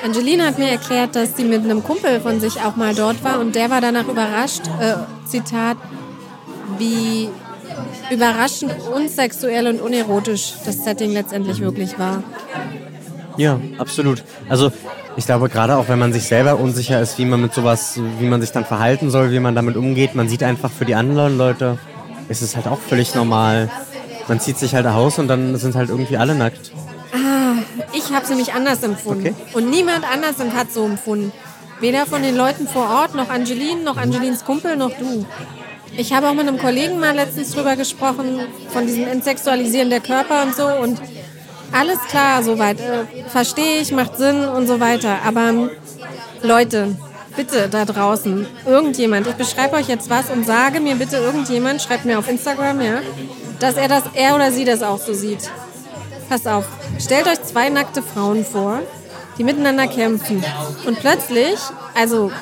Angelina 0.04 0.46
hat 0.46 0.58
mir 0.58 0.70
erklärt, 0.70 1.14
dass 1.14 1.36
sie 1.36 1.44
mit 1.44 1.62
einem 1.62 1.84
Kumpel 1.84 2.20
von 2.20 2.40
sich 2.40 2.60
auch 2.60 2.74
mal 2.74 2.94
dort 2.94 3.22
war 3.22 3.38
und 3.38 3.54
der 3.54 3.70
war 3.70 3.80
danach 3.80 4.08
überrascht, 4.08 4.62
äh, 4.80 4.94
Zitat, 5.28 5.76
wie 6.78 7.28
überraschend 8.10 8.74
unsexuell 8.92 9.68
und 9.68 9.80
unerotisch 9.80 10.54
das 10.64 10.84
Setting 10.84 11.12
letztendlich 11.12 11.60
wirklich 11.60 11.98
war. 11.98 12.24
Ja, 13.36 13.60
absolut. 13.78 14.24
Also 14.48 14.72
ich 15.16 15.26
glaube 15.26 15.48
gerade 15.48 15.76
auch, 15.76 15.88
wenn 15.88 16.00
man 16.00 16.12
sich 16.12 16.24
selber 16.24 16.58
unsicher 16.58 17.00
ist, 17.00 17.18
wie 17.18 17.24
man 17.24 17.40
mit 17.40 17.54
sowas, 17.54 18.00
wie 18.18 18.26
man 18.26 18.40
sich 18.40 18.50
dann 18.50 18.64
verhalten 18.64 19.08
soll, 19.10 19.30
wie 19.30 19.40
man 19.40 19.54
damit 19.54 19.76
umgeht, 19.76 20.14
man 20.14 20.28
sieht 20.28 20.42
einfach 20.42 20.70
für 20.70 20.84
die 20.84 20.96
anderen 20.96 21.38
Leute, 21.38 21.78
ist 22.28 22.42
es 22.42 22.56
halt 22.56 22.66
auch 22.66 22.78
völlig 22.78 23.14
normal. 23.14 23.70
Man 24.28 24.40
zieht 24.40 24.58
sich 24.58 24.74
halt 24.74 24.86
aus 24.86 25.18
und 25.18 25.28
dann 25.28 25.56
sind 25.56 25.74
halt 25.74 25.90
irgendwie 25.90 26.16
alle 26.16 26.34
nackt. 26.34 26.72
Ich 27.92 28.10
habe 28.12 28.24
es 28.24 28.30
nämlich 28.30 28.54
anders 28.54 28.82
empfunden. 28.82 29.28
Okay. 29.28 29.34
Und 29.52 29.70
niemand 29.70 30.04
anders 30.10 30.36
hat 30.54 30.72
so 30.72 30.84
empfunden. 30.84 31.32
Weder 31.80 32.06
von 32.06 32.22
den 32.22 32.36
Leuten 32.36 32.68
vor 32.68 32.88
Ort, 32.88 33.14
noch 33.14 33.28
Angeline, 33.28 33.82
noch 33.82 33.96
Angelines 33.96 34.44
Kumpel, 34.44 34.76
noch 34.76 34.92
du. 34.96 35.26
Ich 35.96 36.12
habe 36.12 36.28
auch 36.28 36.34
mit 36.34 36.46
einem 36.46 36.58
Kollegen 36.58 36.98
mal 37.00 37.14
letztens 37.14 37.50
drüber 37.52 37.76
gesprochen, 37.76 38.40
von 38.68 38.86
diesem 38.86 39.06
Entsexualisieren 39.08 39.90
der 39.90 40.00
Körper 40.00 40.42
und 40.42 40.54
so. 40.54 40.66
Und 40.66 41.00
alles 41.72 41.98
klar, 42.08 42.42
soweit. 42.42 42.80
Äh, 42.80 43.28
Verstehe 43.28 43.80
ich, 43.80 43.92
macht 43.92 44.16
Sinn 44.16 44.44
und 44.44 44.66
so 44.66 44.80
weiter. 44.80 45.18
Aber 45.26 45.48
ähm, 45.48 45.70
Leute, 46.42 46.96
bitte 47.36 47.68
da 47.68 47.84
draußen, 47.84 48.46
irgendjemand, 48.66 49.26
ich 49.26 49.34
beschreibe 49.34 49.76
euch 49.76 49.88
jetzt 49.88 50.08
was 50.08 50.30
und 50.30 50.46
sage 50.46 50.80
mir 50.80 50.94
bitte 50.94 51.16
irgendjemand, 51.16 51.82
schreibt 51.82 52.04
mir 52.04 52.18
auf 52.18 52.28
Instagram, 52.28 52.80
ja, 52.80 53.00
dass 53.62 53.76
er 53.76 53.86
das, 53.86 54.02
er 54.14 54.34
oder 54.34 54.50
sie 54.50 54.64
das 54.64 54.82
auch 54.82 54.98
so 54.98 55.14
sieht. 55.14 55.48
Pass 56.28 56.46
auf, 56.46 56.64
stellt 56.98 57.28
euch 57.28 57.40
zwei 57.44 57.68
nackte 57.68 58.02
Frauen 58.02 58.44
vor, 58.44 58.80
die 59.38 59.44
miteinander 59.44 59.86
kämpfen. 59.86 60.44
Und 60.84 60.98
plötzlich, 60.98 61.58
also 61.94 62.32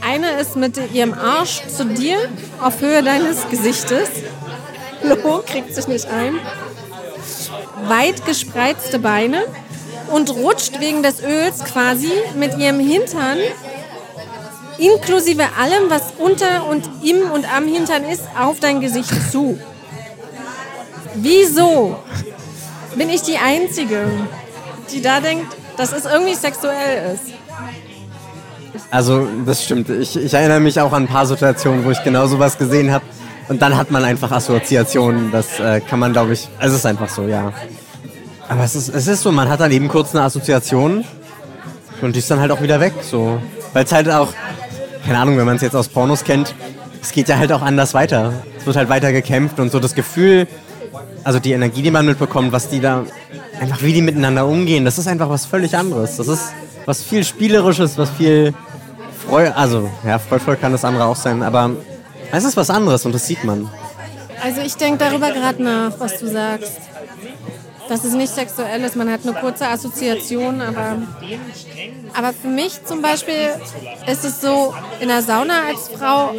eine 0.00 0.40
ist 0.40 0.56
mit 0.56 0.78
ihrem 0.92 1.12
Arsch 1.12 1.62
zu 1.66 1.84
dir 1.84 2.16
auf 2.62 2.80
Höhe 2.80 3.02
deines 3.02 3.46
Gesichtes. 3.50 4.08
Lo 5.02 5.42
kriegt 5.44 5.74
sich 5.74 5.86
nicht 5.86 6.06
ein. 6.06 6.38
Weit 7.86 8.24
gespreizte 8.24 8.98
Beine 8.98 9.44
und 10.10 10.30
rutscht 10.30 10.80
wegen 10.80 11.02
des 11.02 11.22
Öls 11.22 11.62
quasi 11.64 12.12
mit 12.36 12.56
ihrem 12.56 12.80
Hintern 12.80 13.38
inklusive 14.78 15.44
allem, 15.58 15.90
was 15.90 16.14
unter 16.16 16.66
und 16.66 16.88
im 17.02 17.30
und 17.30 17.46
am 17.54 17.66
Hintern 17.66 18.04
ist, 18.04 18.22
auf 18.38 18.60
dein 18.60 18.80
Gesicht 18.80 19.10
zu. 19.30 19.58
Wieso 21.14 21.98
bin 22.96 23.08
ich 23.08 23.22
die 23.22 23.36
Einzige, 23.36 24.06
die 24.92 25.02
da 25.02 25.20
denkt, 25.20 25.56
dass 25.76 25.92
es 25.92 26.04
irgendwie 26.04 26.34
sexuell 26.34 27.14
ist? 27.14 27.34
Also, 28.90 29.26
das 29.46 29.64
stimmt. 29.64 29.88
Ich, 29.88 30.16
ich 30.16 30.34
erinnere 30.34 30.60
mich 30.60 30.80
auch 30.80 30.92
an 30.92 31.04
ein 31.04 31.08
paar 31.08 31.26
Situationen, 31.26 31.84
wo 31.84 31.90
ich 31.90 32.02
genau 32.02 32.26
sowas 32.26 32.58
gesehen 32.58 32.92
habe. 32.92 33.04
Und 33.48 33.62
dann 33.62 33.76
hat 33.76 33.90
man 33.90 34.04
einfach 34.04 34.30
Assoziationen. 34.30 35.32
Das 35.32 35.58
äh, 35.58 35.80
kann 35.80 35.98
man, 35.98 36.12
glaube 36.12 36.32
ich, 36.32 36.48
es 36.60 36.72
ist 36.72 36.86
einfach 36.86 37.08
so, 37.08 37.22
ja. 37.24 37.52
Aber 38.48 38.64
es 38.64 38.74
ist, 38.74 38.88
es 38.88 39.06
ist 39.06 39.22
so, 39.22 39.32
man 39.32 39.48
hat 39.48 39.60
dann 39.60 39.70
eben 39.70 39.88
kurz 39.88 40.14
eine 40.14 40.24
Assoziation 40.24 41.04
und 42.02 42.14
die 42.14 42.18
ist 42.18 42.30
dann 42.30 42.40
halt 42.40 42.50
auch 42.50 42.62
wieder 42.62 42.80
weg. 42.80 42.94
So. 43.02 43.40
Weil 43.72 43.84
es 43.84 43.92
halt 43.92 44.08
auch, 44.10 44.28
keine 45.04 45.18
Ahnung, 45.18 45.36
wenn 45.36 45.46
man 45.46 45.56
es 45.56 45.62
jetzt 45.62 45.76
aus 45.76 45.88
Pornos 45.88 46.24
kennt, 46.24 46.54
es 47.02 47.12
geht 47.12 47.28
ja 47.28 47.38
halt 47.38 47.52
auch 47.52 47.62
anders 47.62 47.94
weiter. 47.94 48.32
Es 48.58 48.66
wird 48.66 48.76
halt 48.76 48.88
weiter 48.88 49.12
gekämpft 49.12 49.58
und 49.58 49.70
so 49.72 49.78
das 49.78 49.94
Gefühl, 49.94 50.46
also 51.24 51.38
die 51.38 51.52
Energie, 51.52 51.82
die 51.82 51.90
man 51.90 52.06
mitbekommt, 52.06 52.52
was 52.52 52.68
die 52.68 52.80
da, 52.80 53.04
einfach 53.60 53.82
wie 53.82 53.92
die 53.92 54.02
miteinander 54.02 54.46
umgehen, 54.46 54.84
das 54.84 54.98
ist 54.98 55.06
einfach 55.06 55.28
was 55.28 55.46
völlig 55.46 55.76
anderes. 55.76 56.16
Das 56.16 56.28
ist 56.28 56.52
was 56.86 57.02
viel 57.02 57.24
Spielerisches, 57.24 57.98
was 57.98 58.10
viel 58.10 58.54
Freude, 59.26 59.54
also 59.54 59.90
ja, 60.04 60.18
freudvoll 60.18 60.56
kann 60.56 60.72
das 60.72 60.84
andere 60.84 61.04
auch 61.04 61.16
sein, 61.16 61.42
aber 61.42 61.70
es 62.32 62.44
ist 62.44 62.56
was 62.56 62.70
anderes 62.70 63.04
und 63.04 63.14
das 63.14 63.26
sieht 63.26 63.44
man. 63.44 63.68
Also 64.42 64.62
ich 64.62 64.76
denke 64.76 65.04
darüber 65.04 65.30
gerade 65.30 65.62
nach, 65.62 65.92
was 65.98 66.18
du 66.18 66.26
sagst 66.28 66.89
dass 67.90 68.04
es 68.04 68.12
nicht 68.12 68.32
sexuell 68.32 68.84
ist. 68.84 68.94
Man 68.94 69.10
hat 69.10 69.22
eine 69.24 69.34
kurze 69.34 69.66
Assoziation, 69.66 70.60
aber, 70.60 71.02
aber 72.14 72.32
für 72.32 72.46
mich 72.46 72.84
zum 72.84 73.02
Beispiel 73.02 73.50
ist 74.06 74.24
es 74.24 74.40
so, 74.40 74.72
in 75.00 75.08
der 75.08 75.22
Sauna 75.22 75.64
als 75.66 75.88
Frau 75.88 76.32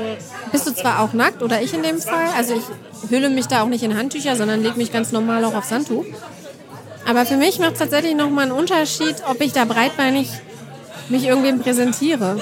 bist 0.53 0.65
du 0.65 0.73
zwar 0.73 1.01
auch 1.01 1.11
nackt, 1.11 1.43
oder 1.43 1.61
ich 1.61 1.73
in 1.73 1.83
dem 1.83 1.99
Fall, 1.99 2.29
also 2.37 2.53
ich 2.53 3.09
hülle 3.09 3.29
mich 3.29 3.47
da 3.47 3.63
auch 3.63 3.67
nicht 3.67 3.83
in 3.83 3.97
Handtücher, 3.97 4.37
sondern 4.37 4.63
lege 4.63 4.77
mich 4.77 4.93
ganz 4.93 5.11
normal 5.11 5.43
auch 5.43 5.53
aufs 5.53 5.71
Handtuch. 5.71 6.05
Aber 7.05 7.25
für 7.25 7.35
mich 7.35 7.59
macht 7.59 7.73
es 7.73 7.79
tatsächlich 7.79 8.15
nochmal 8.15 8.45
einen 8.45 8.53
Unterschied, 8.53 9.15
ob 9.29 9.41
ich 9.41 9.51
da 9.51 9.65
breitbeinig 9.65 10.29
mich 11.09 11.25
irgendwem 11.25 11.59
präsentiere. 11.59 12.41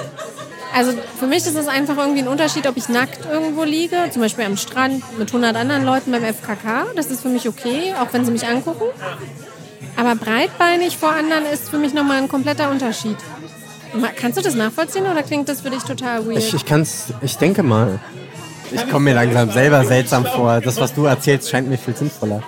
Also 0.73 0.93
für 1.19 1.27
mich 1.27 1.45
ist 1.45 1.55
es 1.55 1.67
einfach 1.67 1.97
irgendwie 1.97 2.19
ein 2.19 2.27
Unterschied, 2.27 2.67
ob 2.67 2.77
ich 2.77 2.89
nackt 2.89 3.25
irgendwo 3.25 3.63
liege, 3.63 3.97
zum 4.12 4.21
Beispiel 4.21 4.45
am 4.45 4.55
Strand 4.58 5.03
mit 5.17 5.29
100 5.29 5.55
anderen 5.55 5.84
Leuten 5.84 6.12
beim 6.12 6.23
FKK. 6.23 6.88
Das 6.95 7.08
ist 7.08 7.21
für 7.21 7.29
mich 7.29 7.47
okay, 7.47 7.93
auch 7.99 8.13
wenn 8.13 8.23
sie 8.23 8.32
mich 8.32 8.45
angucken. 8.47 8.86
Aber 9.95 10.15
breitbeinig 10.15 10.97
vor 10.97 11.12
anderen 11.12 11.45
ist 11.45 11.69
für 11.69 11.77
mich 11.77 11.93
nochmal 11.93 12.17
ein 12.17 12.29
kompletter 12.29 12.69
Unterschied. 12.69 13.17
Kannst 14.15 14.38
du 14.38 14.41
das 14.43 14.53
nachvollziehen 14.55 15.05
oder 15.05 15.23
klingt 15.23 15.49
das 15.49 15.62
für 15.62 15.71
dich 15.71 15.84
total 15.84 16.25
weird? 16.27 16.38
Ich, 16.38 16.53
ich 16.53 16.65
kann's, 16.65 17.13
ich 17.21 17.38
denke 17.38 17.63
mal. 17.63 17.99
Ich 18.71 18.88
komme 18.89 19.05
mir 19.05 19.15
langsam 19.15 19.51
selber 19.51 19.84
seltsam 19.84 20.25
vor. 20.25 20.62
Das, 20.62 20.79
was 20.79 20.93
du 20.93 21.05
erzählst, 21.05 21.49
scheint 21.49 21.67
mir 21.67 21.77
viel 21.77 21.95
sinnvoller. 21.95 22.43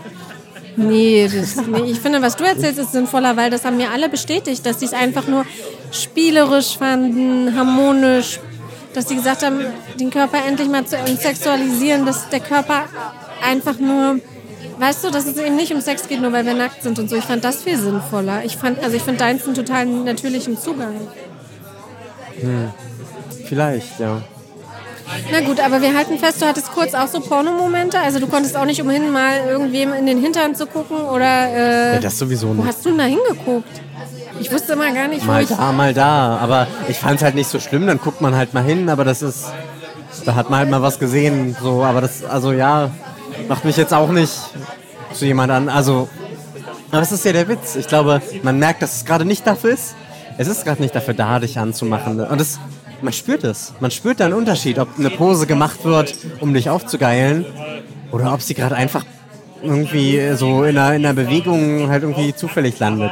Nee, 0.76 1.30
das, 1.34 1.56
nee, 1.68 1.92
ich 1.92 2.00
finde, 2.00 2.22
was 2.22 2.36
du 2.36 2.44
erzählst, 2.44 2.80
ist 2.80 2.94
sinnvoller, 2.94 3.36
weil 3.36 3.50
das 3.50 3.66
haben 3.66 3.78
mir 3.78 3.92
alle 3.92 4.10
bestätigt, 4.10 4.66
dass 4.66 4.80
sie 4.80 4.86
es 4.86 4.94
einfach 4.94 5.28
nur 5.28 5.46
spielerisch 5.92 6.78
fanden, 6.78 7.56
harmonisch, 7.58 8.40
dass 8.94 9.08
sie 9.08 9.16
gesagt 9.16 9.44
haben, 9.44 9.60
den 10.00 10.10
Körper 10.10 10.38
endlich 10.48 10.70
mal 10.70 10.86
zu 10.86 10.96
sexualisieren, 11.18 12.06
dass 12.06 12.30
der 12.30 12.40
Körper 12.40 12.86
einfach 13.44 13.80
nur, 13.80 14.20
weißt 14.80 15.04
du, 15.04 15.10
dass 15.10 15.26
es 15.26 15.38
eben 15.38 15.56
nicht 15.56 15.74
um 15.74 15.82
Sex 15.82 16.08
geht, 16.08 16.22
nur 16.22 16.32
weil 16.32 16.46
wir 16.46 16.54
nackt 16.54 16.84
sind 16.84 17.00
und 17.00 17.10
so. 17.10 17.16
Ich 17.16 17.26
fand 17.26 17.44
das 17.44 17.64
viel 17.64 17.78
sinnvoller. 17.78 18.44
Ich 18.46 18.58
fand, 18.58 18.82
also 18.84 18.96
ich 18.96 19.04
finde 19.04 19.20
deins 19.20 19.46
einen 19.46 19.56
total 19.56 19.86
natürlichen 19.86 20.58
Zugang. 20.58 20.96
Hm. 22.40 22.70
Vielleicht, 23.46 24.00
ja. 24.00 24.22
Na 25.32 25.42
gut, 25.42 25.60
aber 25.60 25.82
wir 25.82 25.96
halten 25.96 26.18
fest, 26.18 26.42
du 26.42 26.46
hattest 26.46 26.72
kurz 26.72 26.94
auch 26.94 27.08
so 27.08 27.20
Pornomomente. 27.20 28.00
Also 28.00 28.20
du 28.20 28.28
konntest 28.28 28.56
auch 28.58 28.66
nicht 28.66 28.82
umhin, 28.82 29.12
mal 29.12 29.48
irgendwem 29.48 29.94
in 29.94 30.06
den 30.06 30.22
Hintern 30.22 30.56
zu 30.56 30.66
gucken 30.66 30.98
oder. 30.98 31.48
Äh, 31.50 31.94
ja, 31.96 32.00
das 32.00 32.18
sowieso 32.18 32.54
nicht. 32.54 32.64
Wo 32.64 32.68
hast 32.68 32.86
du 32.86 32.90
denn 32.90 32.98
da 32.98 33.04
hingeguckt? 33.06 33.82
Ich 34.40 34.52
wusste 34.52 34.74
immer 34.74 34.92
gar 34.92 35.08
nicht, 35.08 35.24
wo 35.24 35.32
mal 35.32 35.44
ich... 35.44 35.50
Mal 35.52 35.58
da, 35.58 35.72
mal 35.72 35.94
da. 35.94 36.38
Aber 36.38 36.68
ich 36.88 36.98
fand 36.98 37.18
es 37.18 37.24
halt 37.24 37.36
nicht 37.36 37.50
so 37.50 37.60
schlimm. 37.60 37.86
Dann 37.86 38.00
guckt 38.00 38.22
man 38.22 38.36
halt 38.36 38.54
mal 38.54 38.64
hin, 38.64 38.90
aber 38.90 39.06
das 39.06 39.22
ist... 39.22 39.46
Da 40.26 40.36
hat 40.36 40.50
man 40.50 40.60
halt 40.60 40.70
mal 40.70 40.82
was 40.82 41.00
gesehen. 41.00 41.56
So, 41.62 41.84
aber 41.84 42.02
das, 42.02 42.24
also 42.24 42.52
ja, 42.52 42.90
macht 43.48 43.66
mich 43.66 43.78
jetzt 43.78 43.94
auch 43.94 44.10
nicht 44.10 44.34
zu 45.14 45.26
jemand 45.26 45.52
an. 45.52 45.70
Also, 45.70 46.10
aber 46.90 47.02
das 47.02 47.12
ist 47.12 47.24
ja 47.24 47.34
der 47.34 47.48
Witz. 47.48 47.76
Ich 47.76 47.88
glaube, 47.88 48.22
man 48.44 48.58
merkt, 48.60 48.82
dass 48.82 48.96
es 48.96 49.06
gerade 49.06 49.26
nicht 49.26 49.46
dafür 49.46 49.72
ist. 49.72 49.96
Es 50.38 50.48
ist 50.48 50.66
gerade 50.66 50.82
nicht 50.82 50.96
dafür 50.96 51.14
da, 51.14 51.40
dich 51.40 51.60
anzumachen. 51.60 52.20
Und 52.20 52.42
das 52.42 52.60
man 53.02 53.14
spürt 53.14 53.44
es. 53.44 53.74
Man 53.80 53.92
spürt 53.92 54.20
da 54.20 54.26
einen 54.26 54.34
Unterschied, 54.34 54.80
ob 54.80 54.90
eine 54.98 55.10
Pose 55.10 55.48
gemacht 55.48 55.84
wird, 55.84 56.16
um 56.40 56.54
dich 56.54 56.70
aufzugeilen, 56.70 57.46
oder 58.12 58.34
ob 58.34 58.42
sie 58.42 58.54
gerade 58.54 58.76
einfach 58.76 59.06
irgendwie 59.64 60.34
so 60.36 60.64
in 60.64 60.78
einer, 60.78 60.96
in 60.96 61.06
einer 61.06 61.14
Bewegung 61.14 61.90
halt 61.90 62.04
irgendwie 62.04 62.34
zufällig 62.34 62.80
landet. 62.80 63.12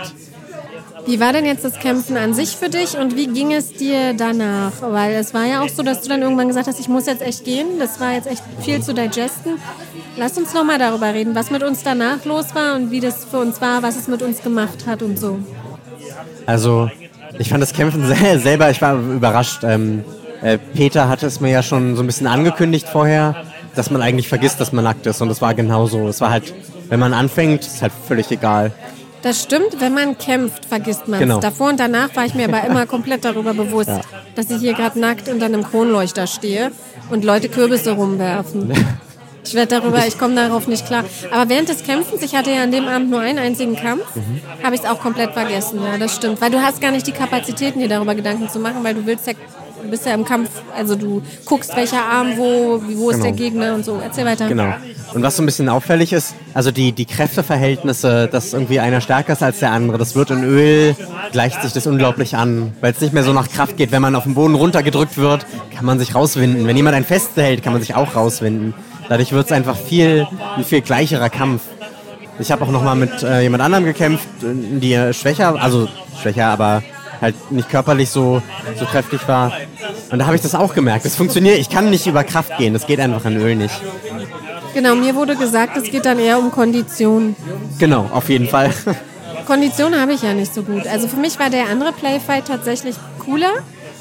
Wie 1.06 1.20
war 1.20 1.34
denn 1.34 1.46
jetzt 1.46 1.64
das 1.64 1.80
Kämpfen 1.80 2.18
an 2.18 2.34
sich 2.34 2.56
für 2.56 2.70
dich 2.70 2.98
und 2.98 3.16
wie 3.16 3.28
ging 3.28 3.54
es 3.54 3.74
dir 3.74 4.14
danach? 4.14 4.74
Weil 4.82 5.16
es 5.16 5.34
war 5.34 5.46
ja 5.46 5.62
auch 5.64 5.70
so, 5.70 5.82
dass 5.82 6.02
du 6.02 6.10
dann 6.10 6.22
irgendwann 6.22 6.48
gesagt 6.48 6.68
hast, 6.68 6.80
ich 6.80 6.88
muss 6.88 7.08
jetzt 7.08 7.22
echt 7.22 7.46
gehen. 7.46 7.80
Das 7.80 8.00
war 8.00 8.14
jetzt 8.14 8.28
echt 8.28 8.44
viel 8.62 8.82
zu 8.84 8.94
digesten. 8.94 9.54
Lass 10.18 10.38
uns 10.38 10.54
nochmal 10.54 10.78
darüber 10.78 11.14
reden, 11.14 11.34
was 11.34 11.50
mit 11.50 11.64
uns 11.64 11.82
danach 11.84 12.26
los 12.26 12.54
war 12.54 12.76
und 12.76 12.92
wie 12.92 13.00
das 13.00 13.26
für 13.26 13.40
uns 13.40 13.60
war, 13.60 13.82
was 13.82 13.96
es 13.96 14.08
mit 14.08 14.22
uns 14.22 14.44
gemacht 14.44 14.86
hat 14.86 15.02
und 15.02 15.18
so. 15.18 15.40
Also 16.46 16.92
ich 17.40 17.50
fand 17.50 17.64
das 17.64 17.74
Kämpfen 17.74 18.06
selber, 18.40 18.70
ich 18.70 18.82
war 18.82 18.96
überrascht. 18.96 19.64
Ähm, 19.64 20.04
äh, 20.42 20.58
Peter 20.58 21.10
hatte 21.10 21.26
es 21.26 21.40
mir 21.40 21.50
ja 21.50 21.64
schon 21.64 21.96
so 21.96 22.04
ein 22.04 22.06
bisschen 22.06 22.28
angekündigt 22.28 22.88
vorher, 22.88 23.36
dass 23.76 23.90
man 23.90 24.02
eigentlich 24.02 24.28
vergisst, 24.28 24.60
dass 24.62 24.72
man 24.72 24.84
nackt 24.84 25.08
ist. 25.08 25.22
Und 25.22 25.30
es 25.30 25.42
war 25.42 25.54
genauso. 25.54 26.08
Es 26.08 26.22
war 26.22 26.30
halt, 26.30 26.54
wenn 26.90 27.00
man 27.00 27.14
anfängt, 27.14 27.62
ist 27.62 27.82
halt 27.82 27.94
völlig 28.08 28.30
egal. 28.30 28.72
Das 29.22 29.44
stimmt, 29.44 29.82
wenn 29.82 29.94
man 29.94 30.18
kämpft, 30.18 30.66
vergisst 30.66 31.08
man 31.08 31.16
es. 31.16 31.20
Genau. 31.20 31.40
Davor 31.40 31.70
und 31.70 31.80
danach 31.80 32.16
war 32.16 32.26
ich 32.26 32.36
mir 32.36 32.48
aber 32.48 32.64
immer 32.66 32.86
komplett 32.86 33.26
darüber 33.26 33.54
bewusst, 33.54 33.90
ja. 33.90 34.02
dass 34.36 34.50
ich 34.50 34.60
hier 34.60 34.74
gerade 34.74 34.98
nackt 34.98 35.28
unter 35.28 35.46
einem 35.46 35.64
Kronleuchter 35.64 36.26
stehe 36.26 36.72
und 37.10 37.26
Leute 37.26 37.50
Kürbisse 37.50 37.92
rumwerfen. 37.92 38.74
Ich 39.44 39.54
werde 39.54 39.80
darüber, 39.80 40.06
ich 40.06 40.18
komme 40.18 40.36
darauf 40.36 40.68
nicht 40.68 40.86
klar. 40.86 41.04
Aber 41.32 41.50
während 41.50 41.70
des 41.70 41.84
Kämpfens, 41.84 42.22
ich 42.22 42.36
hatte 42.36 42.52
ja 42.52 42.64
an 42.64 42.72
dem 42.72 42.88
Abend 42.88 43.10
nur 43.10 43.22
einen 43.22 43.40
einzigen 43.40 43.76
Kampf, 43.76 44.16
mhm. 44.16 44.42
habe 44.64 44.76
ich 44.76 44.82
es 44.82 44.88
auch 44.88 45.00
komplett 45.00 45.32
vergessen. 45.32 45.80
Ja, 45.84 45.98
das 45.98 46.16
stimmt. 46.16 46.42
Weil 46.42 46.52
du 46.52 46.62
hast 46.62 46.82
gar 46.82 46.92
nicht 46.92 47.08
die 47.08 47.12
Kapazitäten, 47.12 47.80
dir 47.80 47.90
darüber 47.90 48.16
Gedanken 48.16 48.50
zu 48.50 48.60
machen, 48.60 48.84
weil 48.84 48.94
du 48.94 49.06
willst 49.06 49.28
ja, 49.28 49.34
du 49.82 49.90
bist 49.90 50.06
ja 50.06 50.14
im 50.14 50.26
Kampf, 50.26 50.50
also 50.76 50.96
du 50.96 51.22
guckst, 51.46 51.76
welcher 51.76 52.04
Arm 52.04 52.38
wo, 52.38 52.82
wo 52.96 53.10
ist 53.10 53.18
genau. 53.18 53.24
der 53.24 53.32
Gegner 53.32 53.74
und 53.76 53.86
so. 53.86 54.00
Erzähl 54.04 54.26
weiter. 54.26 54.48
Genau. 54.48 54.74
Und 55.14 55.24
was 55.24 55.38
so 55.38 55.44
ein 55.44 55.46
bisschen 55.46 55.70
auffällig 55.70 56.14
ist, 56.14 56.36
also 56.54 56.72
die, 56.72 56.92
die 56.92 57.06
Kräfteverhältnisse, 57.06 58.28
dass 58.32 58.54
irgendwie 58.54 58.80
einer 58.80 59.02
stärker 59.02 59.34
ist 59.34 59.42
als 59.42 59.60
der 59.60 59.72
andere, 59.72 59.98
das 59.98 60.16
wird 60.16 60.30
in 60.32 60.44
Öl, 60.44 60.96
gleicht 61.32 61.62
sich 61.64 61.74
das 61.74 61.88
unglaublich 61.88 62.36
an, 62.36 62.74
weil 62.82 62.92
es 62.92 63.02
nicht 63.02 63.14
mehr 63.14 63.24
so 63.24 63.34
nach 63.34 63.50
Kraft 63.50 63.78
geht. 63.78 63.92
Wenn 63.92 64.02
man 64.02 64.16
auf 64.16 64.24
den 64.24 64.36
Boden 64.36 64.56
runtergedrückt 64.56 65.18
wird, 65.18 65.46
kann 65.76 65.86
man 65.86 65.98
sich 65.98 66.14
rauswinden. 66.14 66.68
Wenn 66.68 66.78
jemand 66.78 66.96
einen 66.96 67.06
festhält, 67.06 67.64
kann 67.64 67.74
man 67.74 67.82
sich 67.82 67.96
auch 67.96 68.16
rauswinden. 68.16 68.74
Dadurch 69.10 69.32
wird 69.32 69.48
es 69.48 69.52
einfach 69.52 69.76
viel, 69.76 70.28
ein 70.56 70.64
viel 70.64 70.82
gleicherer 70.82 71.32
Kampf. 71.32 71.64
Ich 72.38 72.52
habe 72.52 72.64
auch 72.64 72.70
nochmal 72.70 72.96
mit 72.96 73.24
äh, 73.24 73.42
jemand 73.42 73.64
anderem 73.64 73.84
gekämpft, 73.84 74.28
die 74.42 75.14
schwächer, 75.14 75.56
also 75.60 75.90
schwächer, 76.22 76.46
aber 76.46 76.84
halt 77.20 77.52
nicht 77.52 77.70
körperlich 77.70 78.12
so, 78.12 78.42
so 78.78 78.86
kräftig 78.86 79.28
war. 79.28 79.52
Und 80.12 80.20
da 80.20 80.26
habe 80.28 80.36
ich 80.36 80.42
das 80.42 80.54
auch 80.54 80.74
gemerkt. 80.74 81.06
Das 81.06 81.16
funktioniert, 81.16 81.58
ich 81.58 81.70
kann 81.70 81.90
nicht 81.90 82.06
über 82.06 82.24
Kraft 82.24 82.56
gehen, 82.58 82.74
das 82.74 82.86
geht 82.86 83.00
einfach 83.00 83.26
in 83.26 83.38
Öl 83.38 83.56
nicht. 83.56 83.74
Genau, 84.76 84.96
mir 84.96 85.16
wurde 85.16 85.36
gesagt, 85.36 85.76
es 85.76 85.86
geht 85.86 86.06
dann 86.06 86.20
eher 86.20 86.38
um 86.38 86.52
Kondition. 86.52 87.36
Genau, 87.80 88.08
auf 88.14 88.30
jeden 88.30 88.48
Fall. 88.48 88.72
Kondition 89.48 90.00
habe 90.00 90.14
ich 90.14 90.22
ja 90.22 90.34
nicht 90.34 90.54
so 90.54 90.62
gut. 90.62 90.86
Also 90.86 91.08
für 91.08 91.18
mich 91.18 91.40
war 91.40 91.50
der 91.50 91.68
andere 91.70 91.92
Playfight 91.92 92.46
tatsächlich 92.46 92.96
cooler, 93.26 93.52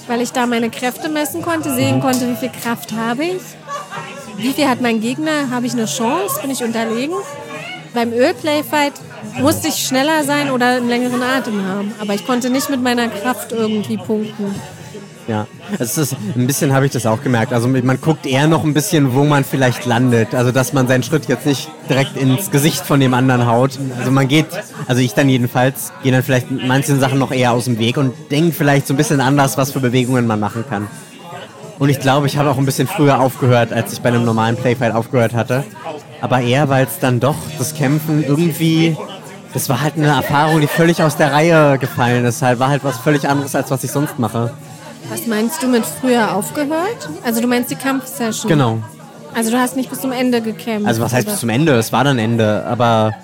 weil 0.06 0.20
ich 0.20 0.32
da 0.32 0.46
meine 0.46 0.68
Kräfte 0.68 1.09
messen 1.09 1.40
konnte, 1.40 1.74
sehen 1.74 2.00
konnte, 2.00 2.28
wie 2.30 2.36
viel 2.36 2.50
Kraft 2.50 2.92
habe 2.92 3.24
ich 3.24 3.57
wie 4.39 4.53
viel 4.53 4.68
hat 4.68 4.80
mein 4.80 5.01
Gegner? 5.01 5.51
Habe 5.51 5.66
ich 5.66 5.72
eine 5.72 5.86
Chance? 5.86 6.41
Bin 6.41 6.51
ich 6.51 6.62
unterlegen? 6.62 7.16
Beim 7.95 8.12
Ölplayfight 8.12 8.93
musste 9.41 9.68
ich 9.68 9.86
schneller 9.86 10.24
sein 10.24 10.51
oder 10.51 10.76
einen 10.76 10.89
längeren 10.89 11.22
Atem 11.22 11.64
haben. 11.64 11.93
Aber 12.01 12.14
ich 12.14 12.26
konnte 12.26 12.51
nicht 12.51 12.70
mit 12.70 12.82
meiner 12.82 13.09
Kraft 13.09 13.53
irgendwie 13.53 13.97
punkten. 13.97 14.55
Ja, 15.26 15.47
es 15.78 15.99
ist, 15.99 16.16
ein 16.36 16.47
bisschen 16.47 16.72
habe 16.72 16.86
ich 16.86 16.93
das 16.93 17.05
auch 17.05 17.22
gemerkt. 17.22 17.53
Also 17.53 17.68
man 17.68 18.01
guckt 18.01 18.24
eher 18.24 18.47
noch 18.47 18.64
ein 18.64 18.72
bisschen, 18.72 19.14
wo 19.14 19.24
man 19.24 19.45
vielleicht 19.45 19.84
landet. 19.84 20.34
Also 20.34 20.53
dass 20.53 20.72
man 20.72 20.89
seinen 20.89 21.03
Schritt 21.03 21.26
jetzt 21.28 21.45
nicht 21.45 21.68
direkt 21.91 22.16
ins 22.16 22.51
Gesicht 22.51 22.80
von 22.80 22.99
dem 22.99 23.12
anderen 23.12 23.47
haut. 23.47 23.78
Also 23.99 24.11
man 24.11 24.26
geht, 24.26 24.47
also 24.86 25.03
ich 25.03 25.12
dann 25.12 25.28
jedenfalls, 25.28 25.93
gehe 26.03 26.12
dann 26.12 26.22
vielleicht 26.22 26.51
manchen 26.51 26.99
Sachen 26.99 27.18
noch 27.18 27.30
eher 27.30 27.53
aus 27.53 27.66
dem 27.66 27.78
Weg 27.78 27.99
und 27.99 28.14
denke 28.30 28.53
vielleicht 28.53 28.86
so 28.86 28.95
ein 28.95 28.97
bisschen 28.97 29.20
anders, 29.20 29.59
was 29.59 29.72
für 29.72 29.80
Bewegungen 29.80 30.26
man 30.26 30.41
machen 30.41 30.64
kann. 30.66 30.89
Und 31.79 31.89
ich 31.89 32.01
glaube, 32.01 32.26
ich 32.26 32.37
habe 32.37 32.51
auch 32.51 32.59
ein 32.59 32.66
bisschen 32.66 32.89
früher 32.89 33.20
aufgehört, 33.20 33.72
als 33.72 33.93
ich 33.93 34.01
bei 34.01 34.09
einem 34.09 34.24
normalen 34.24 34.57
Playfight 34.57 34.95
aufgehört 34.95 35.35
hatte. 35.35 35.64
Aber 36.20 36.41
eher, 36.41 36.68
weil 36.68 36.87
es 36.87 36.99
dann 36.99 37.20
doch 37.20 37.37
das 37.59 37.74
Kämpfen 37.74 38.24
irgendwie 38.24 38.97
das 39.55 39.68
war 39.68 39.81
halt 39.81 39.97
eine 39.97 40.09
Erfahrung, 40.09 40.61
die 40.61 40.66
völlig 40.66 41.03
aus 41.03 41.16
der 41.16 41.33
Reihe 41.33 41.79
gefallen 41.79 42.24
ist. 42.24 42.43
Halt, 42.43 42.59
war 42.59 42.68
halt 42.68 42.85
was 42.85 42.99
völlig 42.99 43.29
anderes, 43.29 43.55
als 43.55 43.70
was 43.70 43.83
ich 43.83 43.91
sonst 43.91 44.18
mache. 44.18 44.53
Was 45.11 45.26
meinst 45.26 45.62
du 45.62 45.68
mit 45.68 45.85
früher 45.87 46.35
aufgehört? 46.35 47.09
Also 47.24 47.41
du 47.41 47.47
meinst 47.47 47.70
die 47.70 47.76
Kampfsession? 47.76 48.49
Genau. 48.49 48.79
Also 49.35 49.51
du 49.51 49.59
hast 49.59 49.76
nicht 49.76 49.89
bis 49.89 50.01
zum 50.01 50.12
Ende 50.12 50.43
gekämpft? 50.43 50.87
Also 50.87 51.01
was 51.01 51.12
heißt 51.12 51.26
oder? 51.26 51.33
bis 51.33 51.41
zum 51.41 51.49
Ende? 51.49 51.72
Es 51.76 51.93
war 51.93 52.05
dann 52.05 52.18
Ende, 52.18 52.64
aber 52.66 53.14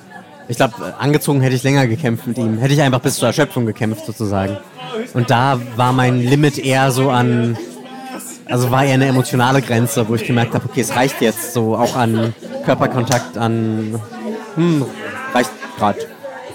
ich 0.48 0.56
glaube, 0.56 0.74
angezogen 0.98 1.40
hätte 1.40 1.56
ich 1.56 1.62
länger 1.62 1.86
gekämpft 1.86 2.26
mit 2.26 2.38
ihm. 2.38 2.58
Hätte 2.58 2.74
ich 2.74 2.80
einfach 2.80 3.00
bis 3.00 3.16
zur 3.16 3.28
Erschöpfung 3.28 3.66
gekämpft 3.66 4.06
sozusagen. 4.06 4.56
Und 5.12 5.30
da 5.30 5.60
war 5.76 5.92
mein 5.92 6.20
Limit 6.20 6.58
eher 6.58 6.90
so 6.90 7.10
an, 7.10 7.58
also 8.46 8.70
war 8.70 8.84
eher 8.84 8.94
eine 8.94 9.06
emotionale 9.06 9.62
Grenze, 9.62 10.08
wo 10.08 10.14
ich 10.14 10.24
gemerkt 10.24 10.54
habe, 10.54 10.64
okay, 10.68 10.80
es 10.80 10.94
reicht 10.94 11.20
jetzt 11.20 11.52
so 11.52 11.76
auch 11.76 11.96
an 11.96 12.34
Körperkontakt, 12.64 13.38
an, 13.38 14.00
hm, 14.56 14.84
reicht 15.32 15.50
gerade. 15.78 15.98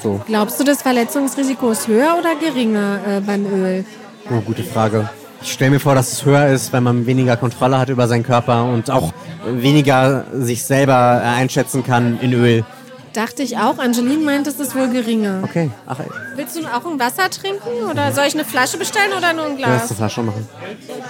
So. 0.02 0.22
Glaubst 0.28 0.60
du, 0.60 0.64
das 0.64 0.82
Verletzungsrisiko 0.82 1.72
ist 1.72 1.88
höher 1.88 2.16
oder 2.18 2.36
geringer 2.36 3.00
äh, 3.06 3.20
beim 3.20 3.46
Öl? 3.46 3.86
Oh, 4.32 4.40
gute 4.42 4.64
Frage. 4.64 5.10
Ich 5.42 5.54
stelle 5.54 5.72
mir 5.72 5.80
vor, 5.80 5.96
dass 5.96 6.12
es 6.12 6.26
höher 6.26 6.48
ist, 6.48 6.74
wenn 6.74 6.84
man 6.84 7.06
weniger 7.06 7.38
Kontrolle 7.38 7.80
hat 7.80 7.90
über 7.90 8.08
seinen 8.08 8.24
Körper 8.24 8.66
und 8.66 8.92
auch 8.92 9.14
weniger 9.46 10.26
sich 10.34 10.64
selber 10.64 11.22
einschätzen 11.24 11.84
kann 11.84 12.20
in 12.22 12.34
Öl. 12.34 12.66
Dachte 13.14 13.44
ich 13.44 13.58
auch. 13.58 13.80
Angeline 13.80 14.24
meint, 14.24 14.48
es 14.48 14.60
ist 14.60 14.76
wohl 14.76 14.90
geringer. 14.90 15.42
Okay. 15.44 15.72
Ach, 15.88 16.00
ey. 16.00 16.06
Willst 16.36 16.56
du 16.56 16.62
auch 16.66 16.86
ein 16.86 17.00
Wasser 17.00 17.30
trinken 17.30 17.90
oder 17.90 18.12
soll 18.12 18.26
ich 18.28 18.34
eine 18.36 18.46
Flasche 18.46 18.78
bestellen 18.78 19.12
oder 19.18 19.34
nur 19.34 19.46
ein 19.46 19.58
Glas? 19.58 19.68
Ja, 19.70 19.74
das 19.80 19.90
eine 19.90 19.98
Flasche 19.98 20.22
machen. 20.22 20.48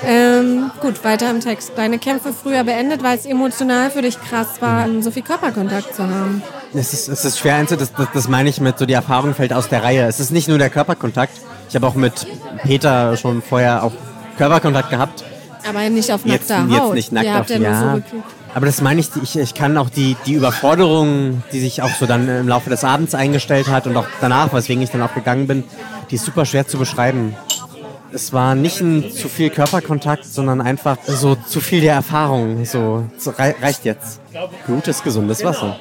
Ähm, 0.05 0.71
gut, 0.79 1.03
weiter 1.03 1.29
im 1.29 1.41
Text. 1.41 1.73
Deine 1.75 1.99
Kämpfe 1.99 2.33
früher 2.33 2.63
beendet, 2.63 3.03
weil 3.03 3.17
es 3.17 3.25
emotional 3.25 3.91
für 3.91 4.01
dich 4.01 4.19
krass 4.21 4.61
war, 4.61 4.87
so 5.01 5.11
viel 5.11 5.23
Körperkontakt 5.23 5.93
zu 5.93 6.03
haben. 6.03 6.41
Es 6.73 6.93
ist, 6.93 7.09
es 7.09 7.25
ist 7.25 7.39
schwer, 7.39 7.63
das, 7.63 7.93
das, 7.93 8.07
das 8.13 8.27
meine 8.27 8.49
ich 8.49 8.61
mit 8.61 8.77
so, 8.77 8.85
die 8.85 8.93
Erfahrung 8.93 9.33
fällt 9.33 9.53
aus 9.53 9.67
der 9.69 9.83
Reihe. 9.83 10.05
Es 10.05 10.19
ist 10.19 10.31
nicht 10.31 10.47
nur 10.47 10.57
der 10.57 10.69
Körperkontakt. 10.69 11.33
Ich 11.67 11.75
habe 11.75 11.85
auch 11.87 11.95
mit 11.95 12.27
Peter 12.63 13.17
schon 13.17 13.41
vorher 13.41 13.83
auch 13.83 13.91
Körperkontakt 14.37 14.89
gehabt. 14.89 15.23
Aber 15.67 15.89
nicht 15.89 16.11
auf 16.11 16.25
nackter 16.25 16.59
jetzt, 16.59 16.79
Haut. 16.79 16.95
Jetzt 16.95 17.11
nicht 17.11 17.11
nackt 17.11 17.51
auf, 17.51 17.59
ja. 17.59 17.95
So 17.95 18.23
aber 18.53 18.65
das 18.65 18.81
meine 18.81 18.99
ich, 18.99 19.09
ich, 19.21 19.37
ich 19.37 19.53
kann 19.53 19.77
auch 19.77 19.89
die, 19.89 20.15
die 20.25 20.33
Überforderung, 20.33 21.43
die 21.51 21.59
sich 21.59 21.81
auch 21.81 21.89
so 21.89 22.05
dann 22.05 22.27
im 22.27 22.47
Laufe 22.47 22.69
des 22.69 22.83
Abends 22.83 23.15
eingestellt 23.15 23.67
hat 23.67 23.87
und 23.87 23.95
auch 23.95 24.07
danach, 24.21 24.53
weswegen 24.53 24.83
ich 24.83 24.89
dann 24.89 25.01
auch 25.01 25.13
gegangen 25.13 25.47
bin, 25.47 25.63
die 26.09 26.15
ist 26.15 26.25
super 26.25 26.45
schwer 26.45 26.67
zu 26.67 26.77
beschreiben. 26.77 27.35
Es 28.11 28.33
war 28.33 28.55
nicht 28.55 28.81
ein 28.81 29.11
zu 29.11 29.29
viel 29.29 29.51
Körperkontakt, 29.51 30.25
sondern 30.25 30.61
einfach 30.61 30.97
so 31.05 31.35
zu 31.35 31.61
viel 31.61 31.81
der 31.81 31.93
Erfahrung. 31.93 32.65
So, 32.65 33.05
so 33.17 33.31
reicht 33.37 33.85
jetzt. 33.85 34.19
Gutes, 34.65 35.03
gesundes 35.03 35.43
Wasser. 35.43 35.77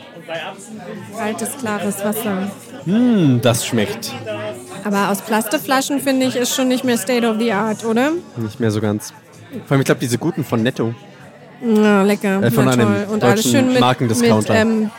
Kaltes, 1.17 1.57
klares 1.59 2.05
Wasser. 2.05 2.51
Hm, 2.85 3.41
das 3.41 3.67
schmeckt. 3.67 4.13
Aber 4.85 5.09
aus 5.09 5.23
Plastikflaschen 5.23 6.01
finde 6.01 6.27
ich 6.27 6.37
ist 6.37 6.55
schon 6.55 6.69
nicht 6.69 6.85
mehr 6.85 6.99
State 6.99 7.27
of 7.27 7.39
the 7.39 7.53
Art, 7.53 7.85
oder? 7.85 8.13
Nicht 8.37 8.61
mehr 8.61 8.71
so 8.71 8.81
ganz. 8.81 9.13
Vor 9.65 9.73
allem, 9.73 9.81
ich 9.81 9.87
glaube, 9.87 10.01
diese 10.01 10.19
guten 10.19 10.45
von 10.45 10.63
Netto. 10.63 10.95
Ja, 11.61 12.03
lecker. 12.03 12.43
Äh, 12.43 12.51
von 12.51 12.65
Na, 12.65 12.73
einem 12.73 12.87
toll. 12.87 13.07
Und 13.15 13.25
alles 13.25 13.51
schön 13.51 13.73
mit, 13.73 13.81
Markendiscounter. 13.81 14.53
Mit, 14.53 14.63
ähm, 14.63 14.91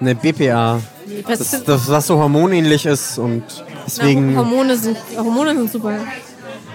eine 0.00 0.14
BPA. 0.14 0.80
Das, 1.26 1.64
das, 1.64 1.88
was 1.88 2.06
so 2.06 2.18
hormonähnlich 2.18 2.86
ist 2.86 3.18
und 3.18 3.44
deswegen. 3.86 4.34
Na, 4.34 4.40
Hormone, 4.40 4.76
sind, 4.76 4.96
Hormone 5.16 5.54
sind 5.56 5.72
super. 5.72 5.94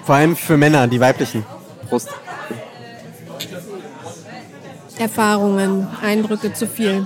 Vor 0.04 0.16
allem 0.16 0.36
für 0.36 0.58
Männer, 0.58 0.88
die 0.88 1.00
weiblichen. 1.00 1.46
Prost. 1.90 2.10
Erfahrungen, 5.00 5.88
Eindrücke 6.02 6.54
zu 6.54 6.68
viel. 6.68 7.06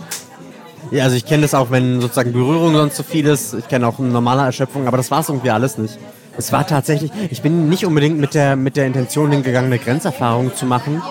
Ja, 0.92 1.04
also 1.06 1.16
ich 1.16 1.26
kenne 1.26 1.44
das 1.44 1.54
auch, 1.54 1.72
wenn 1.72 2.02
sozusagen 2.02 2.32
Berührung 2.32 2.74
sonst 2.74 2.96
zu 2.96 3.04
viel 3.04 3.26
ist. 3.26 3.54
Ich 3.54 3.68
kenne 3.68 3.88
auch 3.88 4.00
eine 4.00 4.10
normale 4.10 4.42
Erschöpfung, 4.44 4.88
aber 4.88 4.98
das 4.98 5.12
war 5.12 5.22
es 5.22 5.30
irgendwie 5.30 5.50
alles 5.50 5.78
nicht. 5.78 5.98
Es 6.38 6.52
war 6.52 6.66
tatsächlich, 6.66 7.12
ich 7.30 7.42
bin 7.42 7.70
nicht 7.70 7.86
unbedingt 7.86 8.18
mit 8.18 8.34
der, 8.34 8.56
mit 8.56 8.78
der 8.78 8.88
Intention 8.88 9.32
hingegangen, 9.32 9.72
eine 9.72 9.82
Grenzerfahrung 9.82 10.56
zu 10.56 10.66
machen, 10.66 11.02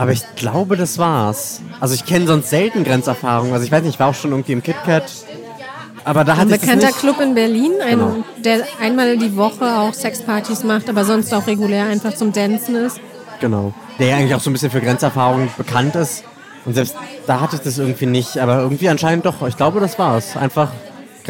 aber 0.00 0.12
ich 0.12 0.22
glaube, 0.34 0.78
das 0.78 0.96
war's. 0.96 1.60
Also 1.78 1.94
ich 1.94 2.06
kenne 2.06 2.26
sonst 2.26 2.48
selten 2.48 2.84
Grenzerfahrungen. 2.84 3.52
Also 3.52 3.66
ich 3.66 3.70
weiß 3.70 3.82
nicht, 3.82 3.96
ich 3.96 4.00
war 4.00 4.08
auch 4.08 4.14
schon 4.14 4.30
irgendwie 4.30 4.52
im 4.52 4.62
KitKat. 4.62 5.04
Aber 6.04 6.24
da 6.24 6.38
hat 6.38 6.50
Ein 6.50 6.58
bekannter 6.58 6.90
Club 6.92 7.20
in 7.20 7.34
Berlin, 7.34 7.72
ein, 7.82 7.98
genau. 7.98 8.24
der 8.42 8.66
einmal 8.80 9.18
die 9.18 9.36
Woche 9.36 9.78
auch 9.78 9.92
Sexpartys 9.92 10.64
macht, 10.64 10.88
aber 10.88 11.04
sonst 11.04 11.34
auch 11.34 11.46
regulär 11.46 11.84
einfach 11.84 12.14
zum 12.14 12.32
Dancen 12.32 12.76
ist. 12.76 12.98
Genau. 13.42 13.74
Der 13.98 14.06
ja 14.06 14.16
eigentlich 14.16 14.34
auch 14.34 14.40
so 14.40 14.48
ein 14.48 14.54
bisschen 14.54 14.70
für 14.70 14.80
Grenzerfahrungen 14.80 15.50
bekannt 15.58 15.94
ist. 15.96 16.24
Und 16.64 16.72
selbst 16.72 16.96
da 17.26 17.40
hatte 17.40 17.56
ich 17.56 17.62
das 17.62 17.76
irgendwie 17.76 18.06
nicht. 18.06 18.38
Aber 18.38 18.60
irgendwie 18.60 18.88
anscheinend 18.88 19.26
doch. 19.26 19.46
Ich 19.46 19.58
glaube, 19.58 19.80
das 19.80 19.98
war's. 19.98 20.34
Einfach 20.34 20.72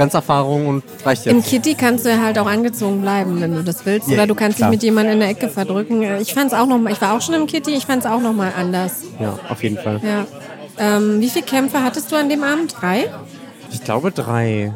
Grenzerfahrung 0.00 0.66
und 0.66 0.82
reicht 1.04 1.26
jetzt. 1.26 1.34
Im 1.34 1.42
Kitty 1.42 1.74
kannst 1.74 2.06
du 2.06 2.22
halt 2.22 2.38
auch 2.38 2.46
angezogen 2.46 3.02
bleiben, 3.02 3.38
wenn 3.40 3.54
du 3.54 3.62
das 3.62 3.84
willst. 3.84 4.08
Ja, 4.08 4.14
Oder 4.14 4.26
du 4.26 4.34
kannst 4.34 4.56
klar. 4.56 4.70
dich 4.70 4.78
mit 4.78 4.82
jemandem 4.82 5.14
in 5.14 5.20
der 5.20 5.28
Ecke 5.28 5.48
verdrücken. 5.48 6.02
Ich 6.20 6.32
fand's 6.32 6.54
auch 6.54 6.66
noch 6.66 6.78
mal, 6.78 6.90
ich 6.90 7.00
war 7.02 7.14
auch 7.14 7.20
schon 7.20 7.34
im 7.34 7.46
Kitty, 7.46 7.72
ich 7.72 7.84
fand 7.84 8.04
es 8.04 8.10
auch 8.10 8.20
noch 8.20 8.32
mal 8.32 8.50
anders. 8.56 9.02
Ja, 9.18 9.38
auf 9.50 9.62
jeden 9.62 9.76
Fall. 9.76 10.00
Ja. 10.02 10.26
Ähm, 10.78 11.20
wie 11.20 11.28
viele 11.28 11.44
Kämpfe 11.44 11.82
hattest 11.84 12.10
du 12.10 12.16
an 12.16 12.30
dem 12.30 12.42
Abend? 12.42 12.74
Drei? 12.80 13.10
Ich 13.70 13.84
glaube 13.84 14.10
drei. 14.10 14.72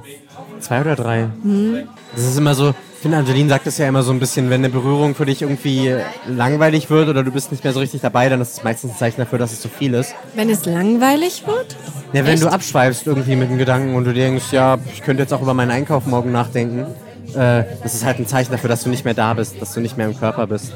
Zwei 0.60 0.82
oder 0.82 0.94
drei. 0.94 1.28
Mhm. 1.42 1.88
Das 2.14 2.24
ist 2.24 2.36
immer 2.36 2.54
so, 2.54 2.74
finde, 3.04 3.18
Angeline 3.18 3.50
sagt 3.50 3.66
es 3.66 3.76
ja 3.76 3.86
immer 3.86 4.02
so 4.02 4.12
ein 4.12 4.18
bisschen, 4.18 4.48
wenn 4.48 4.62
eine 4.62 4.70
Berührung 4.70 5.14
für 5.14 5.26
dich 5.26 5.42
irgendwie 5.42 5.94
langweilig 6.26 6.88
wird 6.88 7.10
oder 7.10 7.22
du 7.22 7.30
bist 7.30 7.52
nicht 7.52 7.62
mehr 7.62 7.74
so 7.74 7.80
richtig 7.80 8.00
dabei, 8.00 8.30
dann 8.30 8.40
ist 8.40 8.54
es 8.54 8.64
meistens 8.64 8.92
ein 8.92 8.96
Zeichen 8.96 9.20
dafür, 9.20 9.38
dass 9.38 9.52
es 9.52 9.60
zu 9.60 9.68
viel 9.68 9.92
ist. 9.92 10.14
Wenn 10.34 10.48
es 10.48 10.64
langweilig 10.64 11.46
wird? 11.46 11.76
Ja, 12.14 12.24
wenn 12.24 12.32
Echt? 12.32 12.44
du 12.44 12.48
abschweifst 12.48 13.06
irgendwie 13.06 13.36
mit 13.36 13.50
dem 13.50 13.58
Gedanken 13.58 13.94
und 13.94 14.04
du 14.04 14.14
denkst, 14.14 14.52
ja, 14.52 14.78
ich 14.90 15.02
könnte 15.02 15.22
jetzt 15.22 15.34
auch 15.34 15.42
über 15.42 15.52
meinen 15.52 15.70
Einkauf 15.70 16.06
morgen 16.06 16.32
nachdenken, 16.32 16.86
äh, 17.34 17.64
das 17.82 17.94
ist 17.94 18.06
halt 18.06 18.20
ein 18.20 18.26
Zeichen 18.26 18.52
dafür, 18.52 18.70
dass 18.70 18.84
du 18.84 18.88
nicht 18.88 19.04
mehr 19.04 19.12
da 19.12 19.34
bist, 19.34 19.60
dass 19.60 19.74
du 19.74 19.80
nicht 19.80 19.98
mehr 19.98 20.06
im 20.06 20.18
Körper 20.18 20.46
bist. 20.46 20.72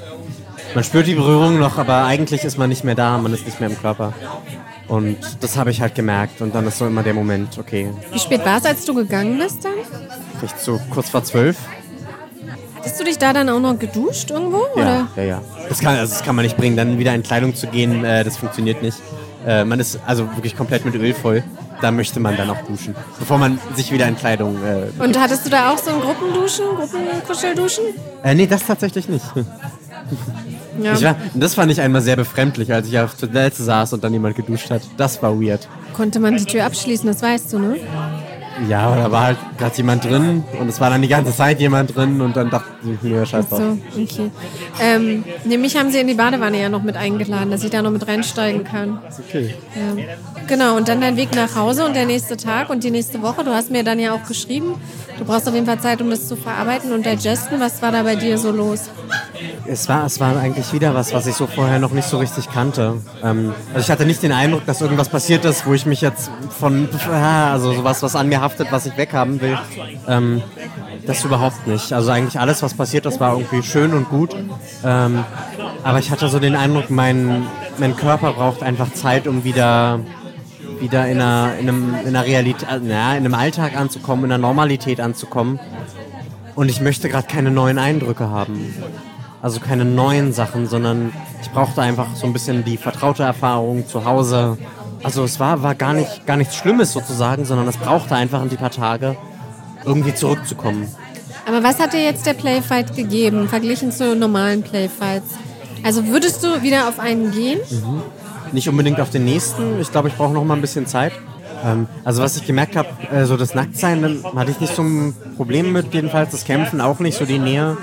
Man 0.75 0.85
spürt 0.85 1.07
die 1.07 1.15
Berührung 1.15 1.59
noch, 1.59 1.79
aber 1.79 2.05
eigentlich 2.05 2.45
ist 2.45 2.59
man 2.59 2.69
nicht 2.69 2.85
mehr 2.85 2.95
da, 2.95 3.17
man 3.17 3.33
ist 3.33 3.47
nicht 3.47 3.59
mehr 3.59 3.71
im 3.71 3.81
Körper. 3.81 4.13
Und 4.87 5.17
das 5.41 5.57
habe 5.57 5.71
ich 5.71 5.81
halt 5.81 5.95
gemerkt 5.95 6.43
und 6.43 6.55
dann 6.55 6.67
ist 6.67 6.77
so 6.77 6.87
immer 6.87 7.03
der 7.03 7.15
Moment, 7.15 7.57
okay. 7.57 7.91
Wie 8.13 8.19
spät 8.19 8.45
war 8.45 8.59
es, 8.59 8.67
als 8.67 8.85
du 8.85 8.95
gegangen 8.95 9.39
bist 9.39 9.65
dann? 9.65 9.73
Vielleicht 10.39 10.61
so 10.61 10.79
kurz 10.91 11.09
vor 11.09 11.25
zwölf. 11.25 11.57
Hast 12.85 12.99
du 13.01 13.05
dich 13.05 13.19
da 13.19 13.33
dann 13.33 13.49
auch 13.49 13.61
noch 13.61 13.79
geduscht 13.79 14.31
irgendwo? 14.31 14.63
Ja, 14.77 14.83
oder? 14.83 15.09
ja, 15.17 15.23
ja. 15.23 15.41
Das 15.69 15.81
kann, 15.81 15.97
also 15.97 16.13
das 16.13 16.23
kann 16.23 16.35
man 16.37 16.45
nicht 16.45 16.57
bringen. 16.57 16.77
Dann 16.77 16.99
wieder 16.99 17.15
in 17.15 17.23
Kleidung 17.23 17.55
zu 17.55 17.67
gehen, 17.67 18.05
äh, 18.05 18.25
das 18.25 18.37
funktioniert 18.37 18.83
nicht. 18.83 18.99
Äh, 19.47 19.65
man 19.65 19.79
ist 19.81 19.99
also 20.07 20.25
wirklich 20.37 20.57
komplett 20.57 20.85
mit 20.85 20.95
Öl 20.95 21.15
voll. 21.15 21.43
Da 21.81 21.93
möchte 21.93 22.19
man 22.19 22.37
dann 22.37 22.51
auch 22.51 22.61
duschen, 22.67 22.95
bevor 23.21 23.39
man 23.39 23.61
sich 23.77 23.93
wieder 23.93 24.09
in 24.09 24.17
Kleidung. 24.17 24.57
Äh, 24.65 25.03
Und 25.03 25.19
hattest 25.19 25.47
du 25.47 25.51
da 25.51 25.71
auch 25.73 25.79
so 25.79 25.91
ein 25.91 26.01
Gruppenduschen, 26.01 26.65
Gruppenkuschelduschen? 26.77 27.85
Äh, 28.25 28.35
nee, 28.35 28.47
das 28.47 28.67
tatsächlich 28.67 29.09
nicht. 29.09 29.25
Ja. 30.83 30.95
Ich 30.95 31.03
war, 31.05 31.17
das 31.35 31.55
fand 31.55 31.73
ich 31.73 31.81
einmal 31.81 32.01
sehr 32.01 32.17
befremdlich, 32.17 32.73
als 32.73 32.87
ich 32.89 32.99
auf 32.99 33.15
der 33.17 33.29
Toilette 33.31 33.63
saß 33.63 33.93
und 33.95 34.05
dann 34.05 34.13
jemand 34.13 34.37
geduscht 34.37 34.71
hat. 34.71 34.83
Das 34.97 35.21
war 35.23 35.39
weird. 35.41 35.69
Konnte 35.93 36.21
man 36.21 36.37
die 36.37 36.45
Tür 36.45 36.65
abschließen, 36.65 37.07
das 37.09 37.21
weißt 37.21 37.53
du, 37.53 37.59
ne? 37.59 37.77
Ja, 38.67 38.81
aber 38.81 38.97
da 38.97 39.13
war 39.13 39.23
halt 39.25 39.39
gerade 39.57 39.77
jemand 39.77 40.05
drin 40.05 40.45
und 40.59 40.69
es 40.69 40.81
war 40.81 40.91
dann 40.91 41.03
die 41.03 41.09
ganze 41.09 41.35
Zeit 41.35 41.61
jemand 41.61 41.95
drin 41.95 42.21
und 42.21 42.37
dann 42.37 42.51
dachte 42.51 42.67
ich 42.83 43.03
mir, 43.03 43.25
scheiß 43.25 43.49
drauf. 43.49 43.61
So, 43.61 44.03
okay. 44.03 44.31
Ähm, 44.81 45.25
nee, 45.45 45.59
mich 45.59 45.77
haben 45.77 45.91
sie 45.91 45.99
in 45.99 46.07
die 46.07 46.15
Badewanne 46.15 46.61
ja 46.61 46.69
noch 46.69 46.83
mit 46.83 46.97
eingeladen, 46.97 47.51
dass 47.51 47.63
ich 47.63 47.71
da 47.71 47.83
noch 47.83 47.91
mit 47.91 48.07
reinsteigen 48.07 48.65
kann. 48.65 48.99
Okay. 49.29 49.55
Ja. 49.75 50.03
Genau, 50.47 50.77
und 50.77 50.89
dann 50.89 51.01
dein 51.01 51.17
Weg 51.17 51.35
nach 51.35 51.55
Hause 51.57 51.85
und 51.85 51.95
der 51.95 52.07
nächste 52.07 52.37
Tag 52.37 52.71
und 52.71 52.83
die 52.83 52.91
nächste 52.91 53.23
Woche. 53.23 53.45
Du 53.45 53.53
hast 53.53 53.71
mir 53.71 53.85
dann 53.85 53.99
ja 53.99 54.13
auch 54.13 54.25
geschrieben, 54.25 54.75
du 55.19 55.25
brauchst 55.25 55.49
auf 55.49 55.55
jeden 55.55 55.67
Fall 55.67 55.79
Zeit, 55.81 56.01
um 56.01 56.11
das 56.11 56.27
zu 56.27 56.37
verarbeiten 56.37 56.93
und 56.93 57.05
digesten. 57.05 57.61
Was 57.61 57.83
war 57.83 57.93
da 57.93 58.03
bei 58.03 58.17
dir 58.17 58.39
so 58.39 58.51
los? 58.51 58.91
Es 59.67 59.89
war, 59.89 60.07
es 60.07 60.19
war 60.21 60.37
eigentlich 60.37 60.73
wieder 60.73 60.95
was, 60.95 61.13
was 61.13 61.27
ich 61.27 61.35
so 61.35 61.47
vorher 61.47 61.79
noch 61.79 61.93
nicht 61.93 62.09
so 62.09 62.19
richtig 62.19 62.51
kannte. 62.51 63.01
Ähm, 63.23 63.53
also 63.75 63.81
ich 63.85 63.91
hatte 63.91 64.07
nicht 64.07 64.23
den 64.23 64.33
Eindruck, 64.33 64.65
dass 64.67 64.81
irgendwas 64.81 65.09
passiert 65.09 65.45
ist, 65.45 65.67
wo 65.67 65.75
ich 65.75 65.87
mich 65.87 66.01
jetzt 66.01 66.31
von, 66.59 66.89
also 67.11 67.73
sowas, 67.73 68.03
was 68.03 68.17
an 68.17 68.29
mir 68.29 68.41
haftet, 68.41 68.69
was 68.71 68.87
ich 68.87 68.97
weghaben 68.97 69.41
will. 69.41 69.59
Ähm, 70.07 70.43
das 71.07 71.25
überhaupt 71.25 71.67
nicht. 71.67 71.93
Also 71.93 72.11
eigentlich 72.11 72.39
alles, 72.39 72.63
was 72.63 72.75
passiert 72.75 73.07
ist, 73.07 73.21
war 73.21 73.33
irgendwie 73.35 73.63
schön 73.63 73.95
und 73.95 74.09
gut. 74.09 74.35
Ähm, 74.85 75.25
aber 75.83 75.99
ich 75.99 76.11
hatte 76.11 76.29
so 76.29 76.39
den 76.39 76.55
Eindruck, 76.55 76.91
mein, 76.91 77.47
mein 77.79 77.97
Körper 77.97 78.33
braucht 78.33 78.63
einfach 78.63 78.93
Zeit, 78.93 79.27
um 79.27 79.45
wieder 79.45 80.01
wieder 80.81 81.07
in 81.07 81.21
einer, 81.21 81.55
in 81.59 81.69
einem, 81.69 81.95
in 81.95 82.09
einer 82.09 82.25
Realität, 82.25 82.69
äh, 82.69 82.81
na, 82.83 83.13
in 83.13 83.25
einem 83.25 83.35
Alltag 83.35 83.77
anzukommen, 83.77 84.25
in 84.27 84.33
einer 84.33 84.41
Normalität 84.41 85.01
anzukommen. 85.01 85.59
Und 86.55 86.69
ich 86.69 86.81
möchte 86.81 87.09
gerade 87.09 87.27
keine 87.27 87.51
neuen 87.51 87.79
Eindrücke 87.79 88.31
haben. 88.31 88.75
Also 89.41 89.61
keine 89.61 89.85
neuen 89.85 90.33
Sachen, 90.33 90.67
sondern 90.67 91.13
ich 91.41 91.51
brauchte 91.51 91.81
einfach 91.81 92.17
so 92.17 92.27
ein 92.27 92.33
bisschen 92.33 92.65
die 92.65 92.77
vertraute 92.77 93.23
Erfahrung 93.23 93.87
zu 93.87 94.05
Hause. 94.05 94.59
Also 95.05 95.23
es 95.23 95.39
war, 95.39 95.63
war 95.63 95.77
gar, 95.77 95.93
nicht, 95.93 96.27
gar 96.27 96.37
nichts 96.37 96.57
Schlimmes 96.57 96.93
sozusagen, 96.93 97.45
sondern 97.45 97.69
es 97.69 97.77
brauchte 97.77 98.17
einfach 98.17 98.43
ein 98.43 98.49
paar 98.49 98.73
Tage, 98.73 99.17
irgendwie 99.85 100.15
zurückzukommen. 100.15 100.89
Aber 101.47 101.63
was 101.63 101.79
hat 101.79 101.93
dir 101.93 102.03
jetzt 102.03 102.27
der 102.27 102.35
Playfight 102.35 102.97
gegeben, 102.97 103.49
verglichen 103.49 103.93
zu 103.93 104.17
normalen 104.17 104.63
Playfights? 104.63 105.35
Also 105.85 106.07
würdest 106.09 106.43
du 106.43 106.63
wieder 106.63 106.89
auf 106.89 106.99
einen 106.99 107.31
gehen? 107.31 107.61
Mhm. 107.71 108.03
Nicht 108.53 108.69
unbedingt 108.69 109.01
auf 109.01 109.11
den 109.11 109.25
nächsten. 109.25 109.81
Ich 109.81 109.91
glaube, 109.91 110.09
ich 110.09 110.15
brauche 110.15 110.33
noch 110.33 110.45
mal 110.45 110.55
ein 110.55 110.61
bisschen 110.61 110.87
Zeit. 110.87 111.13
Ähm, 111.65 111.87
also 112.05 112.23
was 112.23 112.37
ich 112.37 112.47
gemerkt 112.47 112.77
habe, 112.77 112.89
äh, 113.13 113.25
so 113.25 113.37
das 113.37 113.55
Nacktsein, 113.55 114.03
dann 114.03 114.23
hatte 114.37 114.51
ich 114.51 114.61
nicht 114.61 114.75
so 114.75 114.83
ein 114.83 115.15
Problem 115.37 115.73
mit, 115.73 115.93
jedenfalls 115.93 116.31
das 116.31 116.45
Kämpfen 116.45 116.81
auch 116.81 116.99
nicht, 117.01 117.19
so 117.19 117.25
die 117.25 117.39
Nähe. 117.39 117.77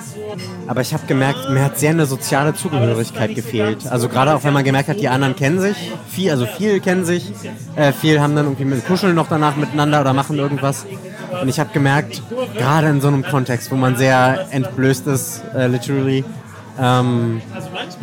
Aber 0.68 0.82
ich 0.82 0.94
habe 0.94 1.06
gemerkt, 1.08 1.50
mir 1.50 1.64
hat 1.64 1.78
sehr 1.78 1.92
eine 1.92 2.06
soziale 2.06 2.54
Zugehörigkeit 2.54 3.36
gefehlt. 3.36 3.88
Also 3.88 4.10
gerade 4.10 4.36
auch, 4.36 4.44
wenn 4.44 4.54
man 4.54 4.64
gemerkt 4.64 4.90
hat, 4.90 5.00
die 5.00 5.08
anderen 5.08 5.36
kennen 5.36 5.60
sich, 5.60 5.76
viel, 6.08 6.32
also 6.32 6.46
viel 6.46 6.80
kennen 6.80 7.06
sich, 7.06 7.32
äh, 7.76 7.92
viel 7.92 8.20
haben 8.20 8.36
dann 8.36 8.46
irgendwie 8.46 8.66
mit 8.66 8.86
Kuscheln 8.86 9.16
noch 9.16 9.28
danach 9.28 9.56
miteinander 9.56 10.02
oder 10.02 10.14
machen 10.14 10.38
irgendwas. 10.38 10.86
Und 11.42 11.48
ich 11.50 11.60
habe 11.60 11.72
gemerkt, 11.74 12.22
gerade 12.58 12.88
in 12.88 13.02
so 13.02 13.08
einem 13.08 13.24
Kontext, 13.24 13.72
wo 13.72 13.76
man 13.76 13.98
sehr 13.98 14.48
entblößt 14.52 15.08
ist, 15.08 15.44
äh, 15.56 15.68
literally, 15.68 16.24
ähm, 16.80 17.42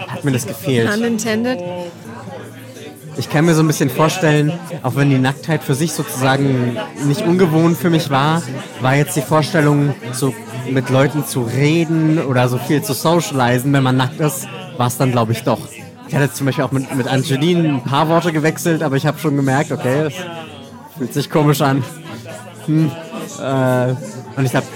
hat 0.08 0.24
mir 0.24 0.32
das 0.32 0.46
gefehlt. 0.46 0.92
Unintended. 0.92 1.60
Ich 3.16 3.28
kann 3.28 3.44
mir 3.44 3.54
so 3.54 3.62
ein 3.62 3.66
bisschen 3.66 3.90
vorstellen, 3.90 4.52
auch 4.82 4.96
wenn 4.96 5.10
die 5.10 5.18
Nacktheit 5.18 5.62
für 5.62 5.74
sich 5.74 5.92
sozusagen 5.92 6.76
nicht 7.06 7.22
ungewohnt 7.22 7.76
für 7.76 7.90
mich 7.90 8.10
war, 8.10 8.42
war 8.80 8.94
jetzt 8.94 9.16
die 9.16 9.22
Vorstellung, 9.22 9.94
so 10.12 10.34
mit 10.70 10.90
Leuten 10.90 11.26
zu 11.26 11.42
reden 11.42 12.18
oder 12.18 12.48
so 12.48 12.58
viel 12.58 12.82
zu 12.82 12.94
socialisen, 12.94 13.72
wenn 13.72 13.82
man 13.82 13.96
nackt 13.96 14.20
ist, 14.20 14.48
war 14.76 14.86
es 14.86 14.96
dann 14.96 15.12
glaube 15.12 15.32
ich 15.32 15.42
doch. 15.42 15.60
Ich 16.08 16.14
hatte 16.14 16.32
zum 16.32 16.46
Beispiel 16.46 16.64
auch 16.64 16.72
mit, 16.72 16.94
mit 16.94 17.06
Angeline 17.06 17.68
ein 17.68 17.84
paar 17.84 18.08
Worte 18.08 18.32
gewechselt, 18.32 18.82
aber 18.82 18.96
ich 18.96 19.06
habe 19.06 19.18
schon 19.18 19.36
gemerkt, 19.36 19.72
okay, 19.72 20.06
es 20.06 20.14
fühlt 20.96 21.14
sich 21.14 21.30
komisch 21.30 21.60
an. 21.60 21.82
Hm, 22.66 22.90
äh, 23.40 23.94
und 24.36 24.44
ich 24.44 24.50
glaube, 24.50 24.66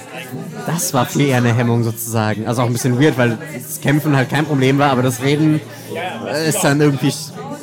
das 0.67 0.93
war 0.95 1.07
viel 1.07 1.27
eher 1.27 1.39
eine 1.39 1.55
Hemmung 1.55 1.85
sozusagen. 1.85 2.47
Also 2.47 2.63
auch 2.63 2.67
ein 2.67 2.73
bisschen 2.73 3.01
weird, 3.01 3.17
weil 3.17 3.39
das 3.55 3.81
Kämpfen 3.81 4.17
halt 4.17 4.31
kein 4.31 4.45
Problem 4.45 4.79
war, 4.79 4.91
aber 4.91 5.03
das 5.03 5.23
Reden 5.23 5.61
ist 6.47 6.65
dann 6.65 6.81
irgendwie, 6.81 7.13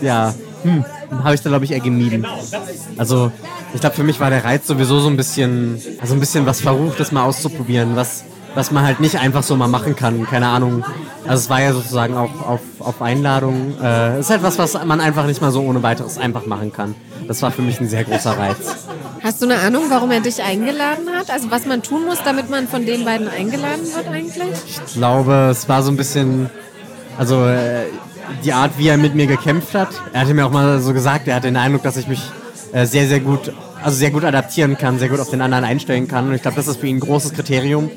ja, 0.01 0.33
hm, 0.63 0.85
habe 1.23 1.35
ich 1.35 1.41
da 1.41 1.49
glaube 1.49 1.65
ich 1.65 1.71
eher 1.71 1.79
gemieden. 1.79 2.25
Also 2.97 3.31
ich 3.73 3.81
glaube 3.81 3.95
für 3.95 4.03
mich 4.03 4.19
war 4.19 4.29
der 4.29 4.43
Reiz 4.43 4.67
sowieso 4.67 4.99
so 4.99 5.09
ein 5.09 5.17
bisschen, 5.17 5.81
also 5.99 6.13
ein 6.13 6.19
bisschen 6.19 6.45
was 6.45 6.61
Verruchtes 6.61 7.11
mal 7.11 7.23
auszuprobieren, 7.23 7.95
was, 7.95 8.23
was 8.55 8.71
man 8.71 8.85
halt 8.85 8.99
nicht 8.99 9.19
einfach 9.19 9.43
so 9.43 9.55
mal 9.55 9.67
machen 9.67 9.95
kann, 9.95 10.25
keine 10.25 10.47
Ahnung. 10.47 10.83
Also 11.25 11.43
es 11.43 11.49
war 11.49 11.61
ja 11.61 11.73
sozusagen 11.73 12.15
auch 12.17 12.47
auf, 12.47 12.61
auf 12.79 13.01
Einladung. 13.01 13.75
Äh, 13.81 14.19
ist 14.19 14.29
halt 14.29 14.43
was, 14.43 14.57
was 14.57 14.73
man 14.85 14.99
einfach 14.99 15.25
nicht 15.25 15.41
mal 15.41 15.51
so 15.51 15.61
ohne 15.61 15.81
weiteres 15.81 16.17
einfach 16.17 16.45
machen 16.45 16.73
kann. 16.73 16.95
Das 17.27 17.41
war 17.41 17.51
für 17.51 17.61
mich 17.61 17.79
ein 17.79 17.87
sehr 17.87 18.03
großer 18.03 18.37
Reiz. 18.37 18.87
Hast 19.23 19.41
du 19.41 19.45
eine 19.45 19.59
Ahnung, 19.59 19.83
warum 19.87 20.11
er 20.11 20.19
dich 20.19 20.43
eingeladen 20.43 21.07
hat? 21.17 21.29
Also 21.29 21.49
was 21.49 21.65
man 21.65 21.81
tun 21.81 22.05
muss, 22.05 22.21
damit 22.25 22.49
man 22.49 22.67
von 22.67 22.85
den 22.85 23.05
beiden 23.05 23.29
eingeladen 23.29 23.85
wird 23.95 24.07
eigentlich? 24.09 24.51
Ich 24.67 24.93
glaube, 24.95 25.47
es 25.49 25.69
war 25.69 25.81
so 25.81 25.91
ein 25.91 25.97
bisschen, 25.97 26.49
also 27.17 27.45
äh, 27.45 27.85
die 28.43 28.53
Art, 28.53 28.77
wie 28.77 28.87
er 28.87 28.97
mit 28.97 29.15
mir 29.15 29.27
gekämpft 29.27 29.75
hat. 29.75 29.89
Er 30.13 30.21
hatte 30.21 30.33
mir 30.33 30.45
auch 30.45 30.51
mal 30.51 30.79
so 30.79 30.93
gesagt, 30.93 31.27
er 31.27 31.35
hatte 31.35 31.47
den 31.47 31.57
Eindruck, 31.57 31.83
dass 31.83 31.97
ich 31.97 32.07
mich 32.07 32.21
äh, 32.73 32.85
sehr, 32.85 33.07
sehr 33.07 33.19
gut, 33.19 33.53
also 33.83 33.97
sehr 33.97 34.11
gut 34.11 34.23
adaptieren 34.23 34.77
kann, 34.77 34.99
sehr 34.99 35.09
gut 35.09 35.19
auf 35.19 35.29
den 35.29 35.41
anderen 35.41 35.63
einstellen 35.63 36.07
kann. 36.07 36.27
Und 36.27 36.33
ich 36.33 36.41
glaube, 36.41 36.57
das 36.57 36.67
ist 36.67 36.79
für 36.79 36.87
ihn 36.87 36.97
ein 36.97 37.01
großes 37.01 37.33
Kriterium, 37.33 37.91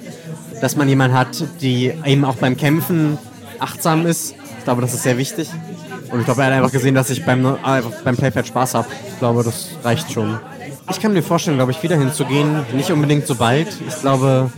dass 0.60 0.76
man 0.76 0.88
jemanden 0.88 1.16
hat, 1.16 1.44
die 1.60 1.92
eben 2.04 2.24
auch 2.24 2.36
beim 2.36 2.56
Kämpfen 2.56 3.18
achtsam 3.58 4.06
ist. 4.06 4.34
Ich 4.58 4.64
glaube, 4.64 4.82
das 4.82 4.94
ist 4.94 5.02
sehr 5.02 5.18
wichtig. 5.18 5.48
Und 6.10 6.20
ich 6.20 6.24
glaube, 6.24 6.42
er 6.42 6.48
hat 6.48 6.54
einfach 6.54 6.72
gesehen, 6.72 6.94
dass 6.94 7.10
ich 7.10 7.24
beim, 7.24 7.56
beim 8.04 8.16
Playpad 8.16 8.46
Spaß 8.46 8.74
habe. 8.74 8.88
Ich 9.08 9.18
glaube, 9.18 9.42
das 9.42 9.70
reicht 9.82 10.12
schon. 10.12 10.38
Ich 10.90 11.00
kann 11.00 11.12
mir 11.12 11.22
vorstellen, 11.22 11.56
glaube 11.56 11.72
ich, 11.72 11.82
wieder 11.82 11.96
hinzugehen. 11.96 12.64
Nicht 12.72 12.90
unbedingt 12.90 13.26
so 13.26 13.34
bald. 13.34 13.68
Ich 13.88 14.00
glaube, 14.00 14.50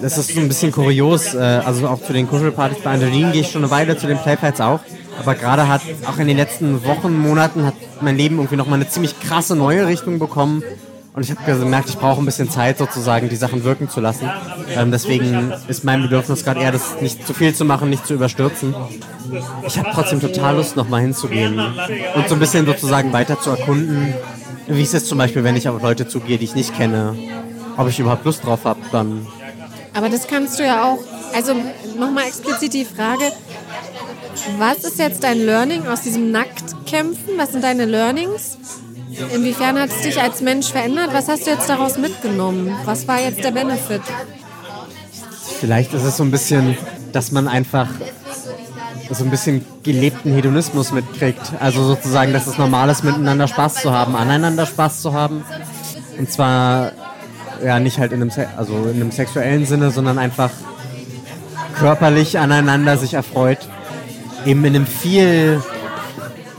das 0.00 0.18
ist 0.18 0.34
so 0.34 0.40
ein 0.40 0.48
bisschen 0.48 0.72
kurios. 0.72 1.34
Äh, 1.34 1.38
also 1.38 1.88
auch 1.88 2.02
zu 2.02 2.12
den 2.12 2.28
Kuschelpartys 2.28 2.78
bei 2.82 2.92
Angelin 2.92 3.32
gehe 3.32 3.42
ich 3.42 3.50
schon 3.50 3.62
eine 3.62 3.70
Weile, 3.70 3.96
zu 3.96 4.06
den 4.06 4.18
Playfights 4.18 4.60
auch. 4.60 4.80
Aber 5.18 5.34
gerade 5.34 5.68
hat 5.68 5.80
auch 6.06 6.18
in 6.18 6.28
den 6.28 6.36
letzten 6.36 6.84
Wochen, 6.84 7.18
Monaten 7.18 7.64
hat 7.64 7.74
mein 8.00 8.16
Leben 8.16 8.36
irgendwie 8.36 8.56
nochmal 8.56 8.78
eine 8.80 8.88
ziemlich 8.88 9.18
krasse 9.20 9.56
neue 9.56 9.86
Richtung 9.86 10.18
bekommen. 10.18 10.62
Und 11.14 11.22
ich 11.22 11.30
habe 11.30 11.40
gemerkt, 11.58 11.88
ich 11.88 11.96
brauche 11.96 12.20
ein 12.20 12.26
bisschen 12.26 12.50
Zeit 12.50 12.76
sozusagen, 12.76 13.30
die 13.30 13.36
Sachen 13.36 13.64
wirken 13.64 13.88
zu 13.88 14.00
lassen. 14.00 14.28
Ähm, 14.74 14.90
deswegen 14.90 15.50
ist 15.66 15.82
mein 15.82 16.02
Bedürfnis 16.02 16.44
gerade 16.44 16.60
eher, 16.60 16.72
das 16.72 17.00
nicht 17.00 17.26
zu 17.26 17.32
viel 17.32 17.54
zu 17.54 17.64
machen, 17.64 17.88
nicht 17.88 18.06
zu 18.06 18.12
überstürzen. 18.12 18.74
Ich 19.66 19.78
habe 19.78 19.88
trotzdem 19.94 20.20
total 20.20 20.56
Lust, 20.56 20.76
nochmal 20.76 21.00
hinzugehen 21.00 21.58
und 21.58 22.28
so 22.28 22.34
ein 22.34 22.38
bisschen 22.38 22.66
sozusagen 22.66 23.14
weiter 23.14 23.40
zu 23.40 23.48
erkunden. 23.48 24.12
Wie 24.68 24.82
ist 24.82 24.92
es 24.92 25.06
zum 25.06 25.16
Beispiel, 25.16 25.42
wenn 25.42 25.56
ich 25.56 25.70
auf 25.70 25.80
Leute 25.80 26.06
zugehe, 26.06 26.36
die 26.36 26.44
ich 26.44 26.54
nicht 26.54 26.76
kenne? 26.76 27.14
Ob 27.78 27.88
ich 27.88 27.98
überhaupt 27.98 28.26
Lust 28.26 28.44
drauf 28.44 28.64
habe, 28.64 28.80
dann 28.92 29.26
aber 29.96 30.08
das 30.10 30.26
kannst 30.26 30.58
du 30.58 30.64
ja 30.64 30.84
auch, 30.84 30.98
also 31.34 31.54
nochmal 31.98 32.24
explizit 32.26 32.74
die 32.74 32.84
Frage, 32.84 33.32
was 34.58 34.78
ist 34.78 34.98
jetzt 34.98 35.24
dein 35.24 35.38
Learning 35.44 35.86
aus 35.86 36.02
diesem 36.02 36.30
Nacktkämpfen? 36.30 37.38
Was 37.38 37.52
sind 37.52 37.64
deine 37.64 37.86
Learnings? 37.86 38.58
Inwiefern 39.34 39.80
hat 39.80 39.90
es 39.90 40.02
dich 40.02 40.20
als 40.20 40.42
Mensch 40.42 40.70
verändert? 40.70 41.10
Was 41.12 41.28
hast 41.28 41.46
du 41.46 41.50
jetzt 41.50 41.68
daraus 41.68 41.96
mitgenommen? 41.96 42.76
Was 42.84 43.08
war 43.08 43.20
jetzt 43.20 43.42
der 43.42 43.50
Benefit? 43.50 44.02
Vielleicht 45.60 45.94
ist 45.94 46.04
es 46.04 46.18
so 46.18 46.22
ein 46.24 46.30
bisschen, 46.30 46.76
dass 47.12 47.32
man 47.32 47.48
einfach 47.48 47.88
so 49.10 49.24
ein 49.24 49.30
bisschen 49.30 49.64
gelebten 49.82 50.32
Hedonismus 50.34 50.92
mitkriegt. 50.92 51.52
Also 51.60 51.82
sozusagen, 51.84 52.32
dass 52.32 52.46
es 52.46 52.58
normal 52.58 52.90
ist, 52.90 53.04
miteinander 53.04 53.48
Spaß 53.48 53.76
zu 53.76 53.92
haben, 53.92 54.14
aneinander 54.14 54.66
Spaß 54.66 55.00
zu 55.00 55.14
haben. 55.14 55.44
Und 56.18 56.30
zwar 56.30 56.92
ja 57.64 57.78
nicht 57.80 57.98
halt 57.98 58.12
in 58.12 58.22
einem, 58.22 58.30
also 58.56 58.74
in 58.84 59.00
einem 59.00 59.10
sexuellen 59.10 59.66
Sinne, 59.66 59.90
sondern 59.90 60.18
einfach 60.18 60.50
körperlich 61.78 62.38
aneinander 62.38 62.96
sich 62.96 63.14
erfreut. 63.14 63.58
Eben 64.44 64.64
in 64.64 64.76
einem 64.76 64.86
viel 64.86 65.62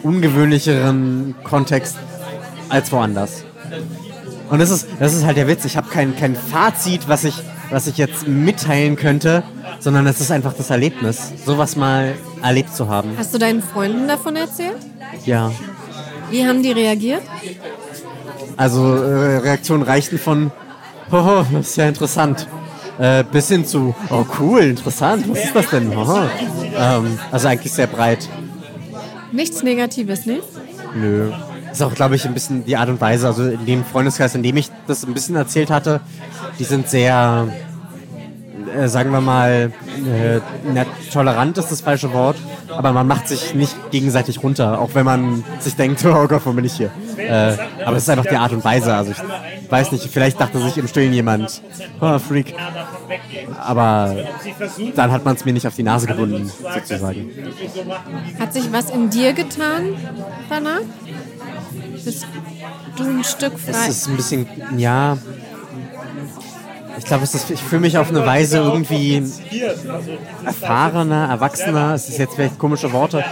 ungewöhnlicheren 0.03 1.35
Kontext 1.43 1.97
als 2.69 2.91
woanders. 2.91 3.43
Und 4.49 4.59
das 4.59 4.69
ist, 4.69 4.87
das 4.99 5.13
ist 5.13 5.25
halt 5.25 5.37
der 5.37 5.47
Witz. 5.47 5.65
Ich 5.65 5.77
habe 5.77 5.89
kein, 5.89 6.15
kein 6.15 6.35
Fazit, 6.35 7.07
was 7.07 7.23
ich, 7.23 7.35
was 7.69 7.87
ich 7.87 7.97
jetzt 7.97 8.27
mitteilen 8.27 8.95
könnte, 8.95 9.43
sondern 9.79 10.07
es 10.07 10.21
ist 10.21 10.31
einfach 10.31 10.53
das 10.53 10.69
Erlebnis, 10.69 11.31
sowas 11.45 11.75
mal 11.75 12.15
erlebt 12.41 12.75
zu 12.75 12.87
haben. 12.87 13.11
Hast 13.17 13.33
du 13.33 13.37
deinen 13.37 13.61
Freunden 13.61 14.07
davon 14.07 14.35
erzählt? 14.35 14.77
Ja. 15.25 15.51
Wie 16.29 16.45
haben 16.45 16.63
die 16.63 16.71
reagiert? 16.71 17.21
Also 18.55 18.95
äh, 18.95 19.37
Reaktionen 19.37 19.83
reichten 19.83 20.17
von 20.17 20.51
Hoho, 21.12 21.45
das 21.51 21.70
ist 21.70 21.78
ja 21.78 21.88
interessant. 21.88 22.47
Äh, 22.99 23.24
bis 23.32 23.47
hin 23.47 23.66
zu, 23.66 23.95
oh 24.10 24.26
cool, 24.39 24.62
interessant, 24.62 25.30
was 25.30 25.43
ist 25.43 25.55
das 25.55 25.70
denn? 25.70 25.91
Ähm, 25.91 27.20
also 27.32 27.47
eigentlich 27.47 27.72
sehr 27.72 27.88
breit. 27.88 28.28
Nichts 29.32 29.62
Negatives, 29.62 30.26
ne? 30.26 30.39
Nö. 30.95 31.32
Ist 31.72 31.84
auch, 31.84 31.93
glaube 31.93 32.16
ich, 32.16 32.26
ein 32.26 32.34
bisschen 32.34 32.66
die 32.66 32.76
Art 32.76 32.89
und 32.89 32.99
Weise, 32.99 33.28
also 33.28 33.43
in 33.43 33.66
dem 33.66 33.86
Freundeskreis, 33.86 34.34
in 34.34 34.41
dem 34.41 34.58
ich 34.58 34.72
das 34.88 35.05
ein 35.05 35.14
bisschen 35.14 35.36
erzählt 35.36 35.70
hatte, 35.70 36.01
die 36.58 36.64
sind 36.64 36.89
sehr, 36.89 37.47
äh, 38.68 38.88
sagen 38.88 39.11
wir 39.11 39.22
mal, 39.22 39.72
äh, 40.05 40.86
tolerant 41.11 41.57
ist 41.57 41.72
das 41.72 41.82
falsche 41.82 42.13
Wort, 42.13 42.38
aber 42.70 42.91
man 42.91 43.07
macht 43.07 43.28
sich 43.28 43.53
nicht 43.53 43.76
gegenseitig 43.91 44.43
runter, 44.43 44.80
auch 44.80 44.91
wenn 44.93 45.05
man 45.05 45.43
sich 45.59 45.76
denkt, 45.76 46.03
oh 46.05 46.28
Gott, 46.28 46.41
wo 46.45 46.53
bin 46.53 46.65
ich 46.65 46.74
hier? 46.74 46.91
Äh, 47.18 47.57
aber 47.86 47.97
es 47.97 48.03
ist 48.03 48.09
einfach 48.09 48.26
die 48.26 48.36
Art 48.36 48.51
und 48.51 48.63
Weise. 48.63 48.93
Also 48.93 49.11
ich 49.11 49.72
weiß 49.72 49.91
nicht, 49.91 50.05
vielleicht 50.05 50.39
dachte 50.39 50.59
sich 50.59 50.78
im 50.78 50.88
Stillen 50.88 51.13
jemand, 51.13 51.61
oh, 51.99 52.20
Freak. 52.20 52.53
Aber 53.59 54.15
dann 54.95 55.11
hat 55.11 55.26
man 55.26 55.36
es 55.36 55.45
mir 55.45 55.53
nicht 55.53 55.68
auf 55.68 55.76
die 55.76 55.84
Nase 55.84 56.07
gebunden, 56.07 56.51
sozusagen. 56.74 57.32
Hat 58.39 58.53
sich 58.53 58.72
was 58.72 58.89
in 58.89 59.09
dir 59.09 59.34
getan 59.34 59.95
danach? 60.49 60.82
Bist 62.03 62.26
du 62.95 63.03
ein 63.03 63.24
Stück 63.24 63.59
frei? 63.59 63.88
Es 63.88 63.97
ist 63.97 64.07
ein 64.07 64.15
bisschen, 64.15 64.47
ja, 64.78 65.18
ich 66.97 67.05
glaube, 67.05 67.25
ich 67.25 67.61
fühle 67.61 67.81
mich 67.81 67.97
auf 67.97 68.09
eine 68.09 68.25
Weise 68.25 68.57
irgendwie 68.57 69.23
erfahrener, 70.43 71.29
erwachsener. 71.29 71.93
Es 71.93 72.09
ist 72.09 72.17
jetzt 72.17 72.35
vielleicht 72.35 72.57
komische 72.57 72.91
Worte. 72.91 73.23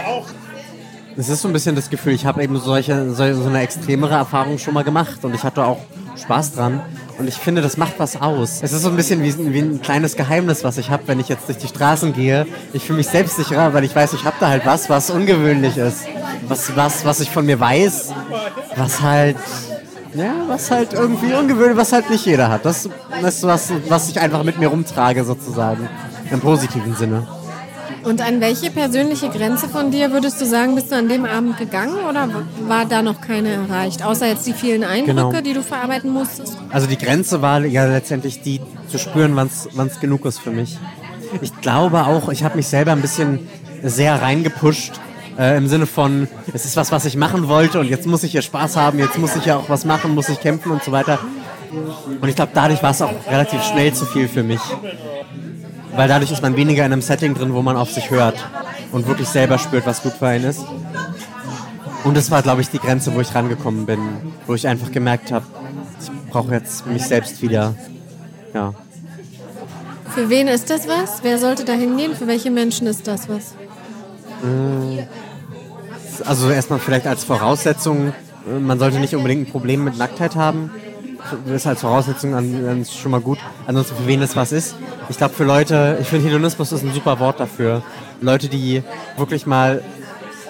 Es 1.16 1.28
ist 1.28 1.42
so 1.42 1.48
ein 1.48 1.52
bisschen 1.52 1.74
das 1.74 1.90
Gefühl, 1.90 2.12
ich 2.12 2.26
habe 2.26 2.42
eben 2.44 2.58
solche, 2.58 3.12
so 3.14 3.22
eine 3.22 3.60
extremere 3.62 4.14
Erfahrung 4.14 4.58
schon 4.58 4.74
mal 4.74 4.84
gemacht 4.84 5.24
und 5.24 5.34
ich 5.34 5.42
hatte 5.42 5.64
auch 5.64 5.78
Spaß 6.16 6.54
dran. 6.54 6.80
Und 7.18 7.26
ich 7.26 7.36
finde, 7.36 7.62
das 7.62 7.78
macht 7.78 7.94
was 7.98 8.20
aus. 8.20 8.60
Es 8.62 8.72
ist 8.72 8.82
so 8.82 8.90
ein 8.90 8.96
bisschen 8.96 9.22
wie, 9.22 9.52
wie 9.52 9.60
ein 9.60 9.80
kleines 9.80 10.16
Geheimnis, 10.16 10.62
was 10.62 10.76
ich 10.76 10.90
habe, 10.90 11.04
wenn 11.06 11.18
ich 11.18 11.28
jetzt 11.28 11.48
durch 11.48 11.56
die 11.56 11.68
Straßen 11.68 12.12
gehe. 12.12 12.46
Ich 12.74 12.84
fühle 12.84 12.98
mich 12.98 13.08
selbstsicherer, 13.08 13.72
weil 13.72 13.84
ich 13.84 13.96
weiß, 13.96 14.12
ich 14.12 14.24
habe 14.24 14.36
da 14.38 14.48
halt 14.48 14.66
was, 14.66 14.90
was 14.90 15.08
ungewöhnlich 15.10 15.78
ist. 15.78 16.04
Was, 16.48 16.76
was, 16.76 17.04
was 17.06 17.20
ich 17.20 17.30
von 17.30 17.46
mir 17.46 17.58
weiß, 17.58 18.12
was 18.76 19.00
halt 19.00 19.36
ja, 20.16 20.32
was 20.48 20.70
halt 20.70 20.92
irgendwie 20.92 21.32
ungewöhnlich, 21.34 21.76
was 21.76 21.92
halt 21.92 22.10
nicht 22.10 22.26
jeder 22.26 22.48
hat. 22.48 22.64
Das 22.64 22.86
ist 23.22 23.42
was, 23.42 23.72
was 23.88 24.08
ich 24.08 24.20
einfach 24.20 24.42
mit 24.42 24.58
mir 24.58 24.68
rumtrage, 24.68 25.24
sozusagen. 25.24 25.88
Im 26.30 26.40
positiven 26.40 26.94
Sinne. 26.96 27.26
Und 28.02 28.20
an 28.20 28.40
welche 28.40 28.70
persönliche 28.70 29.28
Grenze 29.30 29.68
von 29.68 29.90
dir 29.90 30.12
würdest 30.12 30.40
du 30.40 30.46
sagen, 30.46 30.76
bist 30.76 30.92
du 30.92 30.96
an 30.96 31.08
dem 31.08 31.24
Abend 31.24 31.58
gegangen 31.58 31.96
oder 32.08 32.28
war 32.68 32.84
da 32.84 33.02
noch 33.02 33.20
keine 33.20 33.50
erreicht? 33.50 34.04
Außer 34.04 34.26
jetzt 34.28 34.46
die 34.46 34.52
vielen 34.52 34.84
Eindrücke, 34.84 35.14
Genau. 35.14 35.40
die 35.40 35.52
du 35.52 35.62
verarbeiten 35.62 36.12
musstest. 36.12 36.56
Also 36.70 36.86
die 36.86 36.98
Grenze 36.98 37.42
war 37.42 37.64
ja 37.64 37.84
letztendlich 37.86 38.42
die, 38.42 38.60
zu 38.88 38.98
spüren, 38.98 39.34
wann 39.34 39.86
es 39.88 40.00
genug 40.00 40.24
ist 40.24 40.38
für 40.38 40.52
mich. 40.52 40.78
Ich 41.42 41.60
glaube 41.60 42.06
auch, 42.06 42.28
ich 42.28 42.44
habe 42.44 42.56
mich 42.56 42.68
selber 42.68 42.92
ein 42.92 43.00
bisschen 43.02 43.48
sehr 43.82 44.22
reingepusht. 44.22 45.00
Äh, 45.38 45.58
Im 45.58 45.68
Sinne 45.68 45.86
von, 45.86 46.28
es 46.52 46.64
ist 46.64 46.76
was, 46.76 46.92
was 46.92 47.04
ich 47.04 47.16
machen 47.16 47.48
wollte 47.48 47.78
und 47.78 47.88
jetzt 47.88 48.06
muss 48.06 48.22
ich 48.22 48.32
ja 48.32 48.40
Spaß 48.40 48.76
haben, 48.76 48.98
jetzt 48.98 49.18
muss 49.18 49.36
ich 49.36 49.44
ja 49.44 49.56
auch 49.56 49.68
was 49.68 49.84
machen, 49.84 50.14
muss 50.14 50.28
ich 50.28 50.40
kämpfen 50.40 50.72
und 50.72 50.82
so 50.82 50.92
weiter. 50.92 51.18
Und 52.20 52.28
ich 52.28 52.36
glaube, 52.36 52.52
dadurch 52.54 52.82
war 52.82 52.92
es 52.92 53.02
auch 53.02 53.12
relativ 53.28 53.62
schnell 53.62 53.92
zu 53.92 54.06
viel 54.06 54.28
für 54.28 54.42
mich. 54.42 54.60
Weil 55.94 56.08
dadurch 56.08 56.30
ist 56.30 56.42
man 56.42 56.56
weniger 56.56 56.86
in 56.86 56.92
einem 56.92 57.02
Setting 57.02 57.34
drin, 57.34 57.52
wo 57.54 57.62
man 57.62 57.76
auf 57.76 57.90
sich 57.90 58.10
hört 58.10 58.36
und 58.92 59.06
wirklich 59.06 59.28
selber 59.28 59.58
spürt, 59.58 59.86
was 59.86 60.02
gut 60.02 60.12
für 60.12 60.26
einen 60.26 60.44
ist. 60.44 60.64
Und 62.04 62.16
das 62.16 62.30
war, 62.30 62.42
glaube 62.42 62.60
ich, 62.60 62.70
die 62.70 62.78
Grenze, 62.78 63.14
wo 63.14 63.20
ich 63.20 63.34
rangekommen 63.34 63.84
bin, 63.84 63.98
wo 64.46 64.54
ich 64.54 64.68
einfach 64.68 64.92
gemerkt 64.92 65.32
habe, 65.32 65.44
ich 66.00 66.30
brauche 66.30 66.52
jetzt 66.52 66.86
mich 66.86 67.02
selbst 67.02 67.42
wieder. 67.42 67.74
Ja. 68.54 68.74
Für 70.14 70.30
wen 70.30 70.48
ist 70.48 70.70
das 70.70 70.86
was? 70.86 71.22
Wer 71.22 71.38
sollte 71.38 71.64
da 71.64 71.72
hingehen? 71.72 72.14
Für 72.14 72.26
welche 72.26 72.50
Menschen 72.50 72.86
ist 72.86 73.06
das 73.06 73.28
was? 73.28 73.54
Also 76.22 76.50
erstmal 76.50 76.78
vielleicht 76.78 77.06
als 77.06 77.24
Voraussetzung, 77.24 78.08
äh, 78.48 78.58
man 78.58 78.78
sollte 78.78 78.98
nicht 78.98 79.14
unbedingt 79.14 79.48
ein 79.48 79.50
Problem 79.50 79.84
mit 79.84 79.98
Nacktheit 79.98 80.36
haben. 80.36 80.70
Das 81.46 81.56
ist 81.56 81.66
als 81.66 81.80
Voraussetzung 81.80 82.34
an, 82.34 82.80
ist 82.82 82.96
schon 82.96 83.10
mal 83.10 83.20
gut. 83.20 83.38
Ansonsten 83.66 83.96
für 83.96 84.06
wen 84.06 84.20
das 84.20 84.36
was 84.36 84.52
ist. 84.52 84.76
Ich 85.08 85.16
glaube 85.16 85.34
für 85.34 85.44
Leute, 85.44 85.98
ich 86.00 86.06
finde 86.06 86.28
Hedonismus 86.28 86.70
ist 86.72 86.82
ein 86.84 86.92
super 86.92 87.18
Wort 87.18 87.40
dafür. 87.40 87.82
Leute, 88.20 88.48
die 88.48 88.82
wirklich 89.16 89.44
mal 89.46 89.82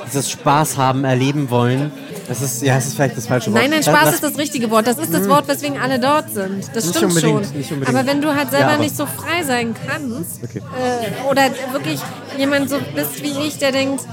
dieses 0.06 0.30
Spaß 0.30 0.76
haben, 0.76 1.04
erleben 1.04 1.50
wollen. 1.50 1.90
Das 2.28 2.42
ist, 2.42 2.62
ja, 2.62 2.76
es 2.76 2.86
ist 2.86 2.94
vielleicht 2.96 3.16
das 3.16 3.26
falsche 3.26 3.50
Wort. 3.52 3.60
Nein, 3.62 3.70
nein, 3.70 3.80
Lass- 3.84 3.94
Spaß 3.94 4.04
lass- 4.04 4.14
ist 4.16 4.22
das 4.24 4.38
richtige 4.38 4.70
Wort. 4.70 4.86
Das 4.86 4.98
ist 4.98 5.14
das 5.14 5.28
Wort, 5.28 5.48
weswegen 5.48 5.78
alle 5.78 5.98
dort 5.98 6.30
sind. 6.30 6.64
Das 6.74 6.90
stimmt 6.90 7.12
schon. 7.18 7.30
unbedingt, 7.30 7.56
nicht 7.56 7.72
unbedingt. 7.72 7.96
Aber 7.98 8.06
wenn 8.06 8.20
du 8.20 8.34
halt 8.34 8.50
selber 8.50 8.72
Ja, 8.72 8.78
nicht 8.78 8.96
so 8.96 9.06
frei 9.06 9.42
sein 9.44 9.74
kannst 9.86 10.42
Okay. 10.44 10.58
äh, 10.58 11.30
oder 11.30 11.42
wirklich 11.72 12.00
jemand 12.36 12.68
so 12.68 12.76
bist 12.94 13.22
wie 13.22 13.46
ich, 13.46 13.58
der 13.58 13.72
denkt, 13.72 14.04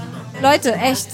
Leute, 0.42 0.72
echt, 0.74 1.08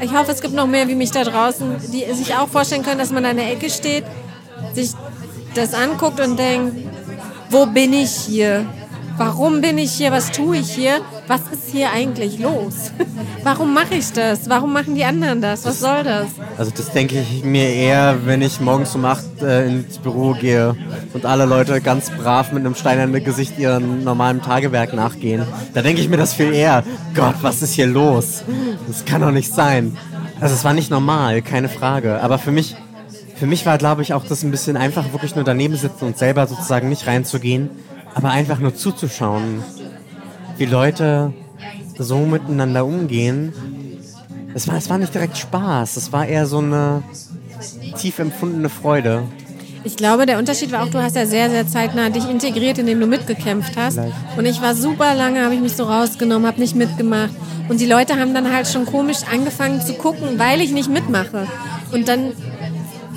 ich 0.00 0.12
hoffe, 0.12 0.32
es 0.32 0.40
gibt 0.40 0.54
noch 0.54 0.66
mehr 0.66 0.88
wie 0.88 0.94
mich 0.94 1.10
da 1.10 1.24
draußen, 1.24 1.76
die 1.92 2.04
sich 2.12 2.34
auch 2.34 2.48
vorstellen 2.48 2.82
können, 2.82 2.98
dass 2.98 3.10
man 3.10 3.24
an 3.24 3.36
der 3.36 3.50
Ecke 3.52 3.70
steht, 3.70 4.04
sich 4.74 4.90
das 5.54 5.74
anguckt 5.74 6.20
und 6.20 6.38
denkt, 6.38 6.76
wo 7.50 7.66
bin 7.66 7.92
ich 7.92 8.10
hier? 8.10 8.66
Warum 9.16 9.60
bin 9.60 9.78
ich 9.78 9.92
hier? 9.92 10.12
Was 10.12 10.30
tue 10.30 10.58
ich 10.58 10.72
hier? 10.72 11.00
Was 11.28 11.40
ist 11.52 11.70
hier 11.72 11.90
eigentlich 11.90 12.38
los? 12.38 12.92
Warum 13.42 13.74
mache 13.74 13.94
ich 13.94 14.12
das? 14.12 14.48
Warum 14.48 14.72
machen 14.72 14.94
die 14.94 15.04
anderen 15.04 15.40
das? 15.40 15.64
Was 15.64 15.80
soll 15.80 16.04
das? 16.04 16.26
Also 16.56 16.70
das 16.70 16.92
denke 16.92 17.20
ich 17.20 17.44
mir 17.44 17.68
eher, 17.68 18.18
wenn 18.24 18.42
ich 18.42 18.60
morgens 18.60 18.94
um 18.94 19.04
8 19.04 19.42
äh, 19.42 19.66
ins 19.66 19.98
Büro 19.98 20.34
gehe 20.34 20.76
und 21.14 21.26
alle 21.26 21.44
Leute 21.44 21.80
ganz 21.80 22.10
brav 22.10 22.52
mit 22.52 22.64
einem 22.64 22.76
steinernen 22.76 23.24
Gesicht 23.24 23.58
ihrem 23.58 24.04
normalen 24.04 24.40
Tagewerk 24.40 24.94
nachgehen. 24.94 25.42
Da 25.74 25.82
denke 25.82 26.00
ich 26.00 26.08
mir 26.08 26.16
das 26.16 26.32
viel 26.32 26.52
eher. 26.52 26.84
Gott, 27.14 27.36
was 27.42 27.60
ist 27.60 27.74
hier 27.74 27.86
los? 27.86 28.44
Das 28.86 29.04
kann 29.04 29.20
doch 29.20 29.32
nicht 29.32 29.52
sein. 29.52 29.96
Also 30.40 30.54
es 30.54 30.64
war 30.64 30.74
nicht 30.74 30.90
normal, 30.90 31.42
keine 31.42 31.68
Frage. 31.68 32.20
Aber 32.22 32.38
für 32.38 32.52
mich, 32.52 32.76
für 33.34 33.46
mich 33.46 33.66
war, 33.66 33.78
glaube 33.78 34.02
ich, 34.02 34.14
auch 34.14 34.24
das 34.24 34.44
ein 34.44 34.52
bisschen 34.52 34.76
einfach, 34.76 35.12
wirklich 35.12 35.34
nur 35.34 35.44
daneben 35.44 35.76
sitzen 35.76 36.04
und 36.04 36.18
selber 36.18 36.46
sozusagen 36.46 36.88
nicht 36.88 37.06
reinzugehen, 37.06 37.70
aber 38.14 38.30
einfach 38.30 38.58
nur 38.58 38.74
zuzuschauen, 38.74 39.62
wie 40.58 40.66
Leute 40.66 41.32
so 41.98 42.18
miteinander 42.18 42.84
umgehen. 42.84 43.52
Es 44.54 44.68
war, 44.68 44.76
es 44.76 44.88
war 44.88 44.98
nicht 44.98 45.14
direkt 45.14 45.36
Spaß, 45.36 45.96
es 45.96 46.12
war 46.12 46.26
eher 46.26 46.46
so 46.46 46.58
eine 46.58 47.02
tief 47.98 48.18
empfundene 48.18 48.68
Freude. 48.68 49.24
Ich 49.84 49.96
glaube, 49.96 50.26
der 50.26 50.38
Unterschied 50.38 50.72
war 50.72 50.82
auch, 50.82 50.90
du 50.90 51.00
hast 51.00 51.14
ja 51.14 51.26
sehr, 51.26 51.48
sehr 51.48 51.66
zeitnah 51.68 52.10
dich 52.10 52.28
integriert, 52.28 52.78
indem 52.78 52.98
du 52.98 53.06
mitgekämpft 53.06 53.76
hast. 53.76 53.94
Vielleicht. 53.94 54.14
Und 54.36 54.44
ich 54.44 54.60
war 54.60 54.74
super 54.74 55.14
lange, 55.14 55.44
habe 55.44 55.54
ich 55.54 55.60
mich 55.60 55.76
so 55.76 55.84
rausgenommen, 55.84 56.46
habe 56.46 56.58
nicht 56.58 56.74
mitgemacht. 56.74 57.30
Und 57.68 57.80
die 57.80 57.86
Leute 57.86 58.18
haben 58.18 58.34
dann 58.34 58.52
halt 58.52 58.66
schon 58.66 58.84
komisch 58.84 59.18
angefangen 59.30 59.80
zu 59.80 59.94
gucken, 59.94 60.38
weil 60.38 60.60
ich 60.60 60.72
nicht 60.72 60.90
mitmache. 60.90 61.46
Und 61.92 62.08
dann 62.08 62.32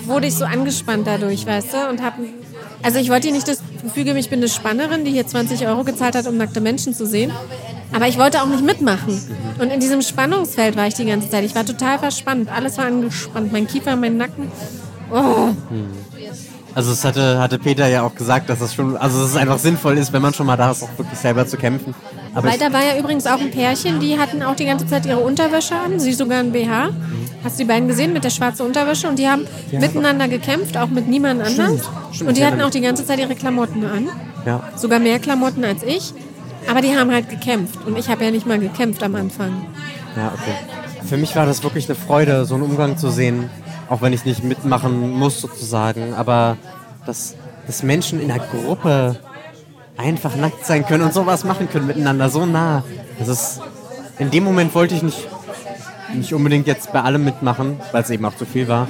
wurde 0.05 0.27
ich 0.27 0.35
so 0.35 0.45
angespannt 0.45 1.07
dadurch, 1.07 1.45
weißt 1.47 1.73
du? 1.73 1.89
Und 1.89 2.03
hab, 2.03 2.13
also 2.81 2.99
ich 2.99 3.09
wollte 3.09 3.27
hier 3.27 3.35
nicht 3.35 3.47
das 3.47 3.61
Gefühl 3.83 4.03
geben, 4.05 4.17
ich 4.17 4.29
bin 4.29 4.39
eine 4.39 4.49
Spannerin, 4.49 5.05
die 5.05 5.11
hier 5.11 5.27
20 5.27 5.67
Euro 5.67 5.83
gezahlt 5.83 6.15
hat, 6.15 6.27
um 6.27 6.37
nackte 6.37 6.61
Menschen 6.61 6.93
zu 6.93 7.05
sehen. 7.05 7.31
Aber 7.91 8.07
ich 8.07 8.17
wollte 8.17 8.41
auch 8.41 8.47
nicht 8.47 8.63
mitmachen. 8.63 9.19
Und 9.59 9.71
in 9.71 9.79
diesem 9.79 10.01
Spannungsfeld 10.01 10.75
war 10.75 10.87
ich 10.87 10.93
die 10.93 11.05
ganze 11.05 11.29
Zeit. 11.29 11.43
Ich 11.43 11.55
war 11.55 11.65
total 11.65 11.99
verspannt. 11.99 12.49
Alles 12.49 12.77
war 12.77 12.85
angespannt. 12.85 13.51
Mein 13.51 13.67
Kiefer, 13.67 13.95
mein 13.95 14.17
Nacken. 14.17 14.51
Oh. 15.11 15.49
Also 16.75 16.91
es 16.91 17.03
hatte, 17.03 17.39
hatte 17.39 17.57
Peter 17.57 17.87
ja 17.87 18.03
auch 18.03 18.13
gesagt, 18.13 18.49
dass 18.49 18.61
es 18.61 18.75
schon, 18.75 18.95
also 18.95 19.23
es 19.23 19.35
einfach 19.35 19.57
sinnvoll 19.57 19.97
ist, 19.97 20.13
wenn 20.13 20.21
man 20.21 20.33
schon 20.33 20.45
mal 20.45 20.55
da 20.55 20.71
ist, 20.71 20.83
auch 20.83 20.97
wirklich 20.97 21.17
selber 21.17 21.47
zu 21.47 21.57
kämpfen. 21.57 21.95
Aber 22.33 22.49
Weil 22.49 22.59
da 22.59 22.71
war 22.71 22.83
ja 22.83 22.97
übrigens 22.99 23.25
auch 23.25 23.39
ein 23.39 23.51
Pärchen, 23.51 23.99
die 23.99 24.19
hatten 24.19 24.43
auch 24.43 24.55
die 24.55 24.65
ganze 24.65 24.85
Zeit 24.85 25.05
ihre 25.05 25.19
Unterwäsche 25.19 25.75
an, 25.75 25.99
sie 25.99 26.13
sogar 26.13 26.39
ein 26.39 26.51
BH. 26.51 26.89
Hast 27.43 27.57
du 27.57 27.63
die 27.63 27.67
beiden 27.67 27.87
gesehen 27.87 28.13
mit 28.13 28.23
der 28.23 28.29
schwarzen 28.29 28.65
Unterwäsche? 28.65 29.07
Und 29.07 29.17
die 29.17 29.27
haben 29.27 29.47
miteinander 29.71 30.27
gekämpft, 30.27 30.77
auch 30.77 30.89
mit 30.89 31.07
niemand 31.07 31.41
anderem. 31.41 31.79
Und 32.25 32.37
die 32.37 32.41
ja, 32.41 32.47
hatten 32.47 32.61
auch 32.61 32.69
die 32.69 32.81
ganze 32.81 33.05
Zeit 33.05 33.19
ihre 33.19 33.35
Klamotten 33.35 33.85
an. 33.85 34.09
ja, 34.45 34.61
Sogar 34.75 34.99
mehr 34.99 35.19
Klamotten 35.19 35.63
als 35.63 35.83
ich. 35.83 36.13
Aber 36.69 36.81
die 36.81 36.95
haben 36.95 37.11
halt 37.11 37.29
gekämpft. 37.29 37.79
Und 37.85 37.97
ich 37.97 38.09
habe 38.09 38.25
ja 38.25 38.31
nicht 38.31 38.45
mal 38.45 38.59
gekämpft 38.59 39.01
am 39.03 39.15
Anfang. 39.15 39.65
ja, 40.15 40.31
okay. 40.33 40.53
Für 41.07 41.17
mich 41.17 41.35
war 41.35 41.45
das 41.45 41.63
wirklich 41.63 41.87
eine 41.87 41.95
Freude, 41.95 42.45
so 42.45 42.55
einen 42.55 42.63
Umgang 42.63 42.97
zu 42.97 43.09
sehen, 43.09 43.49
auch 43.89 44.01
wenn 44.01 44.13
ich 44.13 44.25
nicht 44.25 44.43
mitmachen 44.43 45.11
muss 45.11 45.41
sozusagen, 45.41 46.13
aber 46.13 46.57
dass, 47.05 47.35
dass 47.65 47.81
Menschen 47.81 48.21
in 48.21 48.29
einer 48.29 48.43
Gruppe 48.43 49.17
einfach 49.99 50.35
nackt 50.35 50.65
sein 50.65 50.85
können 50.85 51.03
und 51.03 51.13
sowas 51.13 51.43
machen 51.43 51.69
können 51.69 51.87
miteinander, 51.87 52.29
so 52.29 52.45
nah. 52.45 52.83
Das 53.19 53.27
ist, 53.27 53.59
in 54.17 54.31
dem 54.31 54.43
Moment 54.43 54.73
wollte 54.73 54.95
ich 54.95 55.03
nicht, 55.03 55.27
nicht 56.13 56.33
unbedingt 56.33 56.67
jetzt 56.67 56.91
bei 56.93 57.01
allem 57.01 57.23
mitmachen, 57.25 57.79
weil 57.91 58.01
es 58.03 58.09
eben 58.09 58.25
auch 58.25 58.35
zu 58.35 58.45
viel 58.45 58.67
war. 58.67 58.87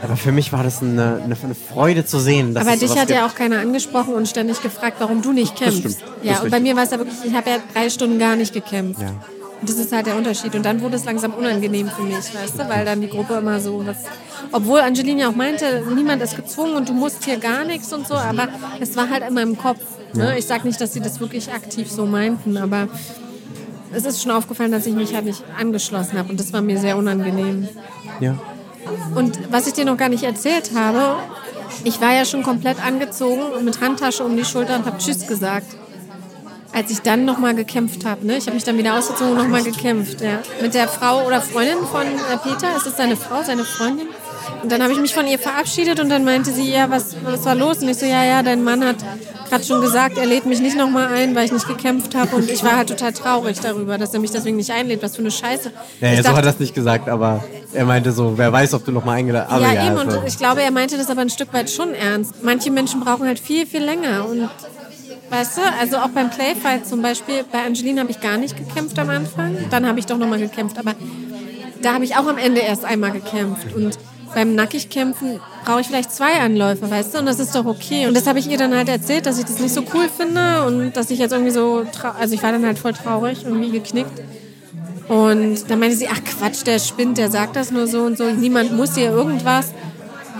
Aber 0.00 0.16
für 0.16 0.30
mich 0.30 0.52
war 0.52 0.62
das 0.62 0.80
eine, 0.80 1.20
eine, 1.24 1.36
eine 1.42 1.54
Freude 1.56 2.04
zu 2.06 2.20
sehen. 2.20 2.54
Dass 2.54 2.64
Aber 2.66 2.76
dich 2.76 2.90
hat 2.90 3.08
gibt. 3.08 3.10
ja 3.10 3.26
auch 3.26 3.34
keiner 3.34 3.58
angesprochen 3.58 4.14
und 4.14 4.28
ständig 4.28 4.62
gefragt, 4.62 4.96
warum 5.00 5.22
du 5.22 5.32
nicht 5.32 5.56
kämpfst. 5.56 5.80
stimmt. 5.80 5.96
Das 6.00 6.24
Ja, 6.24 6.32
ist 6.34 6.42
und 6.44 6.50
bei 6.50 6.60
mir 6.60 6.76
war 6.76 6.84
es 6.84 6.92
ja 6.92 6.98
wirklich, 6.98 7.16
ich 7.24 7.34
habe 7.34 7.50
ja 7.50 7.56
drei 7.74 7.90
Stunden 7.90 8.16
gar 8.20 8.36
nicht 8.36 8.54
gekämpft. 8.54 9.02
Ja. 9.02 9.08
Und 9.60 9.68
das 9.68 9.76
ist 9.76 9.90
halt 9.92 10.06
der 10.06 10.14
Unterschied. 10.14 10.54
Und 10.54 10.64
dann 10.64 10.80
wurde 10.82 10.94
es 10.94 11.04
langsam 11.04 11.34
unangenehm 11.34 11.88
für 11.90 12.02
mich, 12.02 12.14
weißt 12.14 12.60
du, 12.60 12.68
weil 12.68 12.84
dann 12.84 13.00
die 13.00 13.08
Gruppe 13.08 13.34
immer 13.34 13.58
so 13.58 13.84
was. 13.84 13.96
Obwohl 14.52 14.78
Angelina 14.80 15.30
auch 15.30 15.34
meinte, 15.34 15.82
niemand 15.96 16.22
ist 16.22 16.36
gezwungen 16.36 16.76
und 16.76 16.88
du 16.88 16.92
musst 16.92 17.24
hier 17.24 17.38
gar 17.38 17.64
nichts 17.64 17.92
und 17.92 18.06
so, 18.06 18.14
aber 18.14 18.46
es 18.78 18.96
war 18.96 19.10
halt 19.10 19.24
immer 19.28 19.42
im 19.42 19.58
Kopf. 19.58 19.80
Ne? 20.14 20.38
Ich 20.38 20.46
sag 20.46 20.64
nicht, 20.64 20.80
dass 20.80 20.92
sie 20.92 21.00
das 21.00 21.20
wirklich 21.20 21.52
aktiv 21.52 21.90
so 21.90 22.06
meinten, 22.06 22.56
aber 22.56 22.88
es 23.92 24.04
ist 24.04 24.22
schon 24.22 24.32
aufgefallen, 24.32 24.72
dass 24.72 24.86
ich 24.86 24.94
mich 24.94 25.14
halt 25.14 25.24
nicht 25.24 25.42
angeschlossen 25.58 26.18
habe 26.18 26.30
und 26.30 26.40
das 26.40 26.52
war 26.52 26.60
mir 26.60 26.78
sehr 26.78 26.96
unangenehm. 26.96 27.68
Ja. 28.20 28.38
Und 29.14 29.52
was 29.52 29.66
ich 29.66 29.74
dir 29.74 29.84
noch 29.84 29.96
gar 29.96 30.08
nicht 30.08 30.24
erzählt 30.24 30.70
habe, 30.74 31.16
ich 31.84 32.00
war 32.00 32.14
ja 32.14 32.24
schon 32.24 32.42
komplett 32.42 32.84
angezogen 32.84 33.42
und 33.42 33.64
mit 33.64 33.80
Handtasche 33.80 34.24
um 34.24 34.36
die 34.36 34.44
Schulter 34.44 34.76
und 34.76 34.86
habe 34.86 34.98
Tschüss 34.98 35.26
gesagt. 35.26 35.66
Als 36.72 36.90
ich 36.90 37.00
dann 37.00 37.24
nochmal 37.24 37.54
gekämpft 37.54 38.04
habe, 38.04 38.26
ne? 38.26 38.36
Ich 38.36 38.44
habe 38.44 38.54
mich 38.54 38.64
dann 38.64 38.76
wieder 38.76 38.96
ausgezogen 38.96 39.32
und 39.32 39.38
nochmal 39.38 39.62
gekämpft, 39.62 40.20
ja. 40.20 40.40
Mit 40.60 40.74
der 40.74 40.86
Frau 40.86 41.26
oder 41.26 41.40
Freundin 41.40 41.78
von 41.90 42.02
äh, 42.02 42.36
Peter, 42.42 42.76
ist 42.76 42.86
es 42.86 42.96
seine 42.96 43.16
Frau, 43.16 43.42
seine 43.42 43.64
Freundin? 43.64 44.06
Und 44.62 44.72
dann 44.72 44.82
habe 44.82 44.92
ich 44.92 45.00
mich 45.00 45.14
von 45.14 45.26
ihr 45.26 45.38
verabschiedet 45.38 46.00
und 46.00 46.08
dann 46.08 46.24
meinte 46.24 46.52
sie, 46.52 46.70
ja, 46.70 46.90
was, 46.90 47.16
was 47.24 47.44
war 47.44 47.54
los? 47.54 47.78
Und 47.78 47.88
ich 47.88 47.98
so, 47.98 48.06
ja, 48.06 48.24
ja, 48.24 48.42
dein 48.42 48.62
Mann 48.64 48.84
hat 48.84 48.96
gerade 49.48 49.64
schon 49.64 49.80
gesagt, 49.80 50.18
er 50.18 50.26
lädt 50.26 50.46
mich 50.46 50.60
nicht 50.60 50.76
nochmal 50.76 51.08
ein, 51.08 51.34
weil 51.34 51.44
ich 51.46 51.52
nicht 51.52 51.66
gekämpft 51.66 52.14
habe. 52.14 52.36
Und 52.36 52.50
ich 52.50 52.62
war 52.62 52.76
halt 52.76 52.88
total 52.88 53.12
traurig 53.12 53.58
darüber, 53.60 53.98
dass 53.98 54.14
er 54.14 54.20
mich 54.20 54.30
deswegen 54.30 54.56
nicht 54.56 54.70
einlädt. 54.70 55.02
Was 55.02 55.16
für 55.16 55.22
eine 55.22 55.30
Scheiße. 55.30 55.72
Ja, 56.00 56.12
ja 56.12 56.22
so 56.22 56.30
hat 56.30 56.36
er 56.36 56.42
das 56.42 56.58
nicht 56.58 56.74
gesagt, 56.74 57.08
aber 57.08 57.44
er 57.72 57.84
meinte 57.84 58.12
so, 58.12 58.36
wer 58.36 58.52
weiß, 58.52 58.74
ob 58.74 58.84
du 58.84 58.92
noch 58.92 59.04
mal 59.04 59.14
eingeladen 59.14 59.48
aber 59.48 59.66
ja, 59.66 59.72
ja, 59.72 59.86
eben. 59.86 59.98
also, 59.98 60.20
Und 60.20 60.28
ich 60.28 60.38
glaube, 60.38 60.62
er 60.62 60.70
meinte 60.70 60.96
das 60.96 61.10
aber 61.10 61.22
ein 61.22 61.30
Stück 61.30 61.52
weit 61.52 61.70
schon 61.70 61.94
ernst. 61.94 62.42
Manche 62.42 62.70
Menschen 62.70 63.00
brauchen 63.00 63.26
halt 63.26 63.38
viel, 63.38 63.66
viel 63.66 63.82
länger. 63.82 64.26
Und 64.28 64.48
weißt 65.30 65.58
du, 65.58 65.60
also 65.80 65.98
auch 65.98 66.08
beim 66.08 66.30
Playfight 66.30 66.86
zum 66.86 67.02
Beispiel, 67.02 67.44
bei 67.50 67.64
Angelina 67.64 68.02
habe 68.02 68.10
ich 68.10 68.20
gar 68.20 68.36
nicht 68.36 68.56
gekämpft 68.56 68.98
am 68.98 69.10
Anfang. 69.10 69.56
Dann 69.70 69.86
habe 69.86 69.98
ich 69.98 70.06
doch 70.06 70.18
nochmal 70.18 70.38
gekämpft. 70.38 70.78
Aber 70.78 70.94
da 71.82 71.94
habe 71.94 72.04
ich 72.04 72.16
auch 72.16 72.26
am 72.26 72.38
Ende 72.38 72.60
erst 72.60 72.84
einmal 72.84 73.12
gekämpft. 73.12 73.74
Und 73.74 73.98
beim 74.34 74.54
Nackigkämpfen 74.54 75.40
brauche 75.64 75.80
ich 75.80 75.86
vielleicht 75.86 76.12
zwei 76.12 76.40
Anläufe, 76.40 76.90
weißt 76.90 77.14
du? 77.14 77.18
Und 77.18 77.26
das 77.26 77.38
ist 77.38 77.54
doch 77.54 77.66
okay. 77.66 78.06
Und 78.06 78.14
das 78.14 78.26
habe 78.26 78.38
ich 78.38 78.48
ihr 78.50 78.58
dann 78.58 78.74
halt 78.74 78.88
erzählt, 78.88 79.26
dass 79.26 79.38
ich 79.38 79.44
das 79.44 79.58
nicht 79.58 79.74
so 79.74 79.82
cool 79.94 80.08
finde 80.08 80.64
und 80.66 80.92
dass 80.92 81.10
ich 81.10 81.18
jetzt 81.18 81.32
irgendwie 81.32 81.50
so, 81.50 81.84
also 82.18 82.34
ich 82.34 82.42
war 82.42 82.52
dann 82.52 82.64
halt 82.64 82.78
voll 82.78 82.92
traurig, 82.92 83.44
irgendwie 83.44 83.70
geknickt. 83.70 84.22
Und 85.08 85.70
dann 85.70 85.78
meinte 85.78 85.96
sie, 85.96 86.08
ach 86.08 86.22
Quatsch, 86.22 86.66
der 86.66 86.78
spinnt, 86.78 87.18
der 87.18 87.30
sagt 87.30 87.56
das 87.56 87.70
nur 87.70 87.86
so 87.86 88.02
und 88.02 88.18
so, 88.18 88.30
niemand 88.30 88.76
muss 88.76 88.94
hier 88.94 89.10
irgendwas. 89.10 89.72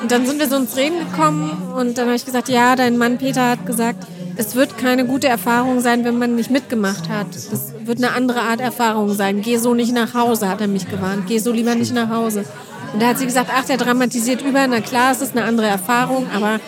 Und 0.03 0.13
dann 0.13 0.27
sind 0.27 0.39
wir 0.39 0.49
so 0.49 0.57
ins 0.57 0.77
Reden 0.77 0.99
gekommen 0.99 1.73
und 1.75 1.99
dann 1.99 2.07
habe 2.07 2.17
ich 2.17 2.25
gesagt, 2.25 2.49
ja, 2.49 2.77
dein 2.77 2.99
Mann 2.99 3.19
Peter 3.19 3.51
hat 3.51 3.67
gesagt, 3.67 4.07
es 4.39 4.55
wird 4.55 4.79
keine 4.79 5.05
gute 5.05 5.27
Erfahrung 5.27 5.81
sein, 5.81 6.05
wenn 6.05 6.17
man 6.17 6.37
nicht 6.37 6.49
mitgemacht 6.49 7.09
hat. 7.09 7.27
Das 7.35 7.73
wird 7.85 7.99
eine 7.99 8.13
andere 8.13 8.41
Art 8.43 8.61
Erfahrung 8.61 9.13
sein. 9.13 9.43
Geh 9.43 9.57
so 9.57 9.75
nicht 9.75 9.93
nach 9.93 10.15
Hause, 10.15 10.49
hat 10.49 10.61
er 10.61 10.69
mich 10.69 10.89
gewarnt. 10.89 11.27
Geh 11.27 11.39
so 11.39 11.51
lieber 11.51 11.75
nicht 11.75 11.93
nach 11.93 12.09
Hause. 12.09 12.45
Und 12.93 13.03
da 13.03 13.09
hat 13.09 13.19
sie 13.19 13.27
gesagt, 13.27 13.51
ach, 13.53 13.65
der 13.65 13.79
dramatisiert 13.79 14.43
über. 14.43 14.65
Na 14.69 14.81
klar, 14.81 15.11
es 15.11 15.23
ist 15.23 15.37
eine 15.37 15.45
andere 15.45 15.67
Erfahrung, 15.67 16.29
aber 16.33 16.61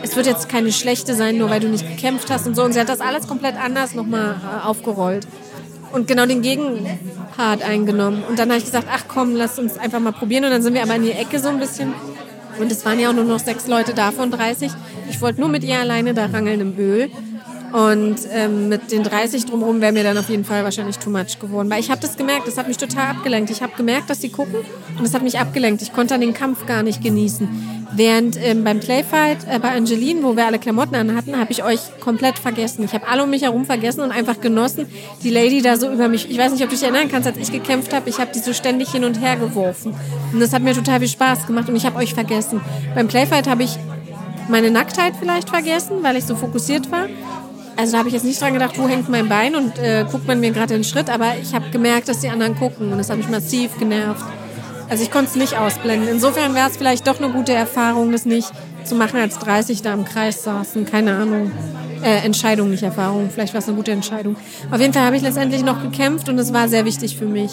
es 0.00 0.14
wird 0.14 0.26
jetzt 0.26 0.48
keine 0.48 0.70
schlechte 0.70 1.14
sein, 1.14 1.38
nur 1.38 1.50
weil 1.50 1.58
du 1.58 1.68
nicht 1.68 1.88
gekämpft 1.88 2.30
hast 2.30 2.46
und 2.46 2.54
so. 2.54 2.62
Und 2.62 2.72
sie 2.72 2.78
hat 2.78 2.88
das 2.88 3.00
alles 3.00 3.26
komplett 3.26 3.56
anders 3.56 3.94
nochmal 3.94 4.36
äh, 4.36 4.64
aufgerollt. 4.64 5.26
Und 5.92 6.06
genau 6.06 6.24
den 6.26 6.40
Gegenpart 6.40 7.62
eingenommen. 7.62 8.22
Und 8.28 8.38
dann 8.38 8.48
habe 8.48 8.58
ich 8.58 8.64
gesagt, 8.64 8.86
ach 8.88 9.06
komm, 9.08 9.34
lass 9.34 9.58
uns 9.58 9.76
einfach 9.76 9.98
mal 9.98 10.12
probieren. 10.12 10.44
Und 10.44 10.52
dann 10.52 10.62
sind 10.62 10.74
wir 10.74 10.84
aber 10.84 10.94
in 10.94 11.02
die 11.02 11.10
Ecke 11.10 11.40
so 11.40 11.48
ein 11.48 11.58
bisschen. 11.58 11.94
Und 12.62 12.70
es 12.70 12.84
waren 12.84 13.00
ja 13.00 13.10
auch 13.10 13.12
nur 13.12 13.24
noch 13.24 13.40
sechs 13.40 13.66
Leute 13.66 13.92
da 13.92 14.12
von 14.12 14.30
30. 14.30 14.70
Ich 15.10 15.20
wollte 15.20 15.40
nur 15.40 15.48
mit 15.48 15.64
ihr 15.64 15.80
alleine 15.80 16.14
da 16.14 16.26
rangeln 16.26 16.60
im 16.60 16.78
Öl. 16.78 17.10
Und 17.72 18.16
ähm, 18.30 18.68
mit 18.68 18.92
den 18.92 19.02
30 19.02 19.46
drumherum 19.46 19.80
wäre 19.80 19.92
mir 19.92 20.02
dann 20.02 20.18
auf 20.18 20.28
jeden 20.28 20.44
Fall 20.44 20.62
wahrscheinlich 20.62 20.98
too 20.98 21.08
much 21.08 21.38
geworden. 21.40 21.70
Weil 21.70 21.80
ich 21.80 21.90
habe 21.90 22.00
das 22.00 22.16
gemerkt, 22.16 22.46
das 22.46 22.58
hat 22.58 22.68
mich 22.68 22.76
total 22.76 23.08
abgelenkt. 23.08 23.50
Ich 23.50 23.62
habe 23.62 23.72
gemerkt, 23.76 24.10
dass 24.10 24.20
sie 24.20 24.28
gucken 24.28 24.56
und 24.56 25.02
das 25.02 25.14
hat 25.14 25.22
mich 25.22 25.38
abgelenkt. 25.38 25.80
Ich 25.80 25.92
konnte 25.92 26.14
dann 26.14 26.20
den 26.20 26.34
Kampf 26.34 26.66
gar 26.66 26.82
nicht 26.82 27.02
genießen. 27.02 27.48
Während 27.94 28.38
ähm, 28.42 28.64
beim 28.64 28.80
Playfight 28.80 29.46
äh, 29.48 29.58
bei 29.58 29.70
Angeline, 29.70 30.22
wo 30.22 30.36
wir 30.36 30.46
alle 30.46 30.58
Klamotten 30.58 30.94
an 30.94 31.14
hatten, 31.14 31.38
habe 31.38 31.52
ich 31.52 31.62
euch 31.62 31.80
komplett 32.00 32.38
vergessen. 32.38 32.84
Ich 32.84 32.92
habe 32.92 33.06
alle 33.06 33.24
um 33.24 33.30
mich 33.30 33.42
herum 33.42 33.64
vergessen 33.66 34.00
und 34.00 34.10
einfach 34.10 34.40
genossen, 34.40 34.86
die 35.22 35.30
Lady 35.30 35.60
da 35.60 35.76
so 35.76 35.90
über 35.90 36.08
mich. 36.08 36.30
Ich 36.30 36.38
weiß 36.38 36.52
nicht, 36.52 36.62
ob 36.62 36.70
du 36.70 36.76
dich 36.76 36.82
erinnern 36.82 37.08
kannst, 37.10 37.26
als 37.26 37.36
ich 37.36 37.52
gekämpft 37.52 37.92
habe, 37.92 38.08
ich 38.08 38.18
habe 38.18 38.30
die 38.34 38.38
so 38.38 38.52
ständig 38.54 38.90
hin 38.92 39.04
und 39.04 39.20
her 39.20 39.36
geworfen. 39.36 39.94
Und 40.32 40.40
das 40.40 40.52
hat 40.52 40.62
mir 40.62 40.74
total 40.74 41.00
viel 41.00 41.08
Spaß 41.08 41.46
gemacht 41.46 41.68
und 41.68 41.76
ich 41.76 41.84
habe 41.84 41.98
euch 41.98 42.14
vergessen. 42.14 42.60
Beim 42.94 43.08
Playfight 43.08 43.46
habe 43.46 43.62
ich 43.62 43.78
meine 44.48 44.70
Nacktheit 44.70 45.14
vielleicht 45.18 45.50
vergessen, 45.50 46.02
weil 46.02 46.16
ich 46.16 46.24
so 46.24 46.34
fokussiert 46.34 46.90
war. 46.90 47.08
Also 47.82 47.94
da 47.94 47.98
habe 47.98 48.10
ich 48.10 48.14
jetzt 48.14 48.24
nicht 48.24 48.40
dran 48.40 48.52
gedacht, 48.52 48.78
wo 48.78 48.86
hängt 48.86 49.08
mein 49.08 49.28
Bein 49.28 49.56
und 49.56 49.76
äh, 49.76 50.04
guckt 50.08 50.24
man 50.28 50.38
mir 50.38 50.52
gerade 50.52 50.74
den 50.74 50.84
Schritt, 50.84 51.10
aber 51.10 51.32
ich 51.42 51.52
habe 51.52 51.68
gemerkt, 51.70 52.06
dass 52.06 52.20
die 52.20 52.28
anderen 52.28 52.54
gucken 52.54 52.92
und 52.92 52.98
das 52.98 53.10
hat 53.10 53.16
mich 53.16 53.28
massiv 53.28 53.76
genervt. 53.76 54.24
Also 54.88 55.02
ich 55.02 55.10
konnte 55.10 55.30
es 55.30 55.34
nicht 55.34 55.58
ausblenden. 55.58 56.08
Insofern 56.08 56.54
wäre 56.54 56.70
es 56.70 56.76
vielleicht 56.76 57.08
doch 57.08 57.20
eine 57.20 57.32
gute 57.32 57.52
Erfahrung, 57.52 58.12
das 58.12 58.24
nicht 58.24 58.48
zu 58.84 58.94
machen, 58.94 59.18
als 59.18 59.36
30 59.40 59.82
da 59.82 59.94
im 59.94 60.04
Kreis 60.04 60.44
saßen. 60.44 60.86
Keine 60.86 61.16
Ahnung. 61.16 61.50
Äh, 62.04 62.24
Entscheidung, 62.24 62.70
nicht 62.70 62.84
Erfahrung. 62.84 63.30
Vielleicht 63.34 63.52
war 63.52 63.58
es 63.58 63.66
eine 63.66 63.76
gute 63.76 63.90
Entscheidung. 63.90 64.36
Auf 64.70 64.80
jeden 64.80 64.92
Fall 64.92 65.02
habe 65.04 65.16
ich 65.16 65.22
letztendlich 65.22 65.64
noch 65.64 65.82
gekämpft 65.82 66.28
und 66.28 66.38
es 66.38 66.52
war 66.52 66.68
sehr 66.68 66.84
wichtig 66.84 67.16
für 67.16 67.26
mich, 67.26 67.50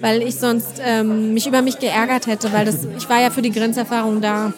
weil 0.00 0.22
ich 0.22 0.36
sonst 0.36 0.80
ähm, 0.86 1.34
mich 1.34 1.48
über 1.48 1.60
mich 1.60 1.80
geärgert 1.80 2.28
hätte, 2.28 2.52
weil 2.52 2.66
das, 2.66 2.86
ich 2.96 3.08
war 3.08 3.20
ja 3.20 3.30
für 3.30 3.42
die 3.42 3.50
Grenzerfahrung 3.50 4.20
da. 4.20 4.52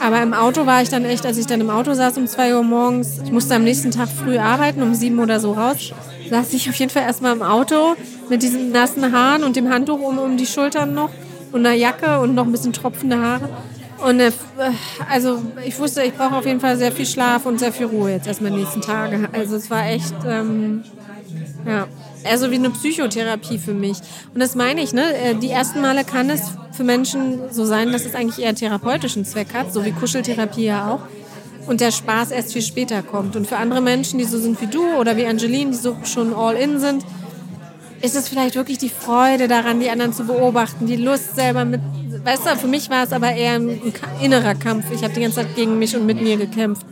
Aber 0.00 0.22
im 0.22 0.32
Auto 0.32 0.66
war 0.66 0.82
ich 0.82 0.88
dann 0.88 1.04
echt, 1.04 1.26
als 1.26 1.38
ich 1.38 1.46
dann 1.46 1.60
im 1.60 1.70
Auto 1.70 1.92
saß 1.92 2.18
um 2.18 2.26
zwei 2.26 2.54
Uhr 2.54 2.62
morgens, 2.62 3.18
ich 3.24 3.32
musste 3.32 3.54
am 3.54 3.64
nächsten 3.64 3.90
Tag 3.90 4.08
früh 4.08 4.38
arbeiten, 4.38 4.82
um 4.82 4.94
sieben 4.94 5.18
oder 5.18 5.40
so 5.40 5.52
raus, 5.52 5.92
saß 6.30 6.52
ich 6.52 6.68
auf 6.68 6.74
jeden 6.76 6.90
Fall 6.90 7.02
erstmal 7.02 7.34
im 7.34 7.42
Auto 7.42 7.96
mit 8.28 8.42
diesen 8.42 8.70
nassen 8.70 9.12
Haaren 9.12 9.42
und 9.44 9.56
dem 9.56 9.70
Handtuch 9.70 10.00
um, 10.00 10.18
um 10.18 10.36
die 10.36 10.46
Schultern 10.46 10.94
noch 10.94 11.10
und 11.52 11.66
einer 11.66 11.74
Jacke 11.74 12.20
und 12.20 12.34
noch 12.34 12.44
ein 12.44 12.52
bisschen 12.52 12.72
tropfende 12.72 13.18
Haare. 13.20 13.48
Und 14.06 14.20
äh, 14.20 14.30
also 15.10 15.42
ich 15.64 15.78
wusste, 15.78 16.02
ich 16.02 16.14
brauche 16.14 16.36
auf 16.36 16.46
jeden 16.46 16.60
Fall 16.60 16.76
sehr 16.76 16.92
viel 16.92 17.06
Schlaf 17.06 17.46
und 17.46 17.58
sehr 17.58 17.72
viel 17.72 17.86
Ruhe 17.86 18.12
jetzt 18.12 18.28
erstmal 18.28 18.52
die 18.52 18.58
nächsten 18.58 18.80
Tage. 18.80 19.28
Also 19.32 19.56
es 19.56 19.70
war 19.70 19.86
echt, 19.86 20.14
ähm, 20.26 20.84
ja, 21.66 21.86
eher 22.24 22.38
so 22.38 22.50
wie 22.50 22.56
eine 22.56 22.70
Psychotherapie 22.70 23.58
für 23.58 23.74
mich. 23.74 23.98
Und 24.34 24.40
das 24.40 24.54
meine 24.54 24.82
ich, 24.82 24.92
ne? 24.92 25.14
Äh, 25.16 25.34
die 25.34 25.50
ersten 25.50 25.80
Male 25.80 26.04
kann 26.04 26.30
es 26.30 26.42
für 26.72 26.84
Menschen 26.84 27.40
so 27.50 27.64
sein, 27.64 27.92
dass 27.92 28.04
es 28.04 28.14
eigentlich 28.14 28.44
eher 28.44 28.54
therapeutischen 28.54 29.24
Zweck 29.24 29.54
hat, 29.54 29.72
so 29.72 29.84
wie 29.84 29.92
Kuscheltherapie 29.92 30.64
ja 30.64 30.90
auch. 30.90 31.00
Und 31.66 31.80
der 31.80 31.90
Spaß 31.90 32.30
erst 32.30 32.52
viel 32.52 32.62
später 32.62 33.02
kommt. 33.02 33.36
Und 33.36 33.46
für 33.46 33.56
andere 33.56 33.80
Menschen, 33.80 34.18
die 34.18 34.24
so 34.24 34.38
sind 34.38 34.60
wie 34.60 34.66
du 34.68 34.96
oder 34.96 35.16
wie 35.16 35.26
Angeline, 35.26 35.70
die 35.70 35.76
so 35.76 35.96
schon 36.04 36.32
all 36.32 36.56
in 36.56 36.78
sind, 36.80 37.04
ist 38.00 38.16
es 38.16 38.28
vielleicht 38.28 38.54
wirklich 38.54 38.78
die 38.78 38.88
Freude 38.88 39.48
daran, 39.48 39.80
die 39.80 39.90
anderen 39.90 40.12
zu 40.12 40.24
beobachten, 40.24 40.86
die 40.86 40.96
Lust 40.96 41.34
selber 41.34 41.64
mit. 41.64 41.80
Weißt 42.24 42.46
du, 42.46 42.56
für 42.56 42.68
mich 42.68 42.88
war 42.90 43.04
es 43.04 43.12
aber 43.12 43.32
eher 43.32 43.54
ein 43.54 43.80
innerer 44.22 44.54
Kampf. 44.54 44.86
Ich 44.92 45.02
habe 45.02 45.12
die 45.14 45.20
ganze 45.20 45.36
Zeit 45.36 45.56
gegen 45.56 45.78
mich 45.78 45.96
und 45.96 46.06
mit 46.06 46.22
mir 46.22 46.36
gekämpft. 46.36 46.86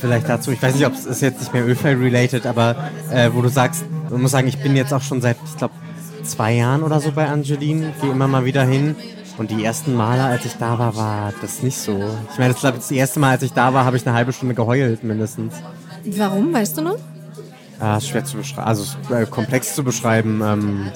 Vielleicht 0.00 0.28
dazu, 0.28 0.50
ich 0.50 0.62
weiß 0.62 0.74
nicht, 0.74 0.86
ob 0.86 0.92
es 0.92 1.06
ist 1.06 1.22
jetzt 1.22 1.40
nicht 1.40 1.52
mehr 1.52 1.66
Ölfeld-related, 1.66 2.46
aber 2.46 2.90
äh, 3.10 3.30
wo 3.32 3.42
du 3.42 3.48
sagst, 3.48 3.84
man 4.10 4.22
muss 4.22 4.30
sagen, 4.30 4.48
ich 4.48 4.58
bin 4.58 4.76
jetzt 4.76 4.92
auch 4.92 5.02
schon 5.02 5.20
seit, 5.20 5.36
ich 5.44 5.56
glaube, 5.56 5.74
zwei 6.22 6.54
Jahren 6.54 6.82
oder 6.82 7.00
so 7.00 7.12
bei 7.12 7.26
Angeline, 7.28 7.92
gehe 8.00 8.10
immer 8.10 8.28
mal 8.28 8.44
wieder 8.44 8.64
hin. 8.64 8.96
Und 9.38 9.52
die 9.52 9.64
ersten 9.64 9.94
Male, 9.94 10.24
als 10.24 10.44
ich 10.44 10.54
da 10.54 10.78
war, 10.78 10.96
war 10.96 11.32
das 11.40 11.62
nicht 11.62 11.78
so. 11.78 12.02
Ich 12.32 12.38
meine, 12.38 12.54
das, 12.54 12.62
das 12.62 12.90
erste 12.90 13.20
Mal, 13.20 13.30
als 13.30 13.42
ich 13.44 13.52
da 13.52 13.72
war, 13.72 13.84
habe 13.84 13.96
ich 13.96 14.04
eine 14.04 14.16
halbe 14.16 14.32
Stunde 14.32 14.54
geheult 14.54 15.04
mindestens. 15.04 15.54
Warum, 16.04 16.52
weißt 16.52 16.76
du 16.78 16.82
noch? 16.82 16.98
Ah, 17.78 18.00
schwer 18.00 18.24
zu 18.24 18.38
beschreiben, 18.38 18.66
also 18.66 18.84
äh, 19.14 19.26
komplex 19.26 19.76
zu 19.76 19.84
beschreiben. 19.84 20.42
Ähm, 20.44 20.90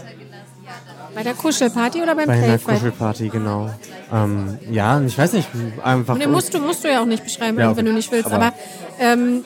bei 1.15 1.23
der 1.23 1.35
Kuschelparty 1.35 2.01
oder 2.03 2.15
beim 2.15 2.27
Bei 2.27 2.39
Playfight? 2.41 2.77
Kuschelparty, 2.77 3.29
genau. 3.29 3.71
Ähm, 4.13 4.59
ja, 4.71 5.01
ich 5.01 5.17
weiß 5.17 5.33
nicht, 5.35 5.49
einfach. 5.83 6.17
Nee, 6.17 6.27
musst 6.27 6.53
du, 6.55 6.59
musst 6.61 6.85
du 6.85 6.89
ja 6.91 7.01
auch 7.03 7.07
nicht 7.07 7.25
beschreiben, 7.25 7.59
Ja, 7.59 7.77
wenn 7.77 7.85
du 7.85 7.93
nicht 7.93 8.11
willst. 8.13 8.27
aber- 8.27 8.47
Aber, 8.47 8.55
ähm, 8.99 9.45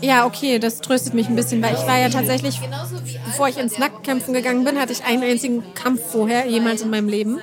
ja, 0.00 0.26
okay, 0.26 0.58
das 0.58 0.80
tröstet 0.80 1.14
mich 1.14 1.28
ein 1.28 1.36
bisschen, 1.36 1.62
weil 1.62 1.74
ich 1.74 1.86
war 1.86 1.98
ja 1.98 2.08
tatsächlich, 2.08 2.60
bevor 3.26 3.48
ich 3.48 3.58
ins 3.58 3.78
Nacktkämpfen 3.78 4.34
gegangen 4.34 4.64
bin, 4.64 4.78
hatte 4.78 4.92
ich 4.92 5.04
einen 5.04 5.22
einzigen 5.22 5.62
Kampf 5.74 6.00
vorher, 6.12 6.46
jemals 6.46 6.82
in 6.82 6.90
meinem 6.90 7.08
Leben. 7.08 7.38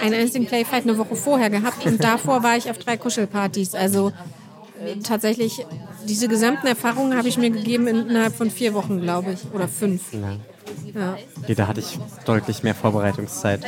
Einen 0.00 0.14
einzigen 0.14 0.46
Playfight 0.46 0.82
eine 0.84 0.98
Woche 0.98 1.16
vorher 1.16 1.48
gehabt 1.50 1.84
und 1.86 2.02
davor 2.02 2.42
war 2.42 2.56
ich 2.56 2.70
auf 2.70 2.78
drei 2.78 2.96
Kuschelpartys. 2.96 3.74
Also 3.74 4.12
äh, 4.84 4.96
tatsächlich, 5.02 5.64
diese 6.06 6.28
gesamten 6.28 6.66
Erfahrungen 6.66 7.16
habe 7.16 7.28
ich 7.28 7.38
mir 7.38 7.50
gegeben 7.50 7.86
in- 7.86 8.08
innerhalb 8.10 8.34
von 8.34 8.50
vier 8.50 8.74
Wochen, 8.74 9.00
glaube 9.00 9.32
ich, 9.32 9.40
oder 9.54 9.68
fünf. 9.68 10.12
Ja. 10.12 10.36
Okay, 11.42 11.54
da 11.54 11.66
hatte 11.66 11.80
ich 11.80 11.98
deutlich 12.24 12.62
mehr 12.62 12.74
Vorbereitungszeit. 12.74 13.60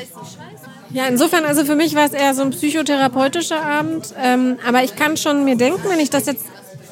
Ja, 0.91 1.07
insofern, 1.07 1.45
also 1.45 1.65
für 1.65 1.77
mich 1.77 1.95
war 1.95 2.07
es 2.07 2.13
eher 2.13 2.35
so 2.35 2.43
ein 2.43 2.51
psychotherapeutischer 2.51 3.63
Abend. 3.63 4.15
Ähm, 4.23 4.59
aber 4.67 4.83
ich 4.85 4.97
kann 4.97 5.17
schon 5.17 5.45
mir 5.45 5.57
denken, 5.57 5.83
wenn 5.89 6.01
ich 6.01 6.11
das 6.11 6.27
jetzt 6.27 6.45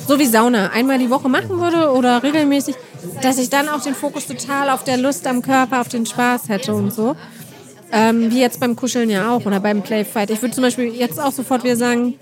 so 0.07 0.18
wie 0.18 0.26
Sauna 0.26 0.70
einmal 0.70 0.98
die 0.98 1.11
Woche 1.11 1.28
machen 1.28 1.59
würde 1.59 1.90
oder 1.90 2.22
regelmäßig, 2.22 2.76
dass 3.22 3.38
ich 3.38 3.50
dann 3.50 3.68
auch 3.68 3.82
den 3.82 3.94
Fokus 3.94 4.26
total 4.26 4.70
auf 4.70 4.84
der 4.84 4.98
Lust 4.98 5.26
am 5.26 5.42
Körper, 5.42 5.80
auf 5.80 5.88
den 5.88 6.07
Spaß 6.07 6.48
hätte 6.48 6.74
und 6.74 6.92
so. 6.92 7.16
Ähm, 7.92 8.30
wie 8.30 8.40
jetzt 8.40 8.61
beim 8.61 8.76
Kuscheln 8.76 9.09
ja 9.11 9.30
auch 9.30 9.46
oder 9.46 9.61
beim 9.61 9.82
Playfight. 9.82 10.30
Ich 10.30 10.42
würde 10.42 10.54
zum 10.54 10.62
Beispiel 10.62 10.94
jetzt 10.94 11.20
auch 11.20 11.32
sofort 11.32 11.64
wieder 11.64 11.76
sagen, 11.76 12.14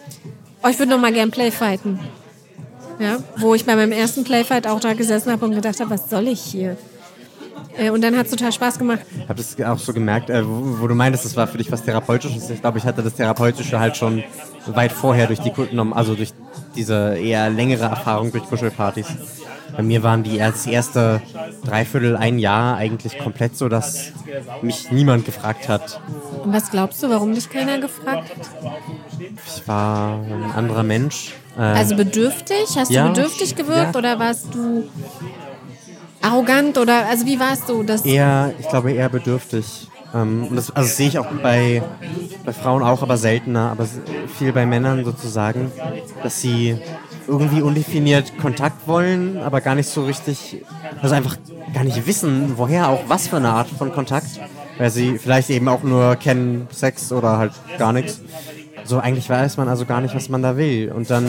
oh, 0.63 0.69
ich 0.69 0.79
würde 0.79 0.93
noch 0.93 1.01
mal 1.01 1.13
gern 1.13 1.31
Playfighten. 1.31 1.99
Ja, 2.99 3.19
wo 3.39 3.55
ich 3.55 3.65
bei 3.65 3.75
meinem 3.75 3.93
ersten 3.93 4.23
Playfight 4.23 4.69
auch 4.69 4.79
da 4.79 4.93
gesessen 4.93 5.33
habe 5.33 5.45
und 5.47 5.55
gedacht 5.55 5.81
habe, 5.81 5.91
was 5.91 6.09
soll 6.09 6.29
ich 6.29 6.41
hier? 6.41 6.77
Äh, 7.77 7.91
und 7.91 8.03
dann 8.03 8.17
hat 8.17 8.27
es 8.27 8.31
total 8.33 8.53
Spaß 8.53 8.79
gemacht. 8.79 9.01
Ich 9.17 9.29
habe 9.29 9.35
das 9.35 9.61
auch 9.67 9.79
so 9.79 9.93
gemerkt, 9.93 10.31
äh, 10.31 10.47
wo, 10.47 10.81
wo 10.81 10.87
du 10.87 10.95
meintest, 10.95 11.25
das 11.25 11.37
war 11.37 11.47
für 11.47 11.59
dich 11.59 11.71
was 11.73 11.83
Therapeutisches. 11.83 12.49
Ich 12.51 12.61
glaube, 12.61 12.79
ich 12.79 12.85
hatte 12.85 13.03
das 13.03 13.15
Therapeutische 13.15 13.79
halt 13.81 13.97
schon 13.97 14.25
weit 14.67 14.93
vorher 14.93 15.27
durch 15.27 15.41
die 15.41 15.53
also 15.93 16.15
durch 16.15 16.33
diese 16.75 17.17
eher 17.17 17.51
längere 17.51 17.85
Erfahrung 17.85 18.33
durch 18.33 18.49
Kuschelpartys. 18.49 19.07
Bei 19.77 19.83
mir 19.83 20.03
waren 20.03 20.23
die 20.23 20.41
als 20.41 20.67
erste 20.67 21.21
Dreiviertel, 21.65 22.17
ein 22.17 22.39
Jahr 22.39 22.77
eigentlich 22.77 23.19
komplett 23.19 23.57
so, 23.57 23.69
dass 23.69 24.13
mich 24.63 24.91
niemand 24.91 25.25
gefragt 25.25 25.69
hat. 25.69 26.01
Und 26.43 26.53
was 26.53 26.71
glaubst 26.71 27.03
du, 27.03 27.09
warum 27.11 27.35
dich 27.35 27.49
keiner 27.51 27.79
gefragt 27.79 28.31
hat? 28.37 28.51
Ich 29.47 29.67
war 29.67 30.21
ein 30.21 30.53
anderer 30.55 30.83
Mensch. 30.83 31.33
Äh, 31.57 31.61
Also 31.61 31.97
bedürftig? 31.97 32.77
Hast 32.77 32.91
Ja. 32.91 33.09
du 33.09 33.15
bedürftig 33.15 33.57
gewirkt 33.57 33.95
Ja. 33.95 33.99
oder 33.99 34.19
warst 34.19 34.55
du 34.55 34.85
arrogant 36.25 36.79
oder 36.79 37.07
also 37.09 37.27
wie 37.27 37.39
warst 37.39 37.69
du? 37.69 37.83
Das 37.83 38.05
eher, 38.05 38.53
ich 38.59 38.69
glaube 38.69 38.93
eher 38.93 39.09
bedürftig. 39.09 39.89
Ähm, 40.15 40.47
und 40.49 40.57
das, 40.57 40.71
also 40.71 40.89
das 40.89 40.97
sehe 40.97 41.09
ich 41.09 41.19
auch 41.19 41.27
bei, 41.43 41.83
bei 42.45 42.53
Frauen 42.53 42.83
auch, 42.83 43.03
aber 43.03 43.17
seltener, 43.17 43.71
aber 43.71 43.87
viel 44.39 44.53
bei 44.53 44.65
Männern 44.65 45.05
sozusagen, 45.05 45.71
dass 46.23 46.41
sie 46.41 46.79
irgendwie 47.27 47.63
undefiniert 47.63 48.37
Kontakt 48.39 48.87
wollen, 48.87 49.39
aber 49.39 49.61
gar 49.61 49.75
nicht 49.75 49.89
so 49.89 50.05
richtig, 50.05 50.63
also 51.03 51.15
einfach 51.15 51.37
gar 51.73 51.85
nicht 51.85 52.07
wissen, 52.07 52.55
woher 52.57 52.89
auch 52.89 53.01
was 53.09 53.29
für 53.29 53.37
eine 53.37 53.49
Art 53.49 53.69
von 53.69 53.93
Kontakt, 53.93 54.41
weil 54.79 54.91
sie 54.91 55.19
vielleicht 55.19 55.51
eben 55.51 55.69
auch 55.69 55.83
nur 55.83 56.17
kennen 56.17 56.69
Sex 56.71 57.13
oder 57.13 57.39
halt 57.39 57.53
gar 57.79 57.93
nichts. 57.93 58.21
So, 58.87 58.99
eigentlich 58.99 59.31
weiß 59.31 59.57
man 59.57 59.69
also 59.69 59.87
gar 59.87 60.03
nicht, 60.03 60.15
was 60.15 60.29
man 60.29 60.43
da 60.43 60.59
will. 60.59 60.93
Und 60.95 61.09
dann 61.09 61.27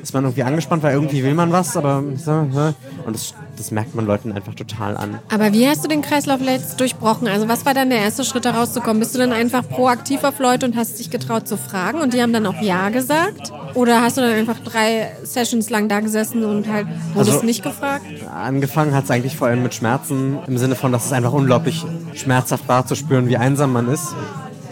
ist 0.00 0.14
man 0.14 0.22
irgendwie 0.22 0.44
angespannt, 0.44 0.84
weil 0.84 0.94
irgendwie 0.94 1.24
will 1.24 1.34
man 1.34 1.50
was, 1.50 1.76
aber 1.76 2.02
so. 2.16 2.32
und 2.32 2.76
das, 3.06 3.34
das 3.56 3.70
merkt 3.70 3.94
man 3.94 4.06
Leuten 4.06 4.32
einfach 4.32 4.54
total 4.54 4.96
an. 4.96 5.18
Aber 5.32 5.52
wie 5.52 5.68
hast 5.68 5.84
du 5.84 5.88
den 5.88 6.02
Kreislauf 6.02 6.40
jetzt 6.40 6.80
durchbrochen? 6.80 7.28
Also 7.28 7.48
was 7.48 7.64
war 7.66 7.74
dann 7.74 7.90
der 7.90 7.98
erste 8.00 8.24
Schritt, 8.24 8.44
da 8.44 8.52
rauszukommen? 8.52 8.98
Bist 8.98 9.14
du 9.14 9.18
dann 9.18 9.32
einfach 9.32 9.68
proaktiv 9.68 10.24
auf 10.24 10.38
Leute 10.38 10.66
und 10.66 10.76
hast 10.76 10.98
dich 10.98 11.10
getraut 11.10 11.46
zu 11.46 11.56
fragen 11.56 12.00
und 12.00 12.14
die 12.14 12.22
haben 12.22 12.32
dann 12.32 12.46
auch 12.46 12.60
Ja 12.62 12.88
gesagt? 12.88 13.52
Oder 13.74 14.00
hast 14.02 14.16
du 14.16 14.20
dann 14.22 14.32
einfach 14.32 14.58
drei 14.58 15.12
Sessions 15.22 15.70
lang 15.70 15.88
da 15.88 16.00
gesessen 16.00 16.44
und 16.44 16.66
halt 16.70 16.86
wurdest 17.14 17.34
Also- 17.36 17.46
nicht 17.46 17.62
gefragt? 17.62 18.04
Angefangen 18.34 18.94
hat 18.94 19.04
es 19.04 19.10
eigentlich 19.10 19.36
vor 19.36 19.48
allem 19.48 19.62
mit 19.62 19.74
Schmerzen, 19.74 20.38
im 20.46 20.58
Sinne 20.58 20.74
von, 20.74 20.90
dass 20.92 21.06
es 21.06 21.12
einfach 21.12 21.32
unglaublich 21.32 21.84
schmerzhaft 22.14 22.66
war 22.68 22.86
zu 22.86 22.94
spüren, 22.94 23.28
wie 23.28 23.36
einsam 23.36 23.72
man 23.72 23.88
ist. 23.88 24.14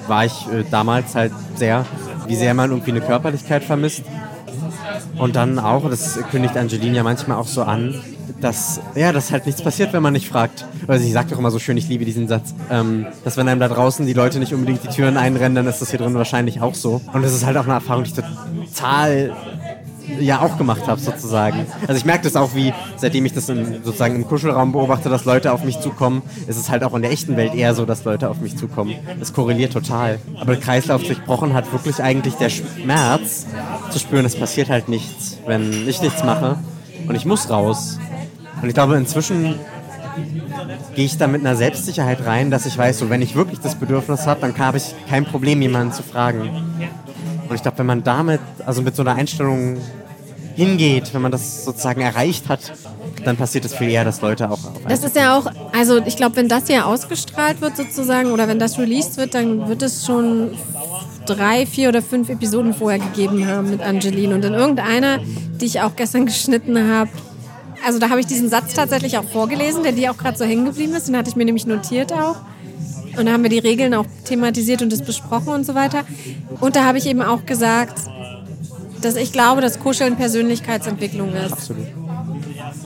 War 0.06 0.24
ich 0.24 0.46
äh, 0.52 0.64
damals 0.70 1.14
halt 1.14 1.32
sehr, 1.54 1.84
wie 2.26 2.34
sehr 2.36 2.54
man 2.54 2.70
irgendwie 2.70 2.90
eine 2.90 3.00
Körperlichkeit 3.00 3.62
vermisst. 3.62 4.02
Und 5.18 5.36
dann 5.36 5.58
auch, 5.58 5.88
das 5.90 6.18
kündigt 6.30 6.56
Angelina 6.56 7.02
manchmal 7.02 7.36
auch 7.36 7.46
so 7.46 7.62
an, 7.62 7.94
dass, 8.40 8.80
ja, 8.94 9.12
dass 9.12 9.30
halt 9.30 9.46
nichts 9.46 9.62
passiert, 9.62 9.92
wenn 9.92 10.02
man 10.02 10.12
nicht 10.12 10.28
fragt. 10.28 10.66
Also 10.86 11.04
sie 11.04 11.12
sagt 11.12 11.32
doch 11.32 11.38
immer 11.38 11.50
so 11.50 11.58
schön, 11.58 11.76
ich 11.76 11.88
liebe 11.88 12.04
diesen 12.04 12.28
Satz, 12.28 12.54
ähm, 12.70 13.06
dass 13.24 13.36
wenn 13.36 13.48
einem 13.48 13.60
da 13.60 13.68
draußen 13.68 14.06
die 14.06 14.12
Leute 14.12 14.38
nicht 14.38 14.54
unbedingt 14.54 14.82
die 14.84 14.88
Türen 14.88 15.16
einrennen, 15.16 15.54
dann 15.54 15.66
ist 15.66 15.80
das 15.80 15.90
hier 15.90 15.98
drin 15.98 16.14
wahrscheinlich 16.14 16.60
auch 16.60 16.74
so. 16.74 17.00
Und 17.12 17.22
das 17.22 17.32
ist 17.32 17.44
halt 17.44 17.56
auch 17.56 17.64
eine 17.64 17.74
Erfahrung, 17.74 18.04
die 18.04 18.10
ich 18.10 18.16
total 18.16 19.34
ja 20.18 20.40
auch 20.40 20.58
gemacht 20.58 20.86
habe, 20.86 21.00
sozusagen. 21.00 21.66
Also 21.82 21.94
ich 21.94 22.04
merke 22.04 22.24
das 22.24 22.36
auch, 22.36 22.54
wie 22.54 22.72
seitdem 22.96 23.24
ich 23.26 23.32
das 23.32 23.48
in, 23.48 23.84
sozusagen 23.84 24.16
im 24.16 24.26
Kuschelraum 24.26 24.72
beobachte, 24.72 25.08
dass 25.08 25.24
Leute 25.24 25.52
auf 25.52 25.64
mich 25.64 25.80
zukommen, 25.80 26.22
ist 26.46 26.56
es 26.56 26.68
halt 26.68 26.82
auch 26.82 26.94
in 26.94 27.02
der 27.02 27.12
echten 27.12 27.36
Welt 27.36 27.54
eher 27.54 27.74
so, 27.74 27.86
dass 27.86 28.04
Leute 28.04 28.28
auf 28.28 28.40
mich 28.40 28.56
zukommen. 28.56 28.94
Das 29.18 29.32
korreliert 29.32 29.72
total. 29.72 30.18
Aber 30.40 30.54
der 30.54 30.60
Kreislauf 30.60 31.02
durchbrochen 31.02 31.54
hat 31.54 31.70
wirklich 31.72 32.02
eigentlich 32.02 32.34
der 32.34 32.50
Schmerz 32.50 33.46
zu 33.90 33.98
spüren, 33.98 34.24
es 34.24 34.36
passiert 34.36 34.68
halt 34.68 34.88
nichts, 34.88 35.38
wenn 35.46 35.88
ich 35.88 36.02
nichts 36.02 36.24
mache. 36.24 36.58
Und 37.06 37.14
ich 37.14 37.24
muss 37.24 37.50
raus. 37.50 37.98
Und 38.62 38.68
ich 38.68 38.74
glaube, 38.74 38.96
inzwischen 38.96 39.58
gehe 40.94 41.04
ich 41.04 41.16
da 41.18 41.26
mit 41.26 41.40
einer 41.40 41.56
Selbstsicherheit 41.56 42.24
rein, 42.26 42.50
dass 42.50 42.66
ich 42.66 42.76
weiß, 42.76 42.98
so 42.98 43.10
wenn 43.10 43.22
ich 43.22 43.34
wirklich 43.34 43.60
das 43.60 43.74
Bedürfnis 43.74 44.26
habe, 44.26 44.40
dann 44.40 44.58
habe 44.58 44.76
ich 44.78 44.94
kein 45.08 45.24
Problem, 45.24 45.62
jemanden 45.62 45.92
zu 45.92 46.02
fragen. 46.02 46.50
Und 47.48 47.54
ich 47.54 47.62
glaube, 47.62 47.78
wenn 47.78 47.86
man 47.86 48.02
damit, 48.02 48.40
also 48.66 48.82
mit 48.82 48.94
so 48.94 49.02
einer 49.02 49.14
Einstellung 49.14 49.78
hingeht, 50.54 51.14
wenn 51.14 51.22
man 51.22 51.32
das 51.32 51.64
sozusagen 51.64 52.00
erreicht 52.00 52.48
hat, 52.48 52.60
dann 53.24 53.36
passiert 53.36 53.64
es 53.64 53.74
viel 53.74 53.88
eher, 53.88 54.04
dass 54.04 54.20
Leute 54.20 54.50
auch 54.50 54.58
Das 54.88 55.04
ist 55.04 55.16
ja 55.16 55.36
auch, 55.36 55.46
also 55.72 55.98
ich 56.04 56.16
glaube, 56.16 56.36
wenn 56.36 56.48
das 56.48 56.66
hier 56.66 56.86
ausgestrahlt 56.86 57.60
wird 57.60 57.76
sozusagen 57.76 58.30
oder 58.30 58.48
wenn 58.48 58.58
das 58.58 58.78
released 58.78 59.16
wird, 59.16 59.34
dann 59.34 59.68
wird 59.68 59.82
es 59.82 60.06
schon 60.06 60.52
drei, 61.26 61.66
vier 61.66 61.88
oder 61.88 62.02
fünf 62.02 62.28
Episoden 62.28 62.74
vorher 62.74 62.98
gegeben 62.98 63.46
haben 63.46 63.70
mit 63.70 63.80
Angeline. 63.80 64.34
Und 64.34 64.44
in 64.44 64.54
irgendeiner, 64.54 65.18
die 65.60 65.66
ich 65.66 65.80
auch 65.80 65.96
gestern 65.96 66.26
geschnitten 66.26 66.88
habe, 66.88 67.10
also 67.84 67.98
da 67.98 68.10
habe 68.10 68.20
ich 68.20 68.26
diesen 68.26 68.48
Satz 68.48 68.74
tatsächlich 68.74 69.18
auch 69.18 69.24
vorgelesen, 69.24 69.82
der 69.82 69.92
dir 69.92 70.10
auch 70.10 70.16
gerade 70.16 70.36
so 70.36 70.44
hängen 70.44 70.64
geblieben 70.64 70.94
ist. 70.94 71.08
Den 71.08 71.16
hatte 71.16 71.30
ich 71.30 71.36
mir 71.36 71.44
nämlich 71.44 71.66
notiert 71.66 72.12
auch. 72.12 72.36
Und 73.16 73.26
da 73.26 73.32
haben 73.32 73.42
wir 73.42 73.50
die 73.50 73.58
Regeln 73.58 73.94
auch 73.94 74.06
thematisiert 74.24 74.82
und 74.82 74.92
das 74.92 75.02
besprochen 75.02 75.48
und 75.48 75.66
so 75.66 75.74
weiter. 75.74 76.04
Und 76.60 76.76
da 76.76 76.84
habe 76.84 76.98
ich 76.98 77.06
eben 77.06 77.22
auch 77.22 77.44
gesagt, 77.44 77.98
dass 79.02 79.16
ich 79.16 79.32
glaube, 79.32 79.60
dass 79.60 79.80
Kuscheln 79.80 80.16
Persönlichkeitsentwicklung 80.16 81.32
ist. 81.34 81.52
Absolut. 81.52 81.86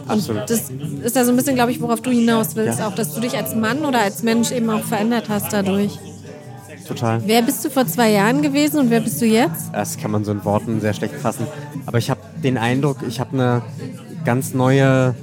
Absolut. 0.06 0.42
Und 0.42 0.50
das 0.50 0.70
ist 1.04 1.16
ja 1.16 1.24
so 1.24 1.30
ein 1.30 1.36
bisschen, 1.36 1.54
glaube 1.54 1.72
ich, 1.72 1.80
worauf 1.80 2.00
du 2.00 2.10
hinaus 2.10 2.56
willst, 2.56 2.78
ja. 2.78 2.88
auch, 2.88 2.94
dass 2.94 3.14
du 3.14 3.20
dich 3.20 3.36
als 3.36 3.54
Mann 3.54 3.84
oder 3.84 4.00
als 4.00 4.22
Mensch 4.22 4.52
eben 4.52 4.70
auch 4.70 4.84
verändert 4.84 5.28
hast 5.28 5.52
dadurch. 5.52 5.98
Total. 6.86 7.22
Wer 7.24 7.42
bist 7.42 7.64
du 7.64 7.70
vor 7.70 7.86
zwei 7.86 8.10
Jahren 8.10 8.42
gewesen 8.42 8.78
und 8.78 8.90
wer 8.90 9.00
bist 9.00 9.20
du 9.20 9.26
jetzt? 9.26 9.70
Das 9.72 9.96
kann 9.96 10.10
man 10.10 10.24
so 10.24 10.32
in 10.32 10.44
Worten 10.44 10.80
sehr 10.80 10.92
schlecht 10.92 11.14
fassen. 11.14 11.46
Aber 11.86 11.98
ich 11.98 12.10
habe 12.10 12.20
den 12.42 12.58
Eindruck, 12.58 12.98
ich 13.08 13.20
habe 13.20 13.32
eine 13.32 13.62
ganz 14.24 14.54
neue 14.54 15.14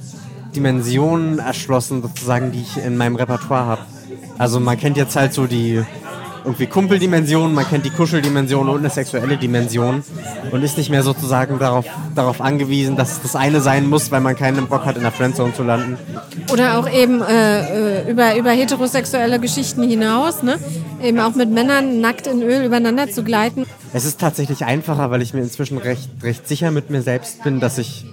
Dimension 0.55 1.39
erschlossen, 1.39 2.01
sozusagen, 2.01 2.51
die 2.51 2.61
ich 2.61 2.77
in 2.77 2.97
meinem 2.97 3.15
Repertoire 3.15 3.65
habe. 3.65 3.81
Also 4.37 4.59
man 4.59 4.77
kennt 4.77 4.97
jetzt 4.97 5.15
halt 5.15 5.33
so 5.33 5.47
die 5.47 5.83
irgendwie 6.43 6.67
Kumpeldimension, 6.67 7.53
man 7.53 7.67
kennt 7.67 7.85
die 7.85 7.89
Kuscheldimension 7.89 8.67
und 8.67 8.79
eine 8.79 8.89
sexuelle 8.89 9.37
Dimension 9.37 10.03
und 10.51 10.63
ist 10.63 10.77
nicht 10.77 10.89
mehr 10.89 11.03
sozusagen 11.03 11.59
darauf, 11.59 11.85
darauf 12.15 12.41
angewiesen, 12.41 12.95
dass 12.95 13.11
es 13.11 13.21
das 13.21 13.35
eine 13.35 13.61
sein 13.61 13.87
muss, 13.87 14.11
weil 14.11 14.21
man 14.21 14.35
keinen 14.35 14.67
Bock 14.67 14.85
hat, 14.85 14.95
in 14.95 15.03
der 15.03 15.11
Friendzone 15.11 15.53
zu 15.53 15.63
landen. 15.63 15.97
Oder 16.51 16.79
auch 16.79 16.91
eben 16.91 17.21
äh, 17.21 18.01
äh, 18.01 18.11
über, 18.11 18.35
über 18.35 18.51
heterosexuelle 18.51 19.39
Geschichten 19.39 19.83
hinaus, 19.87 20.41
ne? 20.43 20.57
eben 21.03 21.19
auch 21.19 21.35
mit 21.35 21.49
Männern 21.49 22.01
nackt 22.01 22.27
in 22.27 22.41
Öl 22.41 22.65
übereinander 22.65 23.09
zu 23.09 23.23
gleiten. 23.23 23.65
Es 23.93 24.05
ist 24.05 24.19
tatsächlich 24.19 24.65
einfacher, 24.65 25.11
weil 25.11 25.21
ich 25.21 25.33
mir 25.33 25.41
inzwischen 25.41 25.77
recht, 25.77 26.09
recht 26.23 26.47
sicher 26.47 26.71
mit 26.71 26.89
mir 26.89 27.01
selbst 27.01 27.43
bin, 27.43 27.59
dass 27.59 27.77
ich 27.77 28.05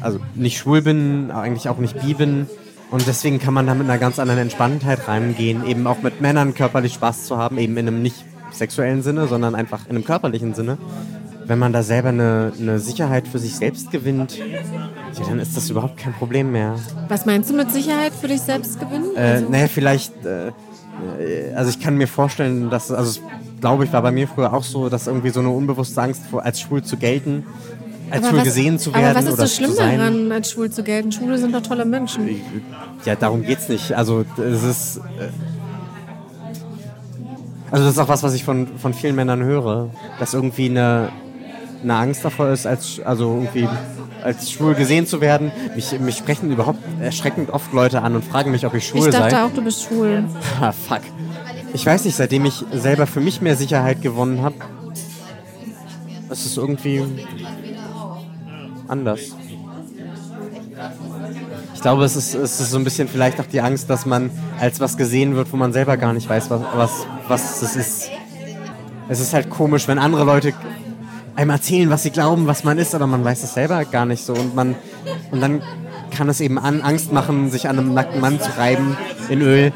also 0.00 0.18
nicht 0.34 0.58
schwul 0.58 0.82
bin, 0.82 1.30
eigentlich 1.30 1.68
auch 1.68 1.78
nicht 1.78 2.00
bi 2.00 2.14
bin 2.14 2.46
und 2.90 3.06
deswegen 3.06 3.38
kann 3.38 3.54
man 3.54 3.66
da 3.66 3.74
mit 3.74 3.88
einer 3.88 3.98
ganz 3.98 4.18
anderen 4.18 4.40
Entspanntheit 4.40 5.06
reingehen, 5.06 5.64
eben 5.64 5.86
auch 5.86 6.02
mit 6.02 6.20
Männern 6.20 6.54
körperlich 6.54 6.94
Spaß 6.94 7.24
zu 7.24 7.38
haben, 7.38 7.56
eben 7.58 7.76
in 7.76 7.86
einem 7.86 8.02
nicht 8.02 8.24
sexuellen 8.50 9.02
Sinne, 9.02 9.28
sondern 9.28 9.54
einfach 9.54 9.86
in 9.86 9.90
einem 9.90 10.04
körperlichen 10.04 10.54
Sinne. 10.54 10.76
Wenn 11.46 11.58
man 11.58 11.72
da 11.72 11.82
selber 11.82 12.10
eine, 12.10 12.52
eine 12.58 12.78
Sicherheit 12.78 13.28
für 13.28 13.38
sich 13.38 13.56
selbst 13.56 13.90
gewinnt, 13.90 14.38
ja, 14.38 15.24
dann 15.28 15.38
ist 15.38 15.56
das 15.56 15.70
überhaupt 15.70 15.96
kein 15.98 16.12
Problem 16.12 16.52
mehr. 16.52 16.76
Was 17.08 17.26
meinst 17.26 17.50
du 17.50 17.54
mit 17.54 17.70
Sicherheit 17.70 18.12
für 18.12 18.28
dich 18.28 18.40
selbst 18.40 18.78
gewinnen? 18.78 19.16
Äh, 19.16 19.20
also 19.20 19.50
naja, 19.50 19.68
vielleicht, 19.68 20.12
äh, 20.24 20.52
also 21.54 21.70
ich 21.70 21.80
kann 21.80 21.96
mir 21.96 22.06
vorstellen, 22.08 22.70
dass, 22.70 22.90
also 22.90 23.20
glaube 23.60 23.84
ich, 23.84 23.92
war 23.92 24.02
bei 24.02 24.12
mir 24.12 24.26
früher 24.26 24.52
auch 24.52 24.64
so, 24.64 24.88
dass 24.88 25.06
irgendwie 25.06 25.30
so 25.30 25.40
eine 25.40 25.50
unbewusste 25.50 26.02
Angst 26.02 26.22
vor, 26.30 26.44
als 26.44 26.60
schwul 26.60 26.82
zu 26.82 26.96
gelten, 26.96 27.44
als 28.10 28.28
schwul 28.28 28.42
gesehen 28.42 28.78
zu 28.78 28.94
werden. 28.94 29.04
Aber 29.04 29.14
was 29.14 29.24
ist 29.26 29.32
oder 29.34 29.46
so 29.46 29.54
schlimm 29.54 29.76
daran, 29.76 30.32
als 30.32 30.50
schwul 30.50 30.70
zu 30.70 30.82
gelten? 30.82 31.12
Schwule 31.12 31.38
sind 31.38 31.54
doch 31.54 31.62
tolle 31.62 31.84
Menschen. 31.84 32.40
Ja, 33.04 33.14
darum 33.16 33.42
geht's 33.42 33.68
nicht. 33.68 33.92
Also 33.92 34.24
es 34.36 34.62
ist. 34.62 34.96
Äh, 34.98 35.28
also 37.70 37.84
das 37.84 37.94
ist 37.94 37.98
auch 37.98 38.08
was, 38.08 38.22
was 38.22 38.34
ich 38.34 38.42
von, 38.42 38.66
von 38.78 38.94
vielen 38.94 39.14
Männern 39.14 39.44
höre, 39.44 39.90
dass 40.18 40.34
irgendwie 40.34 40.68
eine, 40.68 41.10
eine 41.82 41.94
Angst 41.94 42.24
davor 42.24 42.48
ist, 42.48 42.66
als 42.66 43.00
also 43.04 43.34
irgendwie 43.34 43.68
als 44.24 44.50
schwul 44.50 44.74
gesehen 44.74 45.06
zu 45.06 45.20
werden. 45.20 45.52
Mich, 45.76 45.98
mich 45.98 46.16
sprechen 46.16 46.50
überhaupt 46.50 46.80
erschreckend 47.00 47.50
oft 47.50 47.72
Leute 47.72 48.02
an 48.02 48.16
und 48.16 48.24
fragen 48.24 48.50
mich, 48.50 48.66
ob 48.66 48.74
ich 48.74 48.86
schwul 48.86 49.02
sei. 49.02 49.08
Ich 49.08 49.14
dachte 49.14 49.30
sei. 49.36 49.44
auch, 49.44 49.52
du 49.52 49.62
bist 49.62 49.84
schwul. 49.84 50.24
ah, 50.60 50.72
fuck. 50.72 51.02
Ich 51.72 51.86
weiß 51.86 52.04
nicht, 52.04 52.16
seitdem 52.16 52.44
ich 52.44 52.64
selber 52.72 53.06
für 53.06 53.20
mich 53.20 53.40
mehr 53.40 53.56
Sicherheit 53.56 54.02
gewonnen 54.02 54.42
habe, 54.42 54.56
ist 56.30 56.46
es 56.46 56.56
irgendwie 56.56 57.04
anders. 58.90 59.20
Ich 61.74 61.80
glaube, 61.80 62.04
es 62.04 62.16
ist, 62.16 62.34
es 62.34 62.60
ist 62.60 62.70
so 62.70 62.76
ein 62.76 62.84
bisschen 62.84 63.08
vielleicht 63.08 63.40
auch 63.40 63.46
die 63.46 63.60
Angst, 63.60 63.88
dass 63.88 64.04
man 64.04 64.30
als 64.58 64.80
was 64.80 64.96
gesehen 64.96 65.34
wird, 65.34 65.52
wo 65.52 65.56
man 65.56 65.72
selber 65.72 65.96
gar 65.96 66.12
nicht 66.12 66.28
weiß, 66.28 66.50
was, 66.50 66.60
was, 66.74 67.06
was 67.28 67.62
es 67.62 67.76
ist. 67.76 68.10
Es 69.08 69.20
ist 69.20 69.32
halt 69.32 69.50
komisch, 69.50 69.88
wenn 69.88 69.98
andere 69.98 70.24
Leute 70.24 70.52
einem 71.36 71.50
erzählen, 71.50 71.90
was 71.90 72.02
sie 72.02 72.10
glauben, 72.10 72.46
was 72.46 72.64
man 72.64 72.78
ist, 72.78 72.94
aber 72.94 73.06
man 73.06 73.24
weiß 73.24 73.42
es 73.42 73.54
selber 73.54 73.84
gar 73.84 74.04
nicht 74.04 74.24
so. 74.24 74.34
Und, 74.34 74.54
man, 74.54 74.74
und 75.30 75.40
dann 75.40 75.62
kann 76.10 76.28
es 76.28 76.40
eben 76.40 76.58
an, 76.58 76.82
Angst 76.82 77.12
machen, 77.12 77.50
sich 77.50 77.68
an 77.68 77.78
einem 77.78 77.94
nackten 77.94 78.20
Mann 78.20 78.40
zu 78.40 78.50
reiben 78.58 78.96
in 79.28 79.40
Öl. 79.40 79.72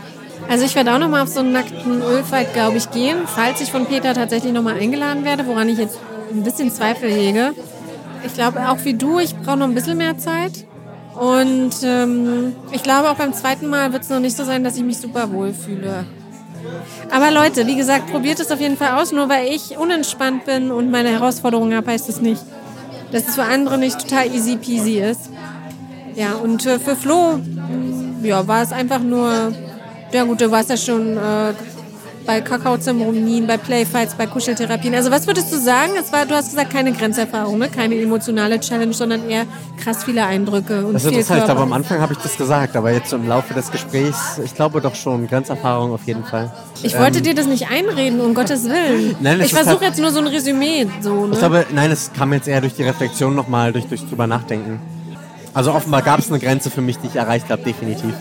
Also 0.48 0.64
ich 0.64 0.74
werde 0.74 0.92
auch 0.92 0.98
nochmal 0.98 1.22
auf 1.22 1.28
so 1.28 1.40
einen 1.40 1.52
nackten 1.52 2.02
Ölfight, 2.02 2.52
glaube 2.52 2.76
ich, 2.76 2.90
gehen, 2.90 3.16
falls 3.26 3.60
ich 3.60 3.72
von 3.72 3.86
Peter 3.86 4.12
tatsächlich 4.12 4.52
nochmal 4.52 4.78
eingeladen 4.78 5.24
werde, 5.24 5.46
woran 5.46 5.68
ich 5.68 5.78
jetzt 5.78 5.98
ein 6.32 6.42
bisschen 6.42 6.70
Zweifel 6.70 7.10
hege. 7.10 7.54
Ich 8.24 8.34
glaube 8.34 8.68
auch 8.68 8.78
wie 8.84 8.94
du, 8.94 9.18
ich 9.18 9.36
brauche 9.36 9.58
noch 9.58 9.66
ein 9.66 9.74
bisschen 9.74 9.98
mehr 9.98 10.18
Zeit. 10.18 10.66
Und 11.14 11.72
ähm, 11.84 12.56
ich 12.72 12.82
glaube 12.82 13.10
auch 13.10 13.14
beim 13.16 13.32
zweiten 13.32 13.68
Mal 13.68 13.92
wird 13.92 14.02
es 14.02 14.10
noch 14.10 14.18
nicht 14.18 14.36
so 14.36 14.44
sein, 14.44 14.64
dass 14.64 14.76
ich 14.76 14.82
mich 14.82 14.98
super 14.98 15.30
wohl 15.32 15.52
fühle. 15.52 16.04
Aber 17.10 17.30
Leute, 17.30 17.66
wie 17.66 17.76
gesagt, 17.76 18.10
probiert 18.10 18.40
es 18.40 18.50
auf 18.50 18.60
jeden 18.60 18.76
Fall 18.76 19.00
aus. 19.00 19.12
Nur 19.12 19.28
weil 19.28 19.48
ich 19.48 19.76
unentspannt 19.76 20.44
bin 20.46 20.72
und 20.72 20.90
meine 20.90 21.10
Herausforderungen 21.10 21.76
habe, 21.76 21.90
heißt 21.90 22.08
es 22.08 22.16
das 22.16 22.22
nicht, 22.22 22.42
dass 23.12 23.28
es 23.28 23.34
für 23.34 23.44
andere 23.44 23.78
nicht 23.78 24.00
total 24.00 24.34
easy 24.34 24.56
peasy 24.56 24.98
ist. 24.98 25.30
Ja, 26.16 26.34
und 26.34 26.64
äh, 26.66 26.78
für 26.78 26.96
Flo, 26.96 27.40
ja, 28.22 28.46
war 28.48 28.62
es 28.62 28.72
einfach 28.72 29.00
nur, 29.00 29.52
ja 30.12 30.24
gut, 30.24 30.40
du 30.40 30.50
warst 30.50 30.70
ja 30.70 30.76
schon 30.76 31.16
äh, 31.16 31.52
bei 32.26 32.40
Kakaozeremonien, 32.40 33.46
bei 33.46 33.56
Playfights, 33.56 34.14
bei 34.14 34.26
Kuscheltherapien. 34.26 34.94
Also 34.94 35.10
was 35.10 35.26
würdest 35.26 35.52
du 35.52 35.58
sagen? 35.58 35.92
Es 35.98 36.12
war, 36.12 36.26
du 36.26 36.34
hast 36.34 36.50
gesagt, 36.50 36.70
keine 36.70 36.92
Grenzerfahrung, 36.92 37.58
ne? 37.58 37.68
keine 37.68 38.00
emotionale 38.00 38.60
Challenge, 38.60 38.92
sondern 38.92 39.28
eher 39.28 39.46
krass 39.82 40.04
viele 40.04 40.24
Eindrücke. 40.24 40.86
Und 40.86 40.94
das 40.94 41.04
ist 41.04 41.10
interessant. 41.10 41.40
Ich 41.40 41.44
glaube, 41.46 41.62
am 41.62 41.72
Anfang 41.72 42.00
habe 42.00 42.12
ich 42.12 42.18
das 42.18 42.36
gesagt, 42.36 42.76
aber 42.76 42.92
jetzt 42.92 43.12
im 43.12 43.28
Laufe 43.28 43.54
des 43.54 43.70
Gesprächs, 43.70 44.40
ich 44.44 44.54
glaube 44.54 44.80
doch 44.80 44.94
schon, 44.94 45.26
Grenzerfahrung 45.26 45.92
auf 45.92 46.04
jeden 46.04 46.24
Fall. 46.24 46.52
Ich 46.82 46.94
ähm, 46.94 47.00
wollte 47.00 47.22
dir 47.22 47.34
das 47.34 47.46
nicht 47.46 47.68
einreden, 47.70 48.20
um 48.20 48.34
Gottes 48.34 48.64
Willen. 48.64 49.16
Nein, 49.20 49.40
ich 49.40 49.52
versuche 49.52 49.80
halt, 49.80 49.82
jetzt 49.82 50.00
nur 50.00 50.10
so 50.10 50.20
ein 50.20 50.26
Resümee. 50.26 50.86
So, 51.00 51.26
ne? 51.26 51.32
Ich 51.32 51.38
glaube, 51.38 51.66
nein, 51.72 51.90
es 51.90 52.12
kam 52.12 52.32
jetzt 52.32 52.48
eher 52.48 52.60
durch 52.60 52.74
die 52.74 52.82
Reflexion 52.82 53.34
nochmal, 53.34 53.72
durch, 53.72 53.86
durch 53.86 54.06
drüber 54.06 54.26
nachdenken. 54.26 54.80
Also 55.54 55.72
offenbar 55.72 56.02
gab 56.02 56.18
es 56.18 56.30
eine 56.30 56.40
Grenze 56.40 56.68
für 56.68 56.80
mich, 56.80 56.98
die 56.98 57.06
ich 57.06 57.16
erreicht 57.16 57.48
habe, 57.48 57.62
definitiv. 57.62 58.12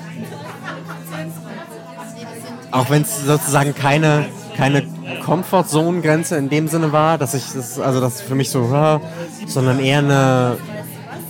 Auch 2.73 2.89
wenn 2.89 3.03
es 3.03 3.23
sozusagen 3.23 3.75
keine, 3.75 4.25
keine 4.57 4.83
Comfort-Zone-Grenze 5.23 6.37
in 6.37 6.49
dem 6.49 6.67
Sinne 6.67 6.91
war, 6.91 7.19
dass 7.19 7.35
ich 7.35 7.43
das, 7.53 7.79
also 7.79 8.01
das 8.01 8.19
für 8.19 8.33
mich 8.33 8.49
so, 8.49 8.99
sondern 9.45 9.79
eher 9.79 9.99
eine, 9.99 10.57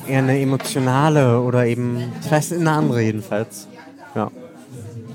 eher 0.07 0.19
eine 0.19 0.39
emotionale 0.39 1.41
oder 1.41 1.65
eben, 1.65 2.13
ich 2.23 2.31
weiß, 2.31 2.53
eine 2.53 2.71
andere 2.71 3.01
jedenfalls. 3.01 3.67
Ja. 4.15 4.31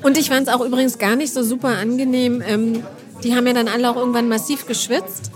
Und 0.02 0.18
ich 0.18 0.28
fand 0.28 0.46
es 0.46 0.54
auch 0.54 0.60
übrigens 0.60 0.98
gar 0.98 1.16
nicht 1.16 1.32
so 1.32 1.42
super 1.42 1.78
angenehm. 1.78 2.42
Ähm, 2.46 2.82
die 3.24 3.34
haben 3.34 3.46
ja 3.46 3.54
dann 3.54 3.68
alle 3.68 3.90
auch 3.90 3.96
irgendwann 3.96 4.28
massiv 4.28 4.66
geschwitzt. 4.66 5.30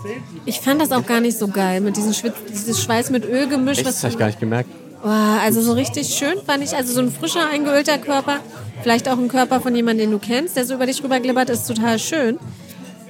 Ich 0.45 0.59
fand 0.59 0.79
das 0.79 0.91
auch 0.91 1.07
gar 1.07 1.21
nicht 1.21 1.39
so 1.39 1.47
geil 1.47 1.81
mit 1.81 1.97
diesem 1.97 2.13
Schwitz, 2.13 2.35
dieses 2.51 2.83
Schweiß 2.83 3.09
mit 3.09 3.25
Öl 3.25 3.47
gemischt. 3.47 3.83
das 3.83 4.03
habe 4.03 4.13
ich 4.13 4.19
gar 4.19 4.27
nicht 4.27 4.39
gemerkt. 4.39 4.69
Oh, 5.03 5.09
also 5.09 5.59
so 5.59 5.73
richtig 5.73 6.13
schön 6.13 6.35
fand 6.45 6.63
ich, 6.63 6.75
also 6.75 6.93
so 6.93 7.01
ein 7.01 7.11
frischer, 7.11 7.49
eingeölter 7.49 7.97
Körper 7.97 8.39
Vielleicht 8.83 9.07
auch 9.07 9.17
ein 9.17 9.29
Körper 9.29 9.61
von 9.61 9.73
jemandem, 9.73 10.09
den 10.09 10.11
du 10.11 10.19
kennst, 10.19 10.57
der 10.57 10.65
so 10.65 10.73
über 10.73 10.85
dich 10.85 11.01
rüberglibbert, 11.01 11.49
ist 11.49 11.65
total 11.65 11.97
schön. 11.97 12.37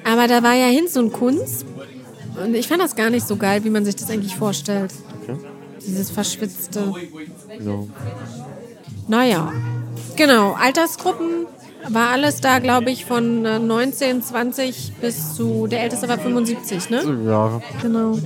Aber 0.04 0.28
da 0.28 0.44
war 0.44 0.54
ja 0.54 0.68
Hinz 0.68 0.96
und 0.96 1.12
Kunz. 1.12 1.66
Und 2.42 2.54
ich 2.54 2.68
fand 2.68 2.82
das 2.82 2.96
gar 2.96 3.10
nicht 3.10 3.28
so 3.28 3.38
geil, 3.38 3.64
wie 3.64 3.72
man 3.72 3.84
sich 3.84 3.96
das 3.96 4.12
eigentlich 4.12 4.36
vorstellt. 4.36 4.94
Okay. 5.24 5.36
Dieses 5.86 6.12
verschwitzte. 6.12 6.94
So. 7.60 7.90
Naja, 9.08 9.52
genau. 10.16 10.54
Altersgruppen 10.54 11.48
war 11.90 12.10
alles 12.10 12.40
da, 12.40 12.60
glaube 12.60 12.92
ich, 12.92 13.06
von 13.06 13.44
äh, 13.44 13.58
19, 13.58 14.22
20 14.22 14.94
bis 15.02 15.36
zu, 15.36 15.66
der 15.66 15.82
älteste 15.82 16.08
war 16.08 16.20
75, 16.20 16.92
ne? 16.92 17.20
Ja, 17.26 17.62
Genau. 17.82 18.18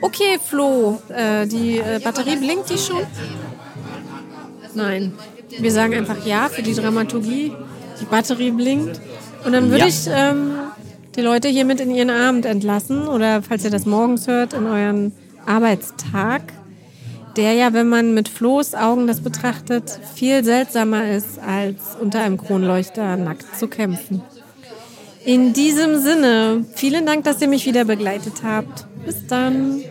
Okay, 0.00 0.38
Flo, 0.42 1.00
äh, 1.08 1.46
die 1.46 1.78
äh, 1.78 2.00
Batterie 2.02 2.36
blinkt 2.36 2.70
die 2.70 2.78
schon? 2.78 3.02
Nein. 4.74 5.12
Wir 5.58 5.72
sagen 5.72 5.94
einfach 5.94 6.24
ja 6.26 6.48
für 6.48 6.62
die 6.62 6.74
Dramaturgie. 6.74 7.52
Die 8.00 8.04
Batterie 8.04 8.50
blinkt. 8.52 9.00
Und 9.44 9.52
dann 9.52 9.70
würde 9.70 9.80
Ja. 9.80 9.86
ich 9.86 10.06
ähm, 10.08 10.52
die 11.16 11.20
Leute 11.20 11.48
hiermit 11.48 11.80
in 11.80 11.90
ihren 11.90 12.10
Abend 12.10 12.46
entlassen 12.46 13.08
oder 13.08 13.42
falls 13.42 13.64
ihr 13.64 13.70
das 13.70 13.86
morgens 13.86 14.26
hört, 14.28 14.52
in 14.52 14.66
euren 14.66 15.12
Arbeitstag, 15.46 16.42
der 17.36 17.54
ja, 17.54 17.72
wenn 17.72 17.88
man 17.88 18.14
mit 18.14 18.28
Flo's 18.28 18.74
Augen 18.74 19.06
das 19.06 19.20
betrachtet, 19.20 19.98
viel 20.14 20.44
seltsamer 20.44 21.10
ist, 21.10 21.38
als 21.38 21.96
unter 22.00 22.20
einem 22.20 22.36
Kronleuchter 22.36 23.16
nackt 23.16 23.58
zu 23.58 23.66
kämpfen. 23.68 24.22
In 25.24 25.52
diesem 25.52 25.98
Sinne, 26.00 26.64
vielen 26.74 27.04
Dank, 27.04 27.24
dass 27.24 27.40
ihr 27.42 27.48
mich 27.48 27.66
wieder 27.66 27.84
begleitet 27.84 28.34
habt. 28.44 28.86
Bis 29.04 29.26
dann. 29.26 29.82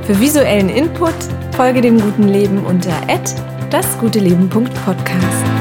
Für 0.05 0.19
visuellen 0.19 0.67
Input 0.69 1.15
folge 1.55 1.79
dem 1.79 2.01
guten 2.01 2.27
Leben 2.27 2.65
unter 2.65 2.91
dasguteleben.podcast. 3.69 5.56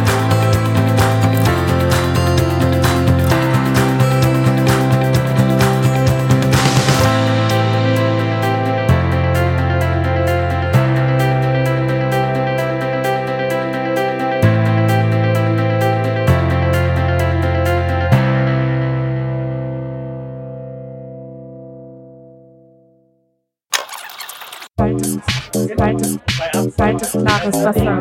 klares 27.51 27.64
Wasser. 27.64 28.01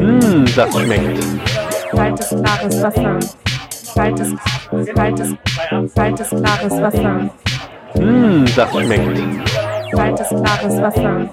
Mmh, 0.00 0.44
das 0.56 0.72
schmeckt. 0.72 1.24
Kaltes, 1.90 2.28
klares 2.28 2.82
Wasser. 2.82 3.18
Kaltes, 3.94 4.34
kaltes, 4.94 5.34
kaltes, 5.94 6.28
klares 6.30 6.82
Wasser. 6.82 7.30
Mmh, 7.94 8.44
das 8.56 8.70
schmeckt. 8.70 9.20
Kaltes, 9.92 10.28
klares 10.28 10.80
Wasser. 10.80 11.28